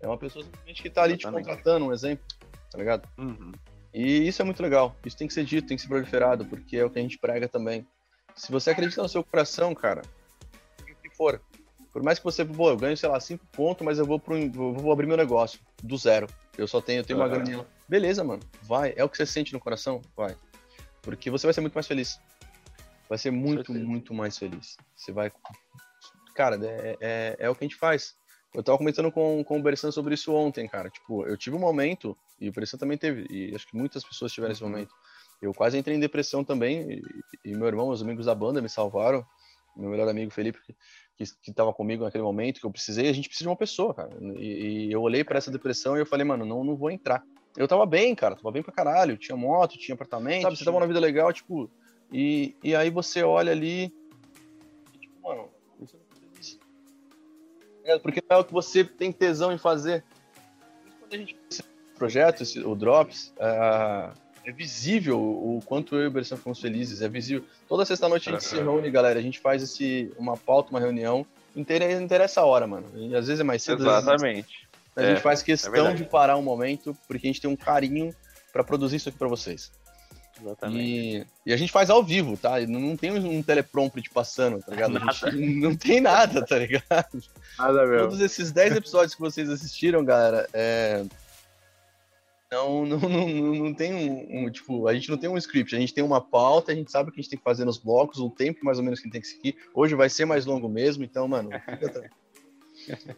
É 0.00 0.06
uma 0.06 0.18
pessoa 0.18 0.44
simplesmente 0.44 0.82
que 0.82 0.90
tá 0.90 1.02
ali 1.04 1.14
Exatamente. 1.14 1.44
te 1.44 1.48
contratando, 1.48 1.86
um 1.86 1.92
exemplo, 1.92 2.24
tá 2.70 2.78
ligado? 2.78 3.08
Uhum. 3.18 3.52
E 3.94 4.26
isso 4.26 4.42
é 4.42 4.44
muito 4.44 4.62
legal. 4.62 4.96
Isso 5.04 5.16
tem 5.16 5.28
que 5.28 5.34
ser 5.34 5.44
dito, 5.44 5.68
tem 5.68 5.76
que 5.76 5.82
ser 5.82 5.88
proliferado, 5.88 6.44
porque 6.46 6.76
é 6.76 6.84
o 6.84 6.90
que 6.90 6.98
a 6.98 7.02
gente 7.02 7.18
prega 7.18 7.46
também. 7.46 7.86
Se 8.34 8.50
você 8.50 8.70
acredita 8.70 9.02
no 9.02 9.08
seu 9.08 9.22
coração, 9.22 9.74
cara, 9.74 10.02
o 10.80 10.84
que 10.84 11.10
for. 11.14 11.40
Por 11.92 12.02
mais 12.02 12.18
que 12.18 12.24
você, 12.24 12.44
pô, 12.44 12.70
eu 12.70 12.76
ganho, 12.76 12.96
sei 12.96 13.08
lá, 13.08 13.20
cinco 13.20 13.44
pontos, 13.52 13.84
mas 13.84 13.98
eu 13.98 14.06
vou, 14.06 14.18
pro, 14.18 14.50
vou 14.50 14.92
abrir 14.92 15.06
meu 15.06 15.16
negócio 15.16 15.60
do 15.82 15.96
zero. 15.98 16.26
Eu 16.56 16.66
só 16.66 16.80
tenho, 16.80 17.00
eu 17.00 17.04
tenho 17.04 17.18
uma 17.18 17.28
graninha. 17.28 17.66
Beleza, 17.86 18.24
mano. 18.24 18.42
Vai. 18.62 18.94
É 18.96 19.04
o 19.04 19.08
que 19.08 19.16
você 19.18 19.26
sente 19.26 19.52
no 19.52 19.60
coração? 19.60 20.00
Vai. 20.16 20.34
Porque 21.02 21.30
você 21.30 21.46
vai 21.46 21.52
ser 21.52 21.60
muito 21.60 21.74
mais 21.74 21.86
feliz. 21.86 22.18
Vai 23.08 23.18
ser 23.18 23.30
muito, 23.30 23.74
muito 23.74 24.14
mais 24.14 24.38
feliz. 24.38 24.78
Você 24.96 25.12
vai. 25.12 25.30
Cara, 26.34 26.58
é, 26.62 26.96
é, 27.00 27.36
é 27.40 27.50
o 27.50 27.54
que 27.54 27.64
a 27.64 27.68
gente 27.68 27.78
faz. 27.78 28.14
Eu 28.54 28.62
tava 28.62 28.76
comentando 28.76 29.10
com, 29.10 29.42
com 29.44 29.58
o 29.58 29.62
Bersan 29.62 29.90
sobre 29.90 30.14
isso 30.14 30.32
ontem, 30.34 30.68
cara. 30.68 30.90
Tipo, 30.90 31.26
eu 31.26 31.36
tive 31.36 31.56
um 31.56 31.60
momento, 31.60 32.16
e 32.40 32.48
o 32.48 32.52
Bersan 32.52 32.76
também 32.76 32.98
teve, 32.98 33.26
e 33.30 33.54
acho 33.54 33.66
que 33.66 33.76
muitas 33.76 34.04
pessoas 34.04 34.32
tiveram 34.32 34.52
esse 34.52 34.62
uhum. 34.62 34.70
momento. 34.70 34.92
Eu 35.40 35.52
quase 35.54 35.78
entrei 35.78 35.96
em 35.96 36.00
depressão 36.00 36.44
também, 36.44 37.02
e, 37.44 37.50
e 37.50 37.54
meu 37.54 37.66
irmão, 37.66 37.88
os 37.88 38.02
amigos 38.02 38.26
da 38.26 38.34
banda 38.34 38.60
me 38.60 38.68
salvaram. 38.68 39.24
Meu 39.74 39.88
melhor 39.88 40.06
amigo 40.06 40.30
Felipe, 40.30 40.58
que, 41.16 41.24
que 41.42 41.52
tava 41.52 41.72
comigo 41.72 42.04
naquele 42.04 42.22
momento, 42.22 42.60
que 42.60 42.66
eu 42.66 42.70
precisei, 42.70 43.08
a 43.08 43.12
gente 43.12 43.28
precisa 43.28 43.46
de 43.46 43.48
uma 43.48 43.56
pessoa, 43.56 43.94
cara. 43.94 44.10
E, 44.36 44.88
e 44.88 44.92
eu 44.92 45.00
olhei 45.00 45.24
para 45.24 45.38
essa 45.38 45.50
depressão 45.50 45.96
e 45.96 46.00
eu 46.00 46.06
falei, 46.06 46.26
mano, 46.26 46.44
não, 46.44 46.62
não 46.62 46.76
vou 46.76 46.90
entrar. 46.90 47.22
Eu 47.56 47.68
tava 47.68 47.84
bem, 47.84 48.14
cara, 48.14 48.36
tava 48.36 48.50
bem 48.50 48.62
pra 48.62 48.72
caralho. 48.72 49.16
Tinha 49.16 49.36
moto, 49.36 49.78
tinha 49.78 49.94
apartamento, 49.94 50.42
sabe? 50.42 50.56
Você 50.56 50.64
tava 50.64 50.78
numa 50.78 50.86
vida 50.86 51.00
legal, 51.00 51.32
tipo. 51.32 51.70
E, 52.10 52.56
e 52.62 52.74
aí 52.74 52.90
você 52.90 53.22
olha 53.22 53.52
ali. 53.52 53.92
E, 54.94 54.98
tipo, 54.98 55.14
mano, 55.22 55.48
porque 58.02 58.22
não 58.28 58.38
é 58.38 58.40
o 58.40 58.44
que 58.44 58.52
você 58.52 58.84
tem 58.84 59.12
tesão 59.12 59.52
em 59.52 59.58
fazer. 59.58 60.04
Quando 61.00 61.14
a 61.14 61.16
gente 61.16 61.36
esse 61.50 61.62
projeto, 61.96 62.42
esse, 62.42 62.60
o 62.60 62.74
Drops, 62.74 63.32
é, 63.38 64.10
é 64.44 64.52
visível 64.52 65.20
o 65.20 65.60
quanto 65.64 65.94
eu 65.96 66.02
e 66.02 66.06
o 66.06 66.10
Berção 66.10 66.36
fomos 66.36 66.60
felizes, 66.60 67.02
é 67.02 67.08
visível. 67.08 67.44
Toda 67.68 67.84
sexta-noite 67.84 68.28
a 68.28 68.32
gente 68.32 68.44
se 68.44 68.56
reúne, 68.56 68.90
galera, 68.90 69.18
a 69.18 69.22
gente 69.22 69.38
faz 69.38 69.62
esse, 69.62 70.12
uma 70.18 70.36
pauta, 70.36 70.70
uma 70.70 70.80
reunião, 70.80 71.26
interessa 71.54 72.40
a 72.40 72.44
hora, 72.44 72.66
mano. 72.66 72.86
E 72.94 73.14
às 73.14 73.26
vezes 73.26 73.40
é 73.40 73.44
mais 73.44 73.62
cedo. 73.62 73.82
Exatamente. 73.82 74.68
A 74.96 75.02
gente 75.02 75.18
é, 75.18 75.20
faz 75.20 75.42
questão 75.42 75.88
é 75.88 75.94
de 75.94 76.04
parar 76.04 76.36
um 76.36 76.42
momento, 76.42 76.96
porque 77.06 77.26
a 77.26 77.30
gente 77.30 77.40
tem 77.40 77.50
um 77.50 77.56
carinho 77.56 78.14
para 78.52 78.62
produzir 78.62 78.96
isso 78.96 79.08
aqui 79.08 79.18
para 79.18 79.28
vocês. 79.28 79.72
Exatamente. 80.42 80.82
E, 80.82 81.26
e, 81.46 81.52
a 81.52 81.56
gente 81.56 81.72
faz 81.72 81.88
ao 81.88 82.02
vivo, 82.02 82.36
tá? 82.36 82.60
Não 82.66 82.96
tem 82.96 83.12
um 83.12 83.42
teleprompter 83.42 84.02
passando, 84.12 84.58
tá 84.60 84.72
ligado? 84.72 84.94
não 85.32 85.76
tem 85.76 86.00
nada, 86.00 86.44
tá 86.44 86.58
ligado? 86.58 87.22
Nada 87.58 87.86
mesmo. 87.86 88.08
Todos 88.08 88.20
esses 88.20 88.50
10 88.50 88.76
episódios 88.76 89.14
que 89.14 89.20
vocês 89.20 89.48
assistiram, 89.48 90.04
galera, 90.04 90.48
é... 90.52 91.04
não, 92.50 92.84
não, 92.84 92.98
não, 92.98 93.28
não 93.28 93.74
tem 93.74 93.94
um, 93.94 94.44
um, 94.44 94.50
Tipo, 94.50 94.88
a 94.88 94.94
gente 94.94 95.08
não 95.08 95.16
tem 95.16 95.30
um 95.30 95.38
script, 95.38 95.76
a 95.76 95.78
gente 95.78 95.94
tem 95.94 96.02
uma 96.02 96.20
pauta, 96.20 96.72
a 96.72 96.74
gente 96.74 96.90
sabe 96.90 97.08
o 97.08 97.12
que 97.12 97.20
a 97.20 97.22
gente 97.22 97.30
tem 97.30 97.38
que 97.38 97.44
fazer 97.44 97.64
nos 97.64 97.78
blocos, 97.78 98.18
o 98.18 98.28
tempo 98.28 98.64
mais 98.64 98.78
ou 98.78 98.84
menos 98.84 98.98
que 98.98 99.04
a 99.04 99.06
gente 99.06 99.12
tem 99.12 99.22
que 99.22 99.28
seguir. 99.28 99.56
Hoje 99.72 99.94
vai 99.94 100.10
ser 100.10 100.24
mais 100.24 100.44
longo 100.44 100.68
mesmo, 100.68 101.04
então, 101.04 101.28
mano, 101.28 101.50
fica 101.52 102.10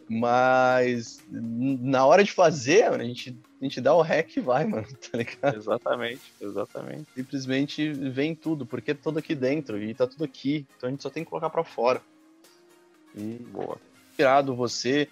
Mas 0.09 1.19
na 1.29 2.05
hora 2.05 2.23
de 2.23 2.31
fazer, 2.31 2.83
a 2.83 3.03
gente, 3.03 3.37
a 3.59 3.63
gente 3.63 3.81
dá 3.81 3.93
o 3.93 4.01
rec 4.01 4.35
e 4.35 4.39
vai, 4.39 4.65
mano, 4.65 4.87
tá 5.11 5.17
ligado? 5.17 5.55
Exatamente, 5.55 6.21
exatamente. 6.39 7.07
Simplesmente 7.15 7.91
vem 7.91 8.35
tudo, 8.35 8.65
porque 8.65 8.91
é 8.91 8.93
tudo 8.93 9.19
aqui 9.19 9.35
dentro 9.35 9.81
e 9.81 9.93
tá 9.93 10.07
tudo 10.07 10.23
aqui. 10.23 10.65
Então 10.77 10.87
a 10.87 10.91
gente 10.91 11.03
só 11.03 11.09
tem 11.09 11.23
que 11.23 11.29
colocar 11.29 11.49
para 11.49 11.63
fora. 11.63 12.01
E 13.15 13.37
boa. 13.51 13.77
Inspirado 14.09 14.55
você 14.55 15.07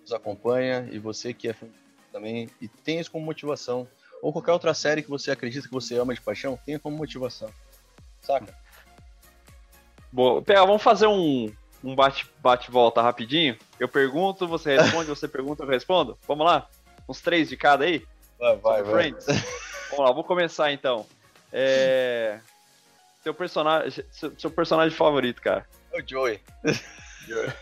nos 0.00 0.12
acompanha 0.12 0.88
e 0.90 0.98
você 0.98 1.32
que 1.32 1.48
é 1.48 1.54
também 2.12 2.48
e 2.60 2.68
tem 2.68 3.00
isso 3.00 3.10
como 3.10 3.24
motivação. 3.24 3.88
Ou 4.22 4.32
qualquer 4.32 4.52
outra 4.52 4.72
série 4.72 5.02
que 5.02 5.10
você 5.10 5.30
acredita 5.30 5.66
que 5.66 5.74
você 5.74 5.98
ama 5.98 6.14
de 6.14 6.20
paixão, 6.20 6.58
tenha 6.64 6.78
como 6.78 6.96
motivação. 6.96 7.50
Saca? 8.22 8.56
Boa. 10.10 10.40
Pega, 10.40 10.64
vamos 10.64 10.82
fazer 10.82 11.06
um, 11.08 11.52
um 11.84 11.94
bate-volta 11.94 13.00
bate 13.00 13.06
rapidinho. 13.06 13.56
Eu 13.78 13.86
pergunto, 13.86 14.48
você 14.48 14.76
responde, 14.76 15.08
você 15.08 15.28
pergunta, 15.28 15.62
eu 15.62 15.68
respondo. 15.68 16.18
Vamos 16.26 16.46
lá? 16.46 16.66
Uns 17.06 17.20
três 17.20 17.48
de 17.48 17.56
cada 17.56 17.84
aí? 17.84 18.02
Vai, 18.38 18.56
vai, 18.56 18.82
vai. 18.82 19.10
Vamos 19.90 20.06
lá, 20.06 20.12
vou 20.12 20.24
começar 20.24 20.72
então. 20.72 21.06
É... 21.52 22.40
Seu 23.22 23.34
personagem, 23.34 24.04
seu, 24.10 24.32
seu 24.38 24.50
personagem 24.50 24.96
favorito, 24.96 25.40
cara? 25.40 25.66
É 25.92 26.00
o 26.00 26.08
Joey. 26.08 26.40
Joey. 27.28 27.52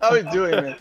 How 0.00 0.16
you 0.16 0.30
doing, 0.30 0.54
man? 0.54 0.76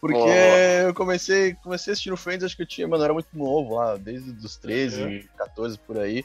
Porque 0.00 0.16
oh. 0.18 0.88
eu 0.88 0.94
comecei, 0.94 1.54
comecei 1.62 1.92
assistindo 1.92 2.16
Friends, 2.16 2.44
acho 2.44 2.56
que 2.56 2.62
eu 2.62 2.66
tinha, 2.66 2.88
mano, 2.88 3.02
eu 3.02 3.04
era 3.04 3.14
muito 3.14 3.28
novo 3.32 3.76
lá, 3.76 3.96
desde 3.96 4.30
os 4.44 4.56
13, 4.56 5.28
14 5.36 5.78
por 5.78 5.98
aí. 5.98 6.24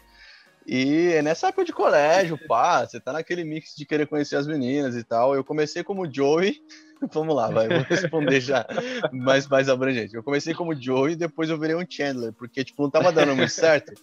E 0.68 1.14
é 1.14 1.22
nessa 1.22 1.48
época 1.48 1.64
de 1.64 1.72
colégio, 1.72 2.38
pá, 2.46 2.86
você 2.86 3.00
tá 3.00 3.14
naquele 3.14 3.46
mix 3.46 3.74
de 3.74 3.86
querer 3.86 4.06
conhecer 4.06 4.36
as 4.36 4.46
meninas 4.46 4.98
e 4.98 5.04
tal. 5.04 5.34
Eu 5.34 5.44
comecei 5.44 5.82
como 5.82 6.12
Joey. 6.12 6.62
Vamos 7.14 7.36
lá, 7.36 7.48
vai, 7.48 7.70
vou 7.70 7.84
responder 7.84 8.42
já 8.42 8.66
mais, 9.14 9.48
mais 9.48 9.70
abrangente. 9.70 10.16
Eu 10.16 10.24
comecei 10.24 10.54
como 10.54 10.76
Joey 10.76 11.14
e 11.14 11.16
depois 11.16 11.50
eu 11.50 11.58
virei 11.58 11.76
um 11.76 11.86
Chandler, 11.88 12.34
porque, 12.34 12.66
tipo, 12.66 12.82
não 12.82 12.90
tava 12.90 13.12
dando 13.12 13.36
muito 13.36 13.52
certo. 13.52 13.94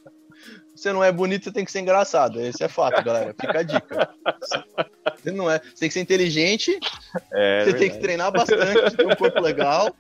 Você 0.74 0.92
não 0.92 1.02
é 1.02 1.10
bonito, 1.10 1.44
você 1.44 1.52
tem 1.52 1.64
que 1.64 1.72
ser 1.72 1.80
engraçado. 1.80 2.40
Esse 2.40 2.62
é 2.62 2.68
fato, 2.68 3.02
galera. 3.02 3.34
Fica 3.38 3.58
a 3.58 3.62
dica. 3.62 4.10
Você 5.16 5.30
não 5.32 5.50
é. 5.50 5.58
Você 5.58 5.80
tem 5.80 5.88
que 5.88 5.94
ser 5.94 6.00
inteligente, 6.00 6.78
é, 7.32 7.60
você 7.60 7.64
verdade. 7.64 7.78
tem 7.78 7.90
que 7.90 7.98
treinar 7.98 8.32
bastante, 8.32 8.96
ter 8.96 9.06
um 9.06 9.16
corpo 9.16 9.40
legal, 9.40 9.94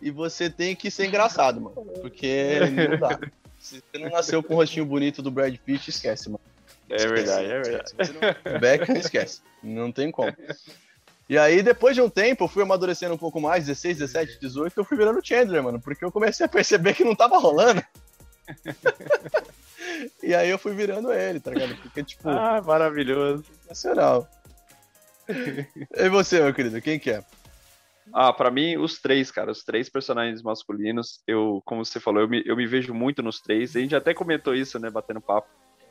e 0.00 0.10
você 0.10 0.48
tem 0.48 0.76
que 0.76 0.90
ser 0.90 1.06
engraçado, 1.06 1.60
mano. 1.60 1.76
Porque 2.00 2.60
não 2.90 2.98
dá. 2.98 3.18
Se 3.66 3.82
você 3.82 3.98
não 3.98 4.10
nasceu 4.10 4.42
com 4.44 4.54
o 4.54 4.56
rostinho 4.58 4.86
bonito 4.86 5.20
do 5.20 5.30
Brad 5.30 5.52
Pitt, 5.56 5.90
esquece, 5.90 6.28
mano. 6.28 6.40
É 6.88 7.04
verdade, 7.04 7.50
é 7.50 7.60
verdade. 7.60 7.92
Não... 7.98 8.60
Beckham, 8.60 8.96
esquece. 8.96 9.40
Não 9.60 9.90
tem 9.90 10.12
como. 10.12 10.32
E 11.28 11.36
aí, 11.36 11.60
depois 11.60 11.96
de 11.96 12.00
um 12.00 12.08
tempo, 12.08 12.44
eu 12.44 12.48
fui 12.48 12.62
amadurecendo 12.62 13.14
um 13.14 13.18
pouco 13.18 13.40
mais, 13.40 13.66
16, 13.66 13.98
17, 13.98 14.38
18, 14.40 14.78
eu 14.78 14.84
fui 14.84 14.96
virando 14.96 15.20
Chandler, 15.20 15.60
mano, 15.64 15.80
porque 15.80 16.04
eu 16.04 16.12
comecei 16.12 16.46
a 16.46 16.48
perceber 16.48 16.94
que 16.94 17.02
não 17.02 17.16
tava 17.16 17.38
rolando. 17.38 17.82
e 20.22 20.32
aí 20.32 20.48
eu 20.48 20.60
fui 20.60 20.72
virando 20.72 21.12
ele, 21.12 21.40
tá 21.40 21.50
ligado? 21.50 21.74
Porque, 21.82 22.04
tipo. 22.04 22.28
Ah, 22.28 22.62
maravilhoso. 22.64 23.44
Sensacional. 23.62 24.28
e 25.96 26.08
você, 26.08 26.40
meu 26.40 26.54
querido, 26.54 26.80
quem 26.80 27.00
que 27.00 27.10
é? 27.10 27.24
Ah, 28.12 28.32
para 28.32 28.50
mim, 28.50 28.76
os 28.76 29.00
três, 29.00 29.30
cara, 29.30 29.50
os 29.50 29.62
três 29.62 29.88
personagens 29.88 30.42
masculinos, 30.42 31.20
eu, 31.26 31.62
como 31.64 31.84
você 31.84 32.00
falou, 32.00 32.22
eu 32.22 32.28
me, 32.28 32.42
eu 32.46 32.56
me 32.56 32.66
vejo 32.66 32.94
muito 32.94 33.22
nos 33.22 33.40
três. 33.40 33.74
A 33.76 33.80
gente 33.80 33.96
até 33.96 34.14
comentou 34.14 34.54
isso, 34.54 34.78
né, 34.78 34.90
batendo 34.90 35.20
papo. 35.20 35.48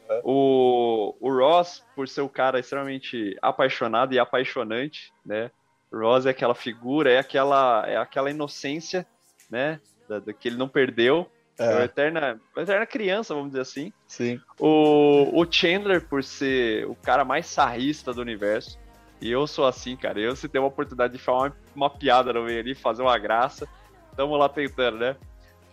Uhum. 0.10 0.22
O, 0.24 1.16
o 1.20 1.38
Ross, 1.38 1.84
por 1.96 2.08
ser 2.08 2.22
o 2.22 2.30
cara 2.30 2.60
extremamente 2.60 3.36
apaixonado 3.42 4.14
e 4.14 4.20
apaixonante, 4.20 5.12
né? 5.26 5.52
O 5.92 6.00
Ross 6.00 6.26
é 6.26 6.30
aquela 6.30 6.56
figura, 6.56 7.12
é 7.12 7.18
aquela, 7.18 7.86
é 7.88 7.98
aquela 7.98 8.30
inocência, 8.30 9.06
né? 9.50 9.80
Da, 10.08 10.20
da 10.20 10.34
que 10.34 10.48
ele 10.48 10.58
não 10.58 10.68
perdeu. 10.68 11.30
É. 11.58 11.66
é 11.66 11.76
uma 11.76 11.86
eterna, 11.86 12.42
uma 12.56 12.64
eterna 12.64 12.86
criança, 12.86 13.34
vamos 13.34 13.50
dizer 13.50 13.62
assim. 13.62 13.94
Sim. 14.08 14.40
O, 14.60 15.42
o 15.42 15.52
Chandler, 15.52 16.08
por 16.08 16.24
ser 16.24 16.86
o 16.86 16.96
cara 16.96 17.24
mais 17.24 17.48
sarrista 17.48 18.14
do 18.14 18.22
universo. 18.22 18.78
E 19.22 19.32
eu 19.32 19.48
sou 19.48 19.66
assim, 19.66 19.96
cara. 19.96 20.20
Eu, 20.20 20.36
se 20.36 20.48
tem 20.48 20.60
uma 20.60 20.68
oportunidade 20.68 21.14
de 21.14 21.20
falar 21.20 21.48
uma, 21.48 21.56
uma 21.76 21.90
piada 21.90 22.34
no 22.34 22.44
meio 22.44 22.60
ali, 22.60 22.76
fazer 22.76 23.02
uma 23.02 23.18
graça, 23.18 23.68
tamo 24.16 24.36
lá 24.36 24.50
tentando, 24.50 24.98
né? 24.98 25.16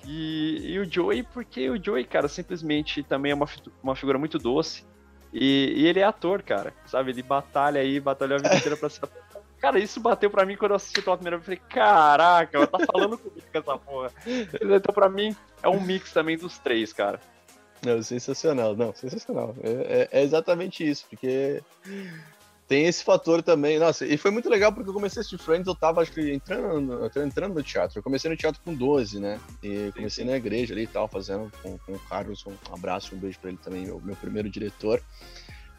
E, 0.05 0.73
e, 0.73 0.79
o 0.79 0.91
Joey, 0.91 1.23
porque 1.23 1.71
o 1.71 1.83
Joey, 1.83 2.05
cara, 2.05 2.29
simplesmente 2.29 3.03
também 3.03 3.33
é 3.33 3.35
uma, 3.35 3.49
uma 3.83 3.95
figura 3.95 4.19
muito 4.19 4.39
doce. 4.39 4.85
E, 5.33 5.73
e, 5.77 5.87
ele 5.87 6.01
é 6.01 6.05
ator, 6.05 6.43
cara, 6.43 6.75
sabe? 6.87 7.11
Ele 7.11 7.23
batalha 7.23 7.81
aí, 7.81 8.01
batalhou 8.01 8.37
a 8.37 8.43
vida 8.43 8.57
inteira 8.57 8.77
pra 8.77 8.89
ser 8.89 9.05
ator. 9.05 9.23
Cara, 9.59 9.79
isso 9.79 10.01
bateu 10.01 10.29
pra 10.29 10.45
mim 10.45 10.57
quando 10.57 10.73
eu 10.73 10.77
assisti 10.77 11.01
pela 11.01 11.17
primeira 11.17 11.39
vez. 11.39 11.49
Eu 11.49 11.57
falei, 11.57 11.71
caraca, 11.71 12.57
ela 12.57 12.67
tá 12.67 12.79
falando 12.81 13.17
comigo 13.17 13.47
com 13.53 13.59
essa 13.59 13.79
porra. 13.79 14.13
Então, 14.61 14.93
pra 14.93 15.09
mim, 15.09 15.37
é 15.63 15.69
um 15.69 15.81
mix 15.81 16.13
também 16.13 16.37
dos 16.37 16.59
três, 16.59 16.93
cara. 16.93 17.21
Não, 17.85 18.03
sensacional, 18.03 18.77
não, 18.77 18.93
sensacional. 18.93 19.55
É, 19.63 20.09
é, 20.13 20.21
é 20.21 20.23
exatamente 20.23 20.89
isso, 20.89 21.07
porque 21.09 21.63
tem 22.73 22.87
esse 22.87 23.05
fator 23.05 23.43
também. 23.43 23.79
Nossa, 23.79 24.07
e 24.07 24.17
foi 24.17 24.31
muito 24.31 24.49
legal 24.49 24.73
porque 24.73 24.89
eu 24.89 24.95
comecei 24.95 25.21
a 25.21 25.21
assistir 25.21 25.37
Friends, 25.37 25.67
eu 25.67 25.75
tava, 25.75 26.01
acho 26.01 26.11
que, 26.11 26.33
entrando, 26.33 27.05
entrando 27.23 27.53
no 27.53 27.63
teatro. 27.63 27.99
Eu 27.99 28.03
comecei 28.03 28.31
no 28.31 28.37
teatro 28.37 28.63
com 28.65 28.73
12, 28.73 29.21
né? 29.21 29.39
E 29.63 29.93
comecei 29.95 30.25
na 30.25 30.35
igreja 30.35 30.73
ali 30.73 30.85
e 30.85 30.87
tal, 30.87 31.07
fazendo 31.07 31.53
com, 31.63 31.77
com 31.77 31.93
o 31.93 31.99
Carlos. 31.99 32.43
Um 32.47 32.75
abraço, 32.75 33.15
um 33.15 33.19
beijo 33.19 33.39
pra 33.39 33.51
ele 33.51 33.59
também, 33.63 33.85
meu, 33.85 34.01
meu 34.01 34.17
primeiro 34.17 34.49
diretor. 34.49 35.03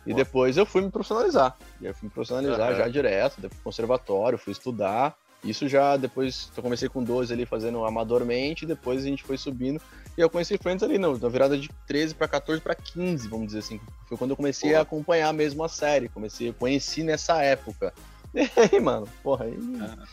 E 0.06 0.12
Boa. 0.12 0.24
depois 0.24 0.56
eu 0.56 0.68
fui 0.68 0.84
me 0.84 0.92
profissionalizar. 0.92 1.58
E 1.82 1.88
eu 1.88 1.96
fui 1.96 2.06
me 2.06 2.14
profissionalizar 2.14 2.74
uhum. 2.74 2.78
já 2.78 2.88
direto, 2.88 3.42
depois 3.42 3.60
conservatório, 3.64 4.38
fui 4.38 4.52
estudar. 4.52 5.18
Isso 5.44 5.68
já 5.68 5.98
depois, 5.98 6.52
eu 6.56 6.62
comecei 6.62 6.88
com 6.88 7.04
12 7.04 7.34
ali 7.34 7.48
fazendo 7.48 7.84
amadormente, 7.84 8.68
depois 8.68 9.04
a 9.04 9.08
gente 9.08 9.24
foi 9.24 9.38
subindo. 9.38 9.82
E 10.18 10.22
eu 10.22 10.30
conheci 10.30 10.58
Friends 10.58 10.84
ali, 10.84 10.98
não, 10.98 11.18
na 11.18 11.28
virada 11.28 11.58
de 11.58 11.70
13 11.88 12.14
para 12.14 12.28
14 12.28 12.62
para 12.62 12.76
15, 12.76 13.28
vamos 13.28 13.48
dizer 13.48 13.60
assim. 13.60 13.80
Foi 14.08 14.18
quando 14.18 14.32
eu 14.32 14.38
comecei 14.38 14.70
porra. 14.70 14.80
a 14.80 14.84
acompanhar 14.84 15.34
mesmo 15.34 15.64
a 15.64 15.70
série. 15.70 16.08
Comecei, 16.08 16.54
conheci 16.54 17.04
nessa 17.04 17.42
época. 17.42 17.94
E 18.36 18.50
aí, 18.60 18.80
mano, 18.80 19.08
porra, 19.22 19.46
aí. 19.46 19.56
Ah. 19.80 20.08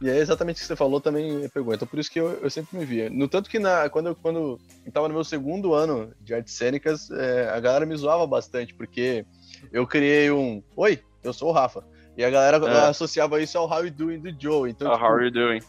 E 0.00 0.08
é 0.08 0.16
exatamente 0.16 0.56
o 0.56 0.60
que 0.60 0.66
você 0.66 0.74
falou 0.74 1.00
também 1.00 1.48
pegou. 1.50 1.72
Então 1.72 1.86
por 1.86 2.00
isso 2.00 2.10
que 2.10 2.18
eu, 2.18 2.32
eu 2.42 2.50
sempre 2.50 2.76
me 2.76 2.84
via. 2.84 3.08
No 3.08 3.28
tanto 3.28 3.48
que 3.48 3.60
na, 3.60 3.88
quando, 3.88 4.08
eu, 4.08 4.16
quando 4.16 4.58
eu 4.84 4.92
tava 4.92 5.06
no 5.06 5.14
meu 5.14 5.22
segundo 5.22 5.72
ano 5.72 6.12
de 6.20 6.34
artes 6.34 6.54
cênicas, 6.54 7.10
é, 7.12 7.48
a 7.48 7.60
galera 7.60 7.86
me 7.86 7.94
zoava 7.94 8.26
bastante, 8.26 8.74
porque 8.74 9.24
eu 9.70 9.86
criei 9.86 10.30
um. 10.32 10.60
Oi, 10.74 11.00
eu 11.22 11.32
sou 11.32 11.50
o 11.50 11.52
Rafa. 11.52 11.84
E 12.16 12.24
a 12.24 12.30
galera 12.30 12.56
é. 12.56 12.88
associava 12.88 13.40
isso 13.40 13.56
ao 13.56 13.70
How 13.70 13.84
You 13.84 13.90
Doing 13.92 14.18
do 14.18 14.34
Joe. 14.36 14.70
Então, 14.70 14.90
tipo, 14.90 15.04
How 15.04 15.20
You 15.20 15.30
Doing. 15.30 15.60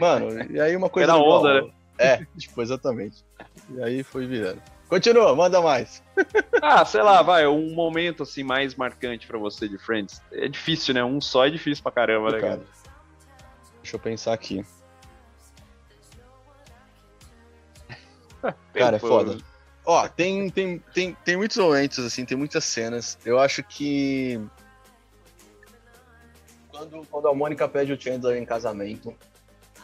Mano, 0.00 0.52
e 0.52 0.60
aí 0.60 0.74
uma 0.74 0.88
coisa. 0.88 1.12
Era 1.12 1.20
onda, 1.20 1.62
né? 1.62 1.70
É, 2.00 2.26
tipo, 2.36 2.62
exatamente. 2.62 3.22
E 3.68 3.82
aí 3.82 4.02
foi 4.02 4.26
virando. 4.26 4.62
Continua, 4.88 5.36
manda 5.36 5.60
mais. 5.60 6.02
ah, 6.62 6.84
sei 6.84 7.02
lá, 7.02 7.22
vai, 7.22 7.46
um 7.46 7.74
momento 7.74 8.22
assim 8.22 8.42
mais 8.42 8.74
marcante 8.74 9.26
para 9.26 9.38
você 9.38 9.68
de 9.68 9.78
Friends. 9.78 10.20
É 10.32 10.48
difícil, 10.48 10.94
né? 10.94 11.04
Um 11.04 11.20
só 11.20 11.46
é 11.46 11.50
difícil 11.50 11.82
pra 11.82 11.92
caramba, 11.92 12.32
né, 12.32 12.40
cara? 12.40 12.62
Deixa 13.82 13.96
eu 13.96 14.00
pensar 14.00 14.32
aqui. 14.32 14.64
cara, 18.74 18.96
é 18.96 18.98
foda. 18.98 19.36
Ó, 19.84 20.08
tem, 20.08 20.48
tem, 20.50 20.78
tem, 20.92 21.16
tem 21.24 21.36
muitos 21.36 21.56
momentos, 21.58 21.98
assim, 22.04 22.24
tem 22.24 22.36
muitas 22.36 22.64
cenas. 22.64 23.18
Eu 23.24 23.38
acho 23.38 23.62
que 23.62 24.40
quando, 26.70 27.06
quando 27.06 27.28
a 27.28 27.34
Mônica 27.34 27.68
pede 27.68 27.92
o 27.92 28.00
Chandler 28.00 28.40
em 28.40 28.44
casamento. 28.44 29.14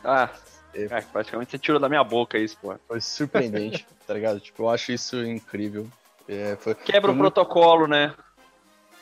Ah, 0.03 0.31
é, 0.77 0.85
é, 0.85 1.01
praticamente 1.01 1.51
você 1.51 1.59
tirou 1.59 1.81
da 1.81 1.89
minha 1.89 2.05
boca 2.05 2.39
isso, 2.39 2.59
pô. 2.61 2.75
Foi 2.87 3.01
surpreendente, 3.01 3.87
tá 4.07 4.13
ligado? 4.13 4.39
Tipo, 4.39 4.65
eu 4.65 4.71
acho 4.71 4.93
isso 4.93 5.25
incrível. 5.25 5.89
É, 6.29 6.57
foi, 6.61 6.75
Quebra 6.75 7.03
foi 7.03 7.11
o 7.11 7.15
muito... 7.15 7.33
protocolo, 7.33 7.87
né? 7.87 8.15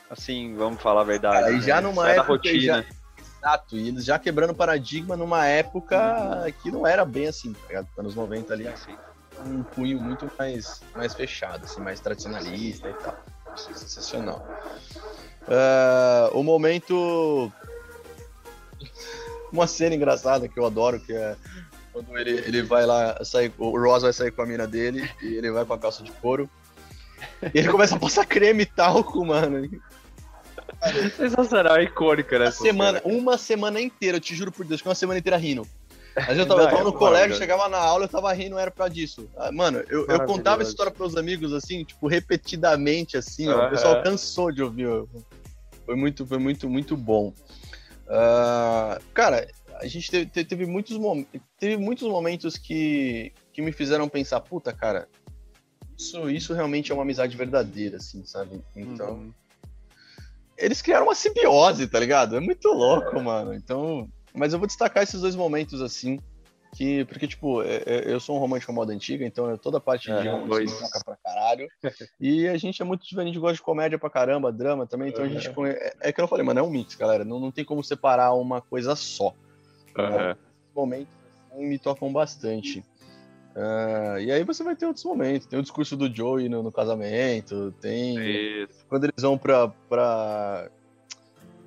Assim, 0.09 0.55
vamos 0.55 0.81
falar 0.81 1.01
a 1.01 1.05
verdade. 1.05 1.49
Aí 1.49 1.55
né? 1.55 1.61
já 1.61 1.81
numa 1.81 2.03
Sai 2.03 2.13
época. 2.13 2.27
rotina. 2.27 2.81
Já... 2.81 2.85
Exato, 3.45 3.77
e 3.77 3.89
eles 3.89 4.05
já 4.05 4.17
quebrando 4.17 4.55
paradigma 4.55 5.15
numa 5.15 5.45
época 5.45 6.51
que 6.63 6.71
não 6.71 6.87
era 6.87 7.05
bem 7.05 7.27
assim, 7.27 7.53
tá 7.53 7.67
ligado? 7.67 7.87
Anos 7.95 8.15
90 8.15 8.53
ali, 8.53 8.67
assim, 8.67 8.95
um 9.45 9.61
cunho 9.61 9.99
muito 10.01 10.27
mais, 10.37 10.81
mais 10.95 11.13
fechado, 11.13 11.63
assim, 11.63 11.79
mais 11.79 11.99
tradicionalista 11.99 12.89
e 12.89 12.93
tal. 12.93 13.15
Isso 13.55 13.69
é 13.69 13.73
sensacional. 13.75 14.47
Uh, 15.43 16.35
o 16.35 16.43
momento 16.43 17.51
Uma 19.51 19.67
cena 19.67 19.95
engraçada 19.95 20.47
que 20.47 20.59
eu 20.59 20.65
adoro, 20.65 20.99
que 20.99 21.13
é 21.13 21.35
quando 21.95 22.17
ele, 22.17 22.31
ele 22.45 22.61
vai 22.61 22.85
lá 22.85 23.23
sair, 23.23 23.53
o 23.57 23.79
Ross 23.79 24.03
vai 24.03 24.11
sair 24.11 24.29
com 24.29 24.41
a 24.41 24.45
mina 24.45 24.67
dele 24.67 25.09
e 25.21 25.35
ele 25.35 25.49
vai 25.49 25.63
com 25.63 25.73
a 25.73 25.79
calça 25.79 26.03
de 26.03 26.11
couro. 26.11 26.49
E 27.41 27.57
ele 27.57 27.69
começa 27.69 27.95
a 27.95 27.99
passar 27.99 28.25
creme 28.25 28.63
e 28.63 28.65
talco, 28.65 29.23
mano. 29.25 29.69
Sensacional, 31.15 31.77
é 31.77 31.83
icônica, 31.83 32.37
né? 32.37 32.45
Uma 32.45 32.51
semana, 32.51 33.01
uma 33.05 33.37
semana 33.37 33.79
inteira, 33.79 34.17
eu 34.17 34.21
te 34.21 34.35
juro 34.35 34.51
por 34.51 34.65
Deus, 34.65 34.81
que 34.81 34.89
uma 34.89 34.95
semana 34.95 35.19
inteira 35.19 35.37
rindo. 35.37 35.65
Mas 36.15 36.37
eu 36.37 36.45
tava, 36.45 36.63
eu 36.63 36.69
tava 36.69 36.83
no 36.83 36.93
colégio, 36.93 37.37
chegava 37.37 37.69
na 37.69 37.77
aula, 37.77 38.05
eu 38.05 38.09
tava 38.09 38.31
rindo, 38.33 38.59
era 38.59 38.69
pra 38.69 38.89
disso. 38.89 39.29
Ah, 39.37 39.51
mano, 39.53 39.81
eu, 39.87 40.05
eu 40.07 40.25
contava 40.25 40.63
essa 40.63 40.71
história 40.71 40.91
pros 40.91 41.15
amigos, 41.15 41.53
assim, 41.53 41.85
tipo, 41.85 42.07
repetidamente, 42.07 43.15
assim, 43.15 43.47
ó, 43.47 43.67
o 43.67 43.69
pessoal 43.69 44.03
cansou 44.03 44.51
de 44.51 44.61
ouvir. 44.61 44.87
Foi 45.85 45.95
muito, 45.95 46.25
foi 46.25 46.39
muito, 46.39 46.69
muito 46.69 46.97
bom. 46.97 47.33
Uh, 48.07 49.01
cara, 49.13 49.47
a 49.79 49.87
gente 49.87 50.09
teve, 50.09 50.45
teve, 50.45 50.65
muitos, 50.65 50.97
teve 51.59 51.77
muitos 51.77 52.07
momentos 52.07 52.57
que, 52.57 53.33
que 53.51 53.61
me 53.61 53.71
fizeram 53.71 54.07
pensar, 54.07 54.39
puta, 54.41 54.71
cara, 54.71 55.07
isso, 55.97 56.29
isso 56.29 56.53
realmente 56.53 56.91
é 56.91 56.95
uma 56.95 57.03
amizade 57.03 57.35
verdadeira, 57.35 57.97
assim, 57.97 58.23
sabe? 58.25 58.61
Então. 58.75 59.13
Uhum. 59.13 59.33
Eles 60.57 60.81
criaram 60.81 61.05
uma 61.05 61.15
simbiose, 61.15 61.87
tá 61.87 61.99
ligado? 61.99 62.37
É 62.37 62.39
muito 62.39 62.67
louco, 62.69 63.19
mano. 63.21 63.53
Então. 63.53 64.09
Mas 64.33 64.53
eu 64.53 64.59
vou 64.59 64.67
destacar 64.67 65.03
esses 65.03 65.21
dois 65.21 65.35
momentos, 65.35 65.81
assim. 65.81 66.19
Que, 66.73 67.05
porque, 67.05 67.25
tipo, 67.25 67.61
é, 67.63 67.83
é, 67.85 68.03
eu 68.13 68.19
sou 68.19 68.35
um 68.35 68.39
romântico 68.39 68.73
moda 68.73 68.91
antiga, 68.91 69.25
então 69.25 69.57
toda 69.57 69.77
a 69.77 69.81
parte 69.81 70.11
é, 70.11 70.21
de 70.21 70.27
romance 70.27 70.77
toca 70.77 71.01
pra 71.05 71.15
caralho. 71.23 71.69
e 72.19 72.49
a 72.49 72.57
gente 72.57 72.81
é 72.81 72.85
muito 72.85 73.05
diferente, 73.07 73.39
gosta 73.39 73.55
de 73.55 73.61
comédia 73.61 73.97
pra 73.97 74.09
caramba, 74.09 74.51
drama 74.51 74.85
também, 74.85 75.07
então 75.07 75.23
a 75.23 75.29
gente. 75.29 75.47
É, 75.47 75.95
é 76.01 76.11
que 76.11 76.19
eu 76.19 76.27
falei, 76.27 76.45
mano, 76.45 76.59
é 76.59 76.63
um 76.63 76.69
mix, 76.69 76.95
galera. 76.95 77.23
Não, 77.23 77.39
não 77.39 77.49
tem 77.49 77.63
como 77.63 77.81
separar 77.81 78.33
uma 78.33 78.59
coisa 78.61 78.93
só. 78.93 79.33
Uhum. 79.97 80.35
momentos 80.75 81.13
assim, 81.55 81.65
me 81.65 81.79
tocam 81.79 82.11
bastante. 82.11 82.83
Uh, 83.55 84.19
e 84.19 84.31
aí 84.31 84.43
você 84.43 84.63
vai 84.63 84.75
ter 84.75 84.85
outros 84.85 85.05
momentos. 85.05 85.47
Tem 85.47 85.57
o 85.57 85.61
discurso 85.61 85.95
do 85.95 86.13
Joey 86.13 86.49
no, 86.49 86.61
no 86.61 86.71
casamento, 86.71 87.73
tem. 87.79 88.63
Isso. 88.63 88.85
Quando 88.89 89.05
eles 89.05 89.21
vão 89.21 89.37
pra, 89.37 89.69
pra, 89.89 90.69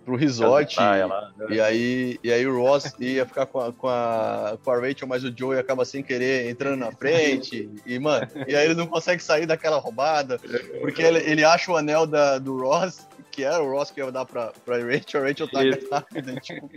pro 0.04 0.16
resort. 0.16 0.76
Lá, 0.78 1.32
né? 1.38 1.46
e, 1.48 1.60
aí, 1.60 2.20
e 2.22 2.30
aí 2.30 2.46
o 2.46 2.58
Ross 2.58 2.94
ia 3.00 3.24
ficar 3.24 3.46
com 3.46 3.60
a, 3.60 3.72
com, 3.72 3.88
a, 3.88 4.58
com 4.62 4.70
a 4.70 4.80
Rachel, 4.80 5.08
mas 5.08 5.24
o 5.24 5.34
Joey 5.34 5.58
acaba 5.58 5.86
sem 5.86 6.02
querer 6.02 6.50
entrando 6.50 6.80
na 6.80 6.92
frente. 6.92 7.70
e, 7.86 7.98
mano, 7.98 8.28
e 8.46 8.54
aí 8.54 8.66
ele 8.66 8.74
não 8.74 8.86
consegue 8.86 9.22
sair 9.22 9.46
daquela 9.46 9.78
roubada. 9.78 10.38
Porque 10.82 11.00
ele, 11.00 11.18
ele 11.20 11.42
acha 11.42 11.72
o 11.72 11.76
anel 11.76 12.06
da, 12.06 12.38
do 12.38 12.58
Ross, 12.58 13.08
que 13.30 13.44
era 13.44 13.62
o 13.62 13.70
Ross 13.70 13.90
que 13.90 14.00
ia 14.00 14.12
dar 14.12 14.26
pra, 14.26 14.52
pra 14.62 14.76
Rachel, 14.76 15.22
a 15.22 15.26
Rachel 15.26 15.48
tá 15.48 15.60
rápida, 15.90 16.34
tipo. 16.40 16.68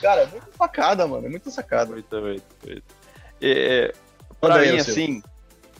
Cara, 0.00 0.22
é 0.22 0.26
muito 0.26 0.56
sacada, 0.56 1.06
mano. 1.06 1.26
É 1.26 1.30
muito 1.30 1.50
sacada. 1.50 1.92
Muito, 1.92 2.20
muito, 2.20 2.44
muito. 2.64 2.84
É, 3.40 3.92
pra 4.40 4.60
mim, 4.60 4.76
assim, 4.78 5.22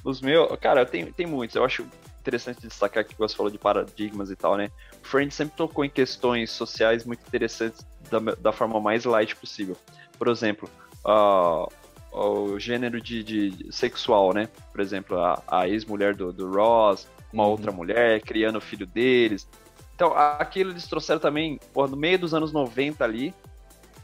os 0.05 0.21
meus. 0.21 0.57
Cara, 0.59 0.85
tem, 0.87 1.11
tem 1.13 1.27
muitos. 1.27 1.57
Eu 1.57 1.65
acho 1.65 1.87
interessante 2.21 2.61
destacar 2.63 3.05
que 3.05 3.15
você 3.17 3.37
falou 3.37 3.53
de 3.53 3.59
paradigmas 3.59 4.31
e 4.31 4.37
tal, 4.37 4.57
né? 4.57 4.71
O 5.03 5.07
Friends 5.07 5.35
sempre 5.35 5.57
tocou 5.57 5.85
em 5.85 5.91
questões 5.91 6.51
sociais 6.51 7.05
muito 7.05 7.21
interessantes 7.27 7.85
da, 8.11 8.19
da 8.19 8.53
forma 8.53 8.81
mais 8.81 9.05
light 9.05 9.37
possível. 9.37 9.77
Por 10.19 10.29
exemplo, 10.29 10.71
uh, 11.05 11.71
o 12.13 12.59
gênero 12.59 13.01
de, 13.01 13.23
de, 13.23 13.73
sexual, 13.73 14.33
né? 14.33 14.49
Por 14.73 14.81
exemplo, 14.81 15.19
a, 15.19 15.43
a 15.47 15.69
ex-mulher 15.69 16.15
do, 16.15 16.33
do 16.33 16.51
Ross, 16.51 17.07
uma 17.33 17.45
uhum. 17.45 17.51
outra 17.51 17.71
mulher, 17.71 18.23
criando 18.23 18.57
o 18.57 18.61
filho 18.61 18.87
deles. 18.87 19.47
Então, 19.95 20.13
aquilo 20.17 20.71
eles 20.71 20.87
trouxeram 20.87 21.21
também, 21.21 21.61
pô, 21.73 21.87
no 21.87 21.97
meio 21.97 22.19
dos 22.19 22.35
anos 22.35 22.53
90 22.53 23.05
ali, 23.05 23.35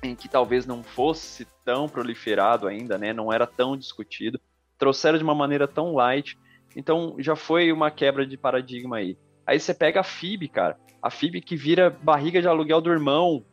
em 0.03 0.15
que 0.15 0.29
talvez 0.29 0.67
não 0.67 0.83
fosse 0.83 1.47
tão 1.65 1.89
proliferado 1.89 2.67
ainda, 2.67 2.97
né? 2.97 3.13
Não 3.13 3.33
era 3.33 3.47
tão 3.47 3.77
discutido. 3.77 4.41
Trouxeram 4.79 5.19
de 5.19 5.25
uma 5.25 5.35
maneira 5.35 5.69
tão 5.69 5.95
light. 5.95 6.39
Então 6.75 7.17
já 7.19 7.37
foi 7.37 7.73
uma 7.73 7.91
quebra 7.91 8.27
de 8.27 8.37
paradigma 8.37 8.97
aí. 8.97 9.19
Aí 9.47 9.59
você 9.59 9.75
pega 9.75 10.01
a 10.01 10.05
FIB, 10.05 10.49
cara. 10.49 10.79
A 11.03 11.11
FIB 11.11 11.41
que 11.41 11.57
vira 11.57 11.91
barriga 11.91 12.41
de 12.41 12.49
aluguel 12.49 12.81
do 12.81 12.91
irmão, 12.91 13.45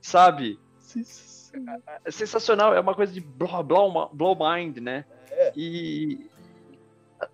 sabe? 0.00 0.58
É 2.04 2.10
sensacional, 2.10 2.74
é 2.74 2.80
uma 2.80 2.94
coisa 2.94 3.12
de 3.12 3.20
blow, 3.20 3.62
blow, 3.62 4.10
blow 4.12 4.36
mind, 4.36 4.78
né? 4.78 5.04
É. 5.30 5.52
E 5.56 6.30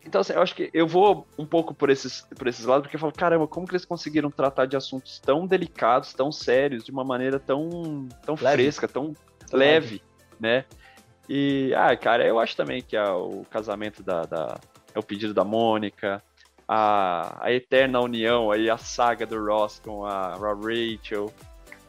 então, 0.04 0.20
assim, 0.20 0.32
eu 0.32 0.42
acho 0.42 0.54
que 0.54 0.70
eu 0.72 0.86
vou 0.86 1.26
um 1.38 1.46
pouco 1.46 1.74
por 1.74 1.90
esses, 1.90 2.26
por 2.36 2.46
esses 2.46 2.64
lados, 2.64 2.82
porque 2.82 2.96
eu 2.96 3.00
falo, 3.00 3.12
caramba, 3.12 3.46
como 3.46 3.66
que 3.66 3.72
eles 3.72 3.84
conseguiram 3.84 4.30
tratar 4.30 4.66
de 4.66 4.76
assuntos 4.76 5.18
tão 5.18 5.46
delicados, 5.46 6.12
tão 6.12 6.30
sérios, 6.30 6.84
de 6.84 6.90
uma 6.90 7.04
maneira 7.04 7.38
tão, 7.38 8.08
tão 8.24 8.34
leve. 8.40 8.62
fresca, 8.62 8.88
tão 8.88 9.14
leve, 9.52 9.54
leve, 9.54 10.02
né? 10.38 10.64
E, 11.28 11.72
ah, 11.76 11.96
cara, 11.96 12.26
eu 12.26 12.38
acho 12.40 12.56
também 12.56 12.82
que 12.82 12.96
a, 12.96 13.14
o 13.14 13.44
casamento 13.48 14.02
da, 14.02 14.22
da, 14.22 14.58
É 14.94 14.98
o 14.98 15.02
pedido 15.02 15.32
da 15.32 15.44
Mônica, 15.44 16.22
a, 16.66 17.44
a 17.44 17.52
eterna 17.52 18.00
união 18.00 18.50
aí, 18.50 18.68
a 18.68 18.78
saga 18.78 19.26
do 19.26 19.44
Ross 19.44 19.80
com 19.80 20.04
a, 20.04 20.34
a 20.34 20.54
Rachel, 20.54 21.32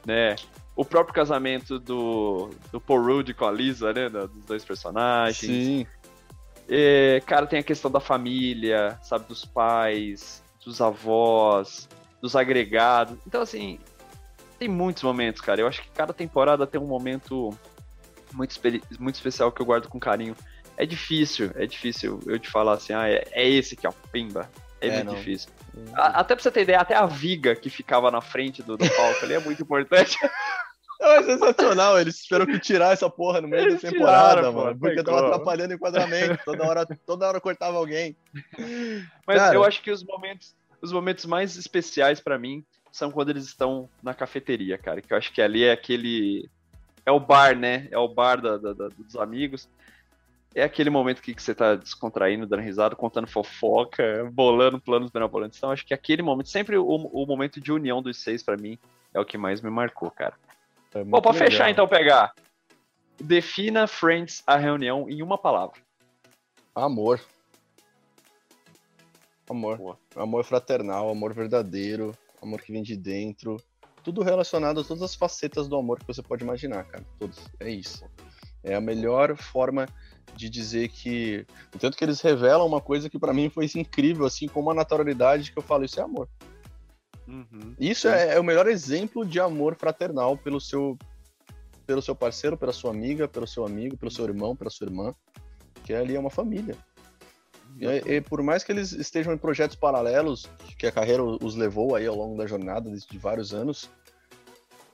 né? 0.06 0.36
O 0.76 0.86
próprio 0.86 1.14
casamento 1.14 1.78
do, 1.78 2.50
do 2.72 2.80
Paul 2.80 3.04
Rudd 3.04 3.34
com 3.34 3.46
a 3.46 3.52
Lisa, 3.52 3.92
né? 3.94 4.10
Dos 4.10 4.44
dois 4.46 4.64
personagens. 4.64 5.38
Sim. 5.38 5.88
É, 6.74 7.22
cara, 7.26 7.46
tem 7.46 7.60
a 7.60 7.64
questão 7.64 7.92
da 7.92 8.00
família, 8.00 8.98
sabe, 9.04 9.26
dos 9.28 9.44
pais, 9.44 10.42
dos 10.64 10.80
avós, 10.80 11.90
dos 12.22 12.34
agregados. 12.34 13.18
Então, 13.28 13.42
assim, 13.42 13.78
tem 14.58 14.70
muitos 14.70 15.04
momentos, 15.04 15.42
cara. 15.42 15.60
Eu 15.60 15.68
acho 15.68 15.82
que 15.82 15.90
cada 15.90 16.14
temporada 16.14 16.66
tem 16.66 16.80
um 16.80 16.88
momento 16.88 17.50
muito, 18.32 18.56
muito 18.98 19.16
especial 19.16 19.52
que 19.52 19.62
eu 19.62 19.66
guardo 19.66 19.90
com 19.90 20.00
carinho. 20.00 20.34
É 20.78 20.86
difícil, 20.86 21.52
é 21.56 21.66
difícil 21.66 22.22
eu 22.26 22.40
te 22.40 22.50
falar 22.50 22.74
assim, 22.74 22.94
ah, 22.94 23.10
é, 23.10 23.26
é 23.34 23.50
esse 23.50 23.76
que 23.76 23.86
é 23.86 23.90
o 23.90 23.94
Pimba. 24.10 24.50
É, 24.80 24.88
é 24.88 24.92
muito 24.94 25.08
não. 25.08 25.16
difícil. 25.16 25.50
até 25.94 26.36
pra 26.36 26.42
você 26.42 26.52
ter 26.52 26.62
ideia, 26.62 26.80
até 26.80 26.96
a 26.96 27.06
viga 27.06 27.54
que 27.54 27.70
ficava 27.70 28.10
na 28.10 28.22
frente 28.22 28.64
do, 28.64 28.78
do 28.78 28.90
palco 28.90 29.26
ali 29.26 29.34
é 29.34 29.40
muito 29.40 29.62
importante. 29.62 30.18
É 31.02 31.24
sensacional, 31.24 32.00
eles 32.00 32.20
esperam 32.20 32.46
que 32.46 32.60
tirar 32.60 32.94
essa 32.94 33.10
porra 33.10 33.42
no 33.42 33.48
meio 33.48 33.64
eles 33.64 33.82
da 33.82 33.90
temporada, 33.90 34.36
tiraram, 34.36 34.54
mano. 34.54 34.80
Porque 34.80 35.04
tava 35.04 35.28
atrapalhando 35.28 35.72
o 35.72 35.76
enquadramento. 35.76 36.40
Toda 36.46 36.64
hora, 36.64 36.86
toda 37.06 37.28
hora 37.28 37.42
cortava 37.42 37.78
alguém. 37.78 38.16
Mas 39.26 39.38
Cara, 39.38 39.56
eu 39.56 39.64
acho 39.64 39.82
que 39.82 39.90
os 39.90 40.04
momentos, 40.04 40.56
os 40.80 40.92
momentos 40.92 41.26
mais 41.26 41.58
especiais 41.58 42.20
para 42.20 42.38
mim 42.38 42.64
são 42.92 43.10
quando 43.10 43.30
eles 43.30 43.46
estão 43.46 43.90
na 44.04 44.14
cafeteria, 44.14 44.78
cara. 44.78 45.02
Que 45.02 45.12
eu 45.12 45.18
acho 45.18 45.34
que 45.34 45.42
ali 45.42 45.64
é 45.64 45.72
aquele. 45.72 46.48
É 47.04 47.12
o 47.12 47.20
bar, 47.20 47.58
né? 47.58 47.88
É 47.90 47.98
o 47.98 48.08
bar 48.08 48.40
da, 48.40 48.58
da, 48.58 48.74
da, 48.74 48.88
dos 48.90 49.16
amigos. 49.16 49.68
É 50.54 50.64
aquele 50.64 50.90
momento 50.90 51.22
que, 51.22 51.34
que 51.34 51.42
você 51.42 51.56
tá 51.56 51.76
descontraindo, 51.76 52.46
dando 52.46 52.62
risada, 52.62 52.96
contando 52.96 53.26
fofoca, 53.26 54.30
bolando 54.32 54.80
planos 54.80 55.10
benevolentes. 55.10 55.58
Então, 55.58 55.72
acho 55.72 55.86
que 55.86 55.94
aquele 55.94 56.22
momento, 56.22 56.50
sempre 56.50 56.78
o, 56.78 56.86
o 56.86 57.26
momento 57.26 57.60
de 57.60 57.72
união 57.72 58.04
dos 58.04 58.18
seis, 58.18 58.44
para 58.44 58.58
mim, 58.58 58.78
é 59.14 59.20
o 59.20 59.26
que 59.26 59.38
mais 59.38 59.62
me 59.62 59.70
marcou, 59.70 60.12
cara. 60.12 60.36
É 60.94 61.04
Bom, 61.04 61.22
pra 61.22 61.32
legal. 61.32 61.48
fechar 61.48 61.70
então, 61.70 61.88
pegar. 61.88 62.34
Defina 63.20 63.88
Friends, 63.88 64.44
a 64.46 64.58
reunião, 64.58 65.10
em 65.10 65.22
uma 65.22 65.38
palavra. 65.38 65.80
Amor. 66.76 67.22
Amor. 69.50 69.78
Boa. 69.78 70.00
Amor 70.16 70.44
fraternal, 70.44 71.10
amor 71.10 71.34
verdadeiro, 71.34 72.14
amor 72.42 72.62
que 72.62 72.72
vem 72.72 72.82
de 72.82 72.96
dentro. 72.96 73.58
Tudo 74.04 74.24
relacionado 74.24 74.80
a 74.80 74.84
todas 74.84 75.04
as 75.04 75.14
facetas 75.14 75.68
do 75.68 75.76
amor 75.76 76.00
que 76.00 76.08
você 76.08 76.22
pode 76.22 76.44
imaginar, 76.44 76.86
cara. 76.86 77.06
Todos. 77.20 77.40
É 77.60 77.70
isso. 77.70 78.04
É 78.64 78.74
a 78.74 78.82
melhor 78.82 79.36
forma 79.36 79.88
de 80.36 80.50
dizer 80.50 80.90
que. 80.90 81.46
Tanto 81.80 81.98
que 81.98 82.04
eles 82.04 82.22
revelam 82.22 82.66
uma 82.66 82.82
coisa 82.82 83.10
que 83.10 83.20
para 83.20 83.34
mim 83.34 83.50
foi 83.50 83.70
incrível, 83.76 84.26
assim, 84.26 84.48
com 84.48 84.60
uma 84.60 84.74
naturalidade 84.74 85.52
que 85.52 85.58
eu 85.60 85.64
falo, 85.64 85.84
isso 85.84 86.00
é 86.00 86.04
amor. 86.04 86.28
Uhum. 87.28 87.76
Isso 87.80 88.08
é, 88.08 88.36
é, 88.36 88.40
o 88.40 88.44
melhor 88.44 88.68
exemplo 88.68 89.26
de 89.26 89.40
amor 89.40 89.76
fraternal 89.76 90.38
pelo 90.38 90.60
seu, 90.60 90.98
pelo 91.86 92.02
seu 92.02 92.16
parceiro, 92.16 92.58
pela 92.58 92.74
sua 92.74 92.92
amiga, 92.92 93.28
pelo 93.28 93.48
seu 93.48 93.66
amigo, 93.66 93.98
pelo 93.98 94.12
seu 94.12 94.26
irmão, 94.26 94.56
pela 94.56 94.70
sua 94.70 94.88
irmã, 94.88 95.14
que 95.84 95.94
ali 95.94 96.16
é 96.16 96.20
uma 96.20 96.30
família. 96.30 96.76
E, 97.80 98.16
e, 98.16 98.22
por 98.22 98.44
mais 98.44 98.64
que 98.64 98.72
eles 98.72 98.92
estejam 98.92 99.34
em 99.34 99.38
projetos 99.38 99.76
paralelos, 99.76 100.50
que 100.78 100.86
a 100.86 100.92
carreira 100.92 101.24
os 101.24 101.56
levou 101.56 101.96
aí 101.96 102.06
ao 102.06 102.16
longo 102.16 102.38
da 102.38 102.46
jornada 102.46 102.92
de 102.92 103.18
vários 103.18 103.54
anos, 103.54 103.90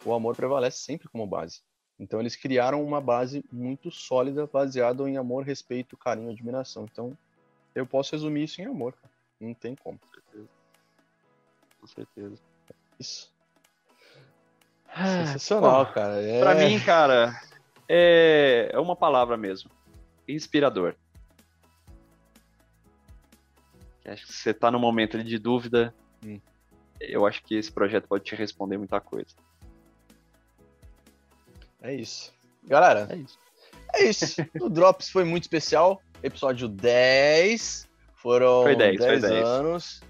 o 0.05 0.13
amor 0.13 0.36
prevalece 0.36 0.80
sempre 0.80 1.07
como 1.09 1.25
base. 1.25 1.61
Então 1.99 2.19
eles 2.19 2.36
criaram 2.36 2.84
uma 2.84 3.01
base 3.01 3.43
muito 3.51 3.89
sólida, 3.89 4.45
baseada 4.45 5.09
em 5.09 5.17
amor, 5.17 5.43
respeito, 5.43 5.97
carinho, 5.97 6.30
admiração. 6.30 6.86
Então 6.91 7.17
eu 7.73 7.86
posso 7.86 8.11
resumir 8.11 8.43
isso 8.43 8.61
em 8.61 8.65
amor, 8.65 8.93
cara. 8.93 9.13
Não 9.39 9.53
tem 9.53 9.75
como 9.75 9.99
com 11.88 11.93
certeza. 11.93 12.35
Isso. 12.99 13.31
Ah, 14.88 15.25
Sensacional, 15.25 15.85
Pô, 15.85 15.93
cara. 15.93 16.21
É... 16.21 16.39
Pra 16.39 16.55
mim, 16.55 16.79
cara, 16.79 17.39
é, 17.88 18.69
é 18.71 18.79
uma 18.79 18.95
palavra 18.95 19.38
mesmo. 19.38 19.69
Inspirador. 20.27 20.95
Acho 24.05 24.25
que 24.25 24.33
você 24.33 24.53
tá 24.53 24.71
num 24.71 24.79
momento 24.79 25.21
de 25.21 25.38
dúvida. 25.38 25.93
Hum. 26.25 26.39
Eu 26.99 27.25
acho 27.25 27.43
que 27.43 27.55
esse 27.55 27.71
projeto 27.71 28.07
pode 28.07 28.23
te 28.23 28.35
responder 28.35 28.77
muita 28.77 28.99
coisa. 29.01 29.35
É 31.81 31.93
isso. 31.93 32.33
Galera, 32.63 33.07
é 33.11 33.17
isso. 33.17 33.38
É 33.93 34.03
isso. 34.03 34.41
o 34.61 34.69
Drops 34.69 35.09
foi 35.09 35.25
muito 35.25 35.43
especial. 35.43 36.01
Episódio 36.23 36.67
10. 36.67 37.88
Foram 38.15 38.63
foi 38.63 38.75
10, 38.75 38.97
10, 38.97 39.21
foi 39.21 39.29
10 39.29 39.45
anos. 39.45 40.01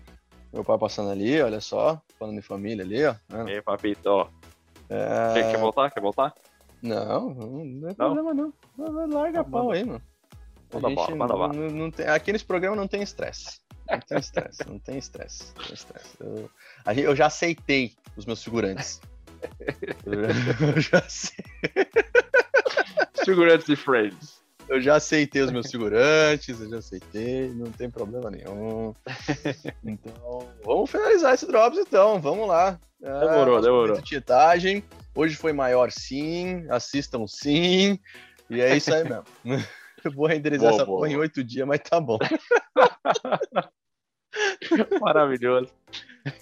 Meu 0.53 0.63
pai 0.63 0.77
passando 0.77 1.11
ali, 1.11 1.41
olha 1.41 1.59
só. 1.59 2.01
Falando 2.17 2.35
de 2.35 2.41
família 2.41 2.83
ali, 2.83 3.05
ó. 3.05 3.15
Ei, 3.47 3.61
papito, 3.61 4.09
ó. 4.09 4.27
É... 4.89 5.33
Quer, 5.33 5.51
quer, 5.51 5.57
voltar? 5.59 5.91
Quer 5.91 6.01
voltar? 6.01 6.33
Não, 6.81 7.29
não, 7.31 7.65
não 7.65 7.89
é 7.89 7.93
problema 7.93 8.33
não. 8.33 8.53
não. 8.77 9.07
Larga 9.09 9.41
a 9.41 9.43
pau 9.43 9.71
aí, 9.71 9.83
mano. 9.83 10.01
Manda 10.73 10.89
bola, 10.89 11.15
manda 11.15 11.33
bola. 11.33 11.53
Não, 11.53 11.69
não 11.69 11.91
tem, 11.91 12.07
aqui 12.07 12.31
nesse 12.31 12.45
programa 12.45 12.75
não 12.75 12.87
tem 12.87 13.01
estresse. 13.01 13.59
Não 13.89 13.99
tem 13.99 14.17
estresse, 14.19 14.67
não 14.67 14.79
tem 14.79 14.97
estresse. 14.97 15.53
Eu, 16.19 16.49
eu 16.95 17.15
já 17.15 17.27
aceitei 17.27 17.95
os 18.15 18.25
meus 18.25 18.43
figurantes. 18.43 19.01
eu 20.05 20.81
já 20.81 21.01
sei. 21.07 21.45
Figurantes 23.23 23.65
de 23.65 23.75
Friends. 23.75 24.41
Eu 24.69 24.81
já 24.81 24.95
aceitei 24.95 25.41
os 25.41 25.51
meus 25.51 25.71
figurantes, 25.71 26.59
eu 26.59 26.69
já 26.69 26.77
aceitei, 26.77 27.49
não 27.49 27.71
tem 27.71 27.89
problema 27.89 28.29
nenhum. 28.29 28.93
Então, 29.83 30.49
vamos 30.63 30.89
finalizar 30.89 31.33
esse 31.33 31.47
Drops 31.47 31.79
então, 31.79 32.19
vamos 32.19 32.47
lá. 32.47 32.79
Demorou, 32.99 33.59
é, 33.59 33.61
demorou. 33.61 34.01
Tietagem. 34.01 34.83
Hoje 35.15 35.35
foi 35.35 35.53
maior 35.53 35.91
sim, 35.91 36.65
assistam 36.69 37.25
sim, 37.27 37.99
e 38.49 38.61
é 38.61 38.75
isso 38.75 38.93
aí 38.93 39.03
mesmo. 39.03 39.23
Eu 40.03 40.11
vou 40.11 40.27
renderizar 40.27 40.69
boa, 40.69 40.75
essa 40.75 40.85
boa. 40.85 40.99
porra 40.99 41.11
em 41.11 41.17
oito 41.17 41.43
dias, 41.43 41.67
mas 41.67 41.79
tá 41.79 41.99
bom. 41.99 42.19
Maravilhoso. 45.01 45.71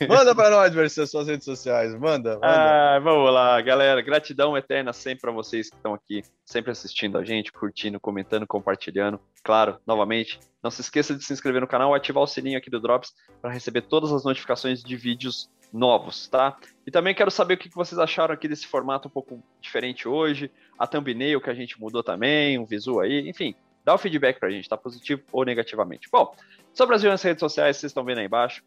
Manda 0.07 0.33
para 0.33 0.49
nós, 0.49 0.73
Versa, 0.73 1.05
suas 1.05 1.27
redes 1.27 1.45
sociais. 1.45 1.93
Manda, 1.93 2.35
manda. 2.35 2.39
Ah, 2.41 2.99
vamos 2.99 3.31
lá, 3.31 3.61
galera. 3.61 4.01
Gratidão 4.01 4.57
eterna 4.57 4.91
sempre 4.93 5.21
para 5.21 5.31
vocês 5.31 5.69
que 5.69 5.75
estão 5.75 5.93
aqui, 5.93 6.23
sempre 6.43 6.71
assistindo 6.71 7.17
a 7.17 7.23
gente, 7.23 7.51
curtindo, 7.51 7.99
comentando, 7.99 8.47
compartilhando. 8.47 9.19
Claro, 9.43 9.77
novamente, 9.85 10.39
não 10.63 10.71
se 10.71 10.81
esqueça 10.81 11.15
de 11.15 11.23
se 11.23 11.33
inscrever 11.33 11.61
no 11.61 11.67
canal, 11.67 11.93
ativar 11.93 12.23
o 12.23 12.27
sininho 12.27 12.57
aqui 12.57 12.69
do 12.69 12.79
Drops 12.79 13.13
para 13.41 13.51
receber 13.51 13.81
todas 13.81 14.11
as 14.11 14.23
notificações 14.23 14.83
de 14.83 14.95
vídeos 14.95 15.49
novos, 15.71 16.27
tá? 16.27 16.57
E 16.87 16.91
também 16.91 17.13
quero 17.13 17.29
saber 17.29 17.55
o 17.55 17.57
que 17.57 17.69
vocês 17.73 17.99
acharam 17.99 18.33
aqui 18.33 18.47
desse 18.47 18.65
formato 18.65 19.07
um 19.07 19.11
pouco 19.11 19.43
diferente 19.59 20.07
hoje, 20.07 20.49
a 20.79 20.87
thumbnail 20.87 21.41
que 21.41 21.49
a 21.49 21.53
gente 21.53 21.79
mudou 21.79 22.01
também, 22.01 22.57
um 22.57 22.65
visual 22.65 23.01
aí, 23.01 23.27
enfim, 23.27 23.55
dá 23.85 23.93
o 23.93 23.97
feedback 23.97 24.39
pra 24.39 24.49
gente, 24.49 24.67
tá 24.67 24.75
positivo 24.75 25.21
ou 25.31 25.45
negativamente. 25.45 26.09
Bom, 26.11 26.35
sobre 26.73 26.95
as 26.95 27.03
minhas 27.03 27.21
redes 27.21 27.39
sociais, 27.39 27.77
vocês 27.77 27.91
estão 27.91 28.03
vendo 28.03 28.17
aí 28.17 28.25
embaixo, 28.25 28.63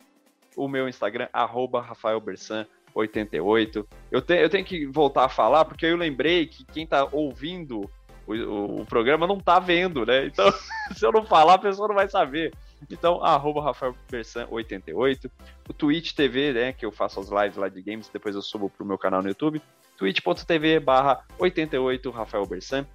o 0.56 0.68
meu 0.68 0.88
Instagram, 0.88 1.28
arroba 1.32 1.84
rafaelbersan88. 1.84 3.84
Eu, 4.10 4.22
te, 4.22 4.34
eu 4.34 4.48
tenho 4.48 4.64
que 4.64 4.86
voltar 4.86 5.24
a 5.24 5.28
falar, 5.28 5.64
porque 5.64 5.86
eu 5.86 5.96
lembrei 5.96 6.46
que 6.46 6.64
quem 6.64 6.86
tá 6.86 7.08
ouvindo 7.10 7.90
o, 8.26 8.32
o, 8.32 8.82
o 8.82 8.86
programa 8.86 9.26
não 9.26 9.40
tá 9.40 9.58
vendo, 9.58 10.06
né? 10.06 10.26
Então, 10.26 10.52
se 10.94 11.04
eu 11.04 11.10
não 11.10 11.26
falar, 11.26 11.54
a 11.54 11.58
pessoa 11.58 11.88
não 11.88 11.96
vai 11.96 12.08
saber. 12.08 12.54
Então, 12.90 13.22
arroba 13.24 13.72
rafaelbersan88. 13.72 15.28
O 15.68 15.72
Twitch 15.72 16.12
TV, 16.12 16.52
né, 16.52 16.72
que 16.72 16.86
eu 16.86 16.92
faço 16.92 17.18
as 17.18 17.28
lives 17.28 17.56
lá 17.56 17.68
de 17.68 17.82
games, 17.82 18.08
depois 18.08 18.36
eu 18.36 18.42
subo 18.42 18.70
pro 18.70 18.86
meu 18.86 18.96
canal 18.96 19.20
no 19.20 19.28
YouTube. 19.28 19.60
twitch.tv 19.96 20.78
barra 20.80 21.24
88 21.38 22.10
Rafael 22.10 22.46
Bersan. 22.46 22.86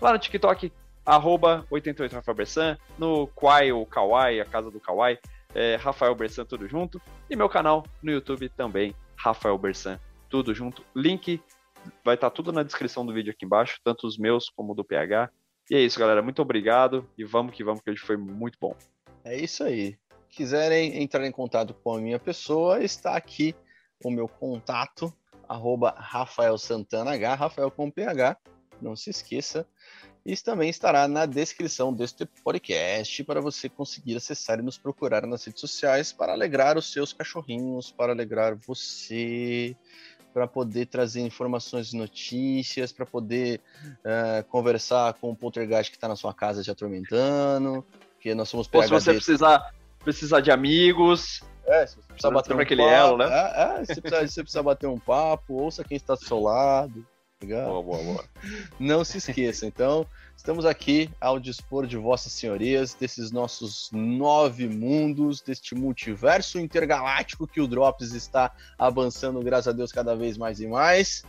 Lá 0.00 0.12
no 0.12 0.18
TikTok, 0.18 0.72
arroba 1.04 1.66
88 1.70 2.12
Rafael 2.12 2.36
Bersan. 2.36 2.78
No 2.98 3.26
Quai 3.28 3.72
ou 3.72 3.86
Kawaii, 3.86 4.40
a 4.40 4.44
casa 4.44 4.70
do 4.70 4.80
Kawaii, 4.80 5.18
é, 5.54 5.76
Rafael 5.76 6.14
Bersan, 6.14 6.44
tudo 6.44 6.68
junto. 6.68 7.00
E 7.28 7.36
meu 7.36 7.48
canal 7.48 7.84
no 8.02 8.10
YouTube 8.10 8.48
também, 8.50 8.94
Rafael 9.16 9.56
Bersan, 9.58 9.98
tudo 10.28 10.54
junto. 10.54 10.84
Link 10.94 11.40
vai 12.04 12.14
estar 12.14 12.30
tá 12.30 12.34
tudo 12.34 12.52
na 12.52 12.62
descrição 12.62 13.04
do 13.04 13.12
vídeo 13.12 13.32
aqui 13.32 13.44
embaixo, 13.44 13.80
tanto 13.84 14.06
os 14.06 14.16
meus 14.16 14.48
como 14.48 14.74
do 14.74 14.84
PH. 14.84 15.30
E 15.70 15.74
é 15.74 15.80
isso, 15.80 15.98
galera. 15.98 16.22
Muito 16.22 16.42
obrigado 16.42 17.08
e 17.16 17.24
vamos 17.24 17.54
que 17.54 17.64
vamos, 17.64 17.80
que 17.82 17.90
hoje 17.90 18.00
foi 18.00 18.16
muito 18.16 18.58
bom. 18.60 18.74
É 19.24 19.36
isso 19.36 19.62
aí. 19.62 19.96
Quiserem 20.28 21.02
entrar 21.02 21.26
em 21.26 21.32
contato 21.32 21.74
com 21.74 21.94
a 21.94 22.00
minha 22.00 22.18
pessoa, 22.18 22.82
está 22.82 23.16
aqui 23.16 23.54
o 24.04 24.10
meu 24.10 24.26
contato, 24.26 25.12
arroba 25.48 25.94
Rafael 25.96 26.56
Santana 26.58 27.12
H, 27.12 27.34
Rafael 27.34 27.70
com 27.70 27.90
PH, 27.90 28.36
não 28.80 28.96
se 28.96 29.10
esqueça. 29.10 29.66
Isso 30.24 30.44
também 30.44 30.70
estará 30.70 31.08
na 31.08 31.26
descrição 31.26 31.92
deste 31.92 32.24
podcast 32.44 33.24
para 33.24 33.40
você 33.40 33.68
conseguir 33.68 34.16
acessar 34.16 34.60
e 34.60 34.62
nos 34.62 34.78
procurar 34.78 35.26
nas 35.26 35.44
redes 35.44 35.60
sociais 35.60 36.12
para 36.12 36.32
alegrar 36.32 36.78
os 36.78 36.92
seus 36.92 37.12
cachorrinhos, 37.12 37.90
para 37.90 38.12
alegrar 38.12 38.54
você, 38.54 39.76
para 40.32 40.46
poder 40.46 40.86
trazer 40.86 41.20
informações 41.22 41.92
e 41.92 41.96
notícias, 41.96 42.92
para 42.92 43.04
poder 43.04 43.60
uh, 43.84 44.44
conversar 44.48 45.14
com 45.14 45.30
o 45.30 45.36
poltergeist 45.36 45.90
que 45.90 45.96
está 45.96 46.06
na 46.06 46.16
sua 46.16 46.32
casa 46.32 46.62
te 46.62 46.70
atormentando, 46.70 47.84
porque 48.14 48.32
nós 48.32 48.48
somos 48.48 48.68
PHD. 48.68 48.94
Ou 48.94 49.00
se 49.00 49.04
você 49.04 49.14
precisar, 49.14 49.74
precisar 50.04 50.40
de 50.40 50.52
amigos, 50.52 51.42
é, 51.66 51.84
se 51.84 51.96
você 51.96 52.06
precisar 52.06 52.30
bater 52.30 52.54
um 52.54 52.60
aquele 52.60 52.82
papo, 52.82 52.94
elo, 52.94 53.16
né? 53.18 53.26
É, 53.26 53.80
é 53.80 53.84
se, 53.84 53.94
você 53.94 54.00
precisar, 54.00 54.28
se 54.28 54.34
você 54.34 54.42
precisar 54.42 54.62
bater 54.62 54.86
um 54.86 54.98
papo, 54.98 55.54
ouça 55.54 55.82
quem 55.84 55.96
está 55.96 56.14
do 56.14 56.24
seu 56.24 56.40
lado. 56.40 57.04
Legal? 57.42 57.82
Boa, 57.82 57.82
boa, 57.82 58.02
boa. 58.04 58.24
Não 58.78 59.04
se 59.04 59.18
esqueça, 59.18 59.66
então, 59.66 60.06
estamos 60.36 60.64
aqui 60.64 61.10
ao 61.20 61.40
dispor 61.40 61.88
de 61.88 61.96
vossas 61.96 62.32
senhorias, 62.32 62.94
desses 62.94 63.32
nossos 63.32 63.90
nove 63.90 64.68
mundos, 64.68 65.40
deste 65.40 65.74
multiverso 65.74 66.60
intergaláctico 66.60 67.48
que 67.48 67.60
o 67.60 67.66
Drops 67.66 68.12
está 68.12 68.54
avançando, 68.78 69.42
graças 69.42 69.68
a 69.68 69.72
Deus, 69.72 69.90
cada 69.90 70.14
vez 70.14 70.38
mais 70.38 70.60
e 70.60 70.68
mais. 70.68 71.24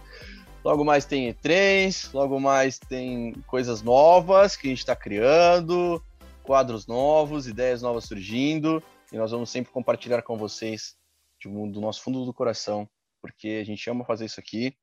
Logo 0.63 0.85
mais 0.85 1.03
tem 1.03 1.33
E3, 1.33 2.13
logo 2.13 2.39
mais 2.39 2.77
tem 2.77 3.33
coisas 3.47 3.81
novas 3.81 4.55
que 4.55 4.67
a 4.67 4.69
gente 4.69 4.79
está 4.79 4.95
criando, 4.95 6.01
quadros 6.43 6.85
novos, 6.85 7.47
ideias 7.47 7.81
novas 7.81 8.05
surgindo, 8.05 8.81
e 9.11 9.17
nós 9.17 9.31
vamos 9.31 9.49
sempre 9.49 9.73
compartilhar 9.73 10.21
com 10.21 10.37
vocês 10.37 10.95
do 11.43 11.81
nosso 11.81 12.03
fundo 12.03 12.23
do 12.23 12.33
coração, 12.33 12.87
porque 13.19 13.59
a 13.61 13.65
gente 13.65 13.89
ama 13.89 14.05
fazer 14.05 14.25
isso 14.25 14.39
aqui 14.39 14.77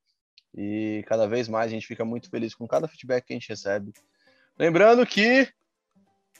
e 0.55 1.03
cada 1.07 1.27
vez 1.27 1.47
mais 1.47 1.71
a 1.71 1.73
gente 1.73 1.87
fica 1.87 2.03
muito 2.03 2.29
feliz 2.29 2.53
com 2.53 2.67
cada 2.67 2.87
feedback 2.87 3.25
que 3.25 3.33
a 3.33 3.35
gente 3.35 3.49
recebe. 3.49 3.93
Lembrando 4.57 5.05
que 5.05 5.47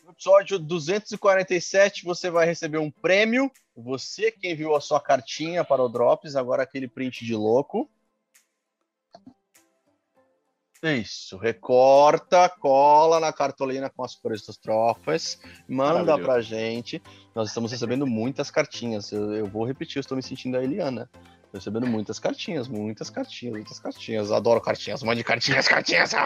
no 0.03 0.11
episódio 0.11 0.59
247 0.59 2.03
você 2.03 2.29
vai 2.29 2.45
receber 2.45 2.77
um 2.77 2.91
prêmio. 2.91 3.49
Você 3.75 4.31
que 4.31 4.51
enviou 4.51 4.75
a 4.75 4.81
sua 4.81 4.99
cartinha 4.99 5.63
para 5.63 5.81
o 5.81 5.89
Drops, 5.89 6.35
agora 6.35 6.63
aquele 6.63 6.87
print 6.87 7.25
de 7.25 7.35
louco. 7.35 7.89
Isso, 10.83 11.37
recorta, 11.37 12.49
cola 12.49 13.19
na 13.19 13.31
cartolina 13.31 13.87
com 13.87 14.03
as 14.03 14.15
cores 14.15 14.43
das 14.43 14.57
trofas, 14.57 15.39
manda 15.69 16.17
pra 16.17 16.41
gente. 16.41 16.99
Nós 17.35 17.49
estamos 17.49 17.71
recebendo 17.71 18.07
muitas 18.07 18.49
cartinhas. 18.49 19.11
Eu, 19.11 19.31
eu 19.31 19.45
vou 19.45 19.63
repetir, 19.63 19.97
eu 19.97 20.01
estou 20.01 20.17
me 20.17 20.23
sentindo 20.23 20.57
a 20.57 20.63
Eliana 20.63 21.07
recebendo 21.53 21.85
muitas 21.87 22.19
cartinhas, 22.19 22.67
muitas 22.67 23.09
cartinhas, 23.09 23.53
muitas 23.53 23.79
cartinhas. 23.79 24.31
Adoro 24.31 24.61
cartinhas, 24.61 25.03
mande 25.03 25.23
cartinhas, 25.23 25.67
cartinhas. 25.67 26.11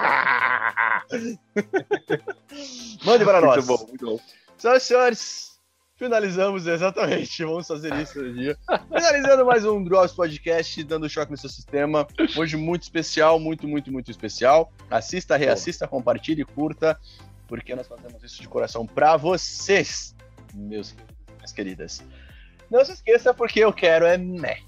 Mande 3.04 3.26
para 3.26 3.42
nós. 3.42 3.68
Muito 3.68 3.78
bom, 3.78 3.88
muito 3.88 4.06
bom. 4.06 4.20
Senhoras 4.58 4.84
e 4.84 4.86
senhores, 4.86 5.60
finalizamos 5.96 6.66
exatamente. 6.68 7.44
Vamos 7.44 7.68
fazer 7.68 7.94
isso 7.96 8.22
no 8.22 8.34
dia. 8.34 8.58
Finalizando 8.88 9.46
mais 9.46 9.66
um 9.66 9.84
Drops 9.84 10.14
Podcast, 10.14 10.84
dando 10.84 11.10
choque 11.10 11.32
no 11.32 11.38
seu 11.38 11.50
sistema. 11.50 12.08
Hoje 12.36 12.58
muito 12.58 12.84
especial, 12.84 13.40
muito, 13.40 13.68
muito, 13.68 13.92
muito 13.92 14.10
especial. 14.12 14.72
Assista, 14.90 15.36
reassista, 15.36 15.88
compartilhe, 15.88 16.46
curta, 16.46 17.00
porque 17.48 17.76
nós 17.76 17.88
fazemos 17.88 18.24
isso 18.24 18.42
de 18.42 18.48
coração 18.48 18.86
para 18.86 19.18
vocês, 19.18 20.16
meus 20.54 20.96
minhas 21.38 21.52
queridas. 21.52 22.04
Não 22.70 22.84
se 22.84 22.94
esqueça, 22.94 23.34
porque 23.34 23.60
eu 23.60 23.72
quero 23.72 24.06
é 24.06 24.18
meh. 24.18 24.60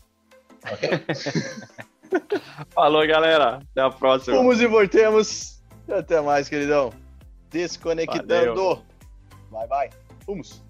Falou, 2.73 3.05
galera. 3.07 3.61
Até 3.71 3.81
a 3.81 3.89
próxima. 3.89 4.37
Vamos 4.37 4.61
e 4.61 4.67
voltemos. 4.67 5.61
Até 5.89 6.21
mais, 6.21 6.49
queridão. 6.49 6.91
Desconectando. 7.49 8.27
Valeu. 8.27 8.83
Bye, 9.51 9.67
bye. 9.67 9.89
Vamos. 10.25 10.66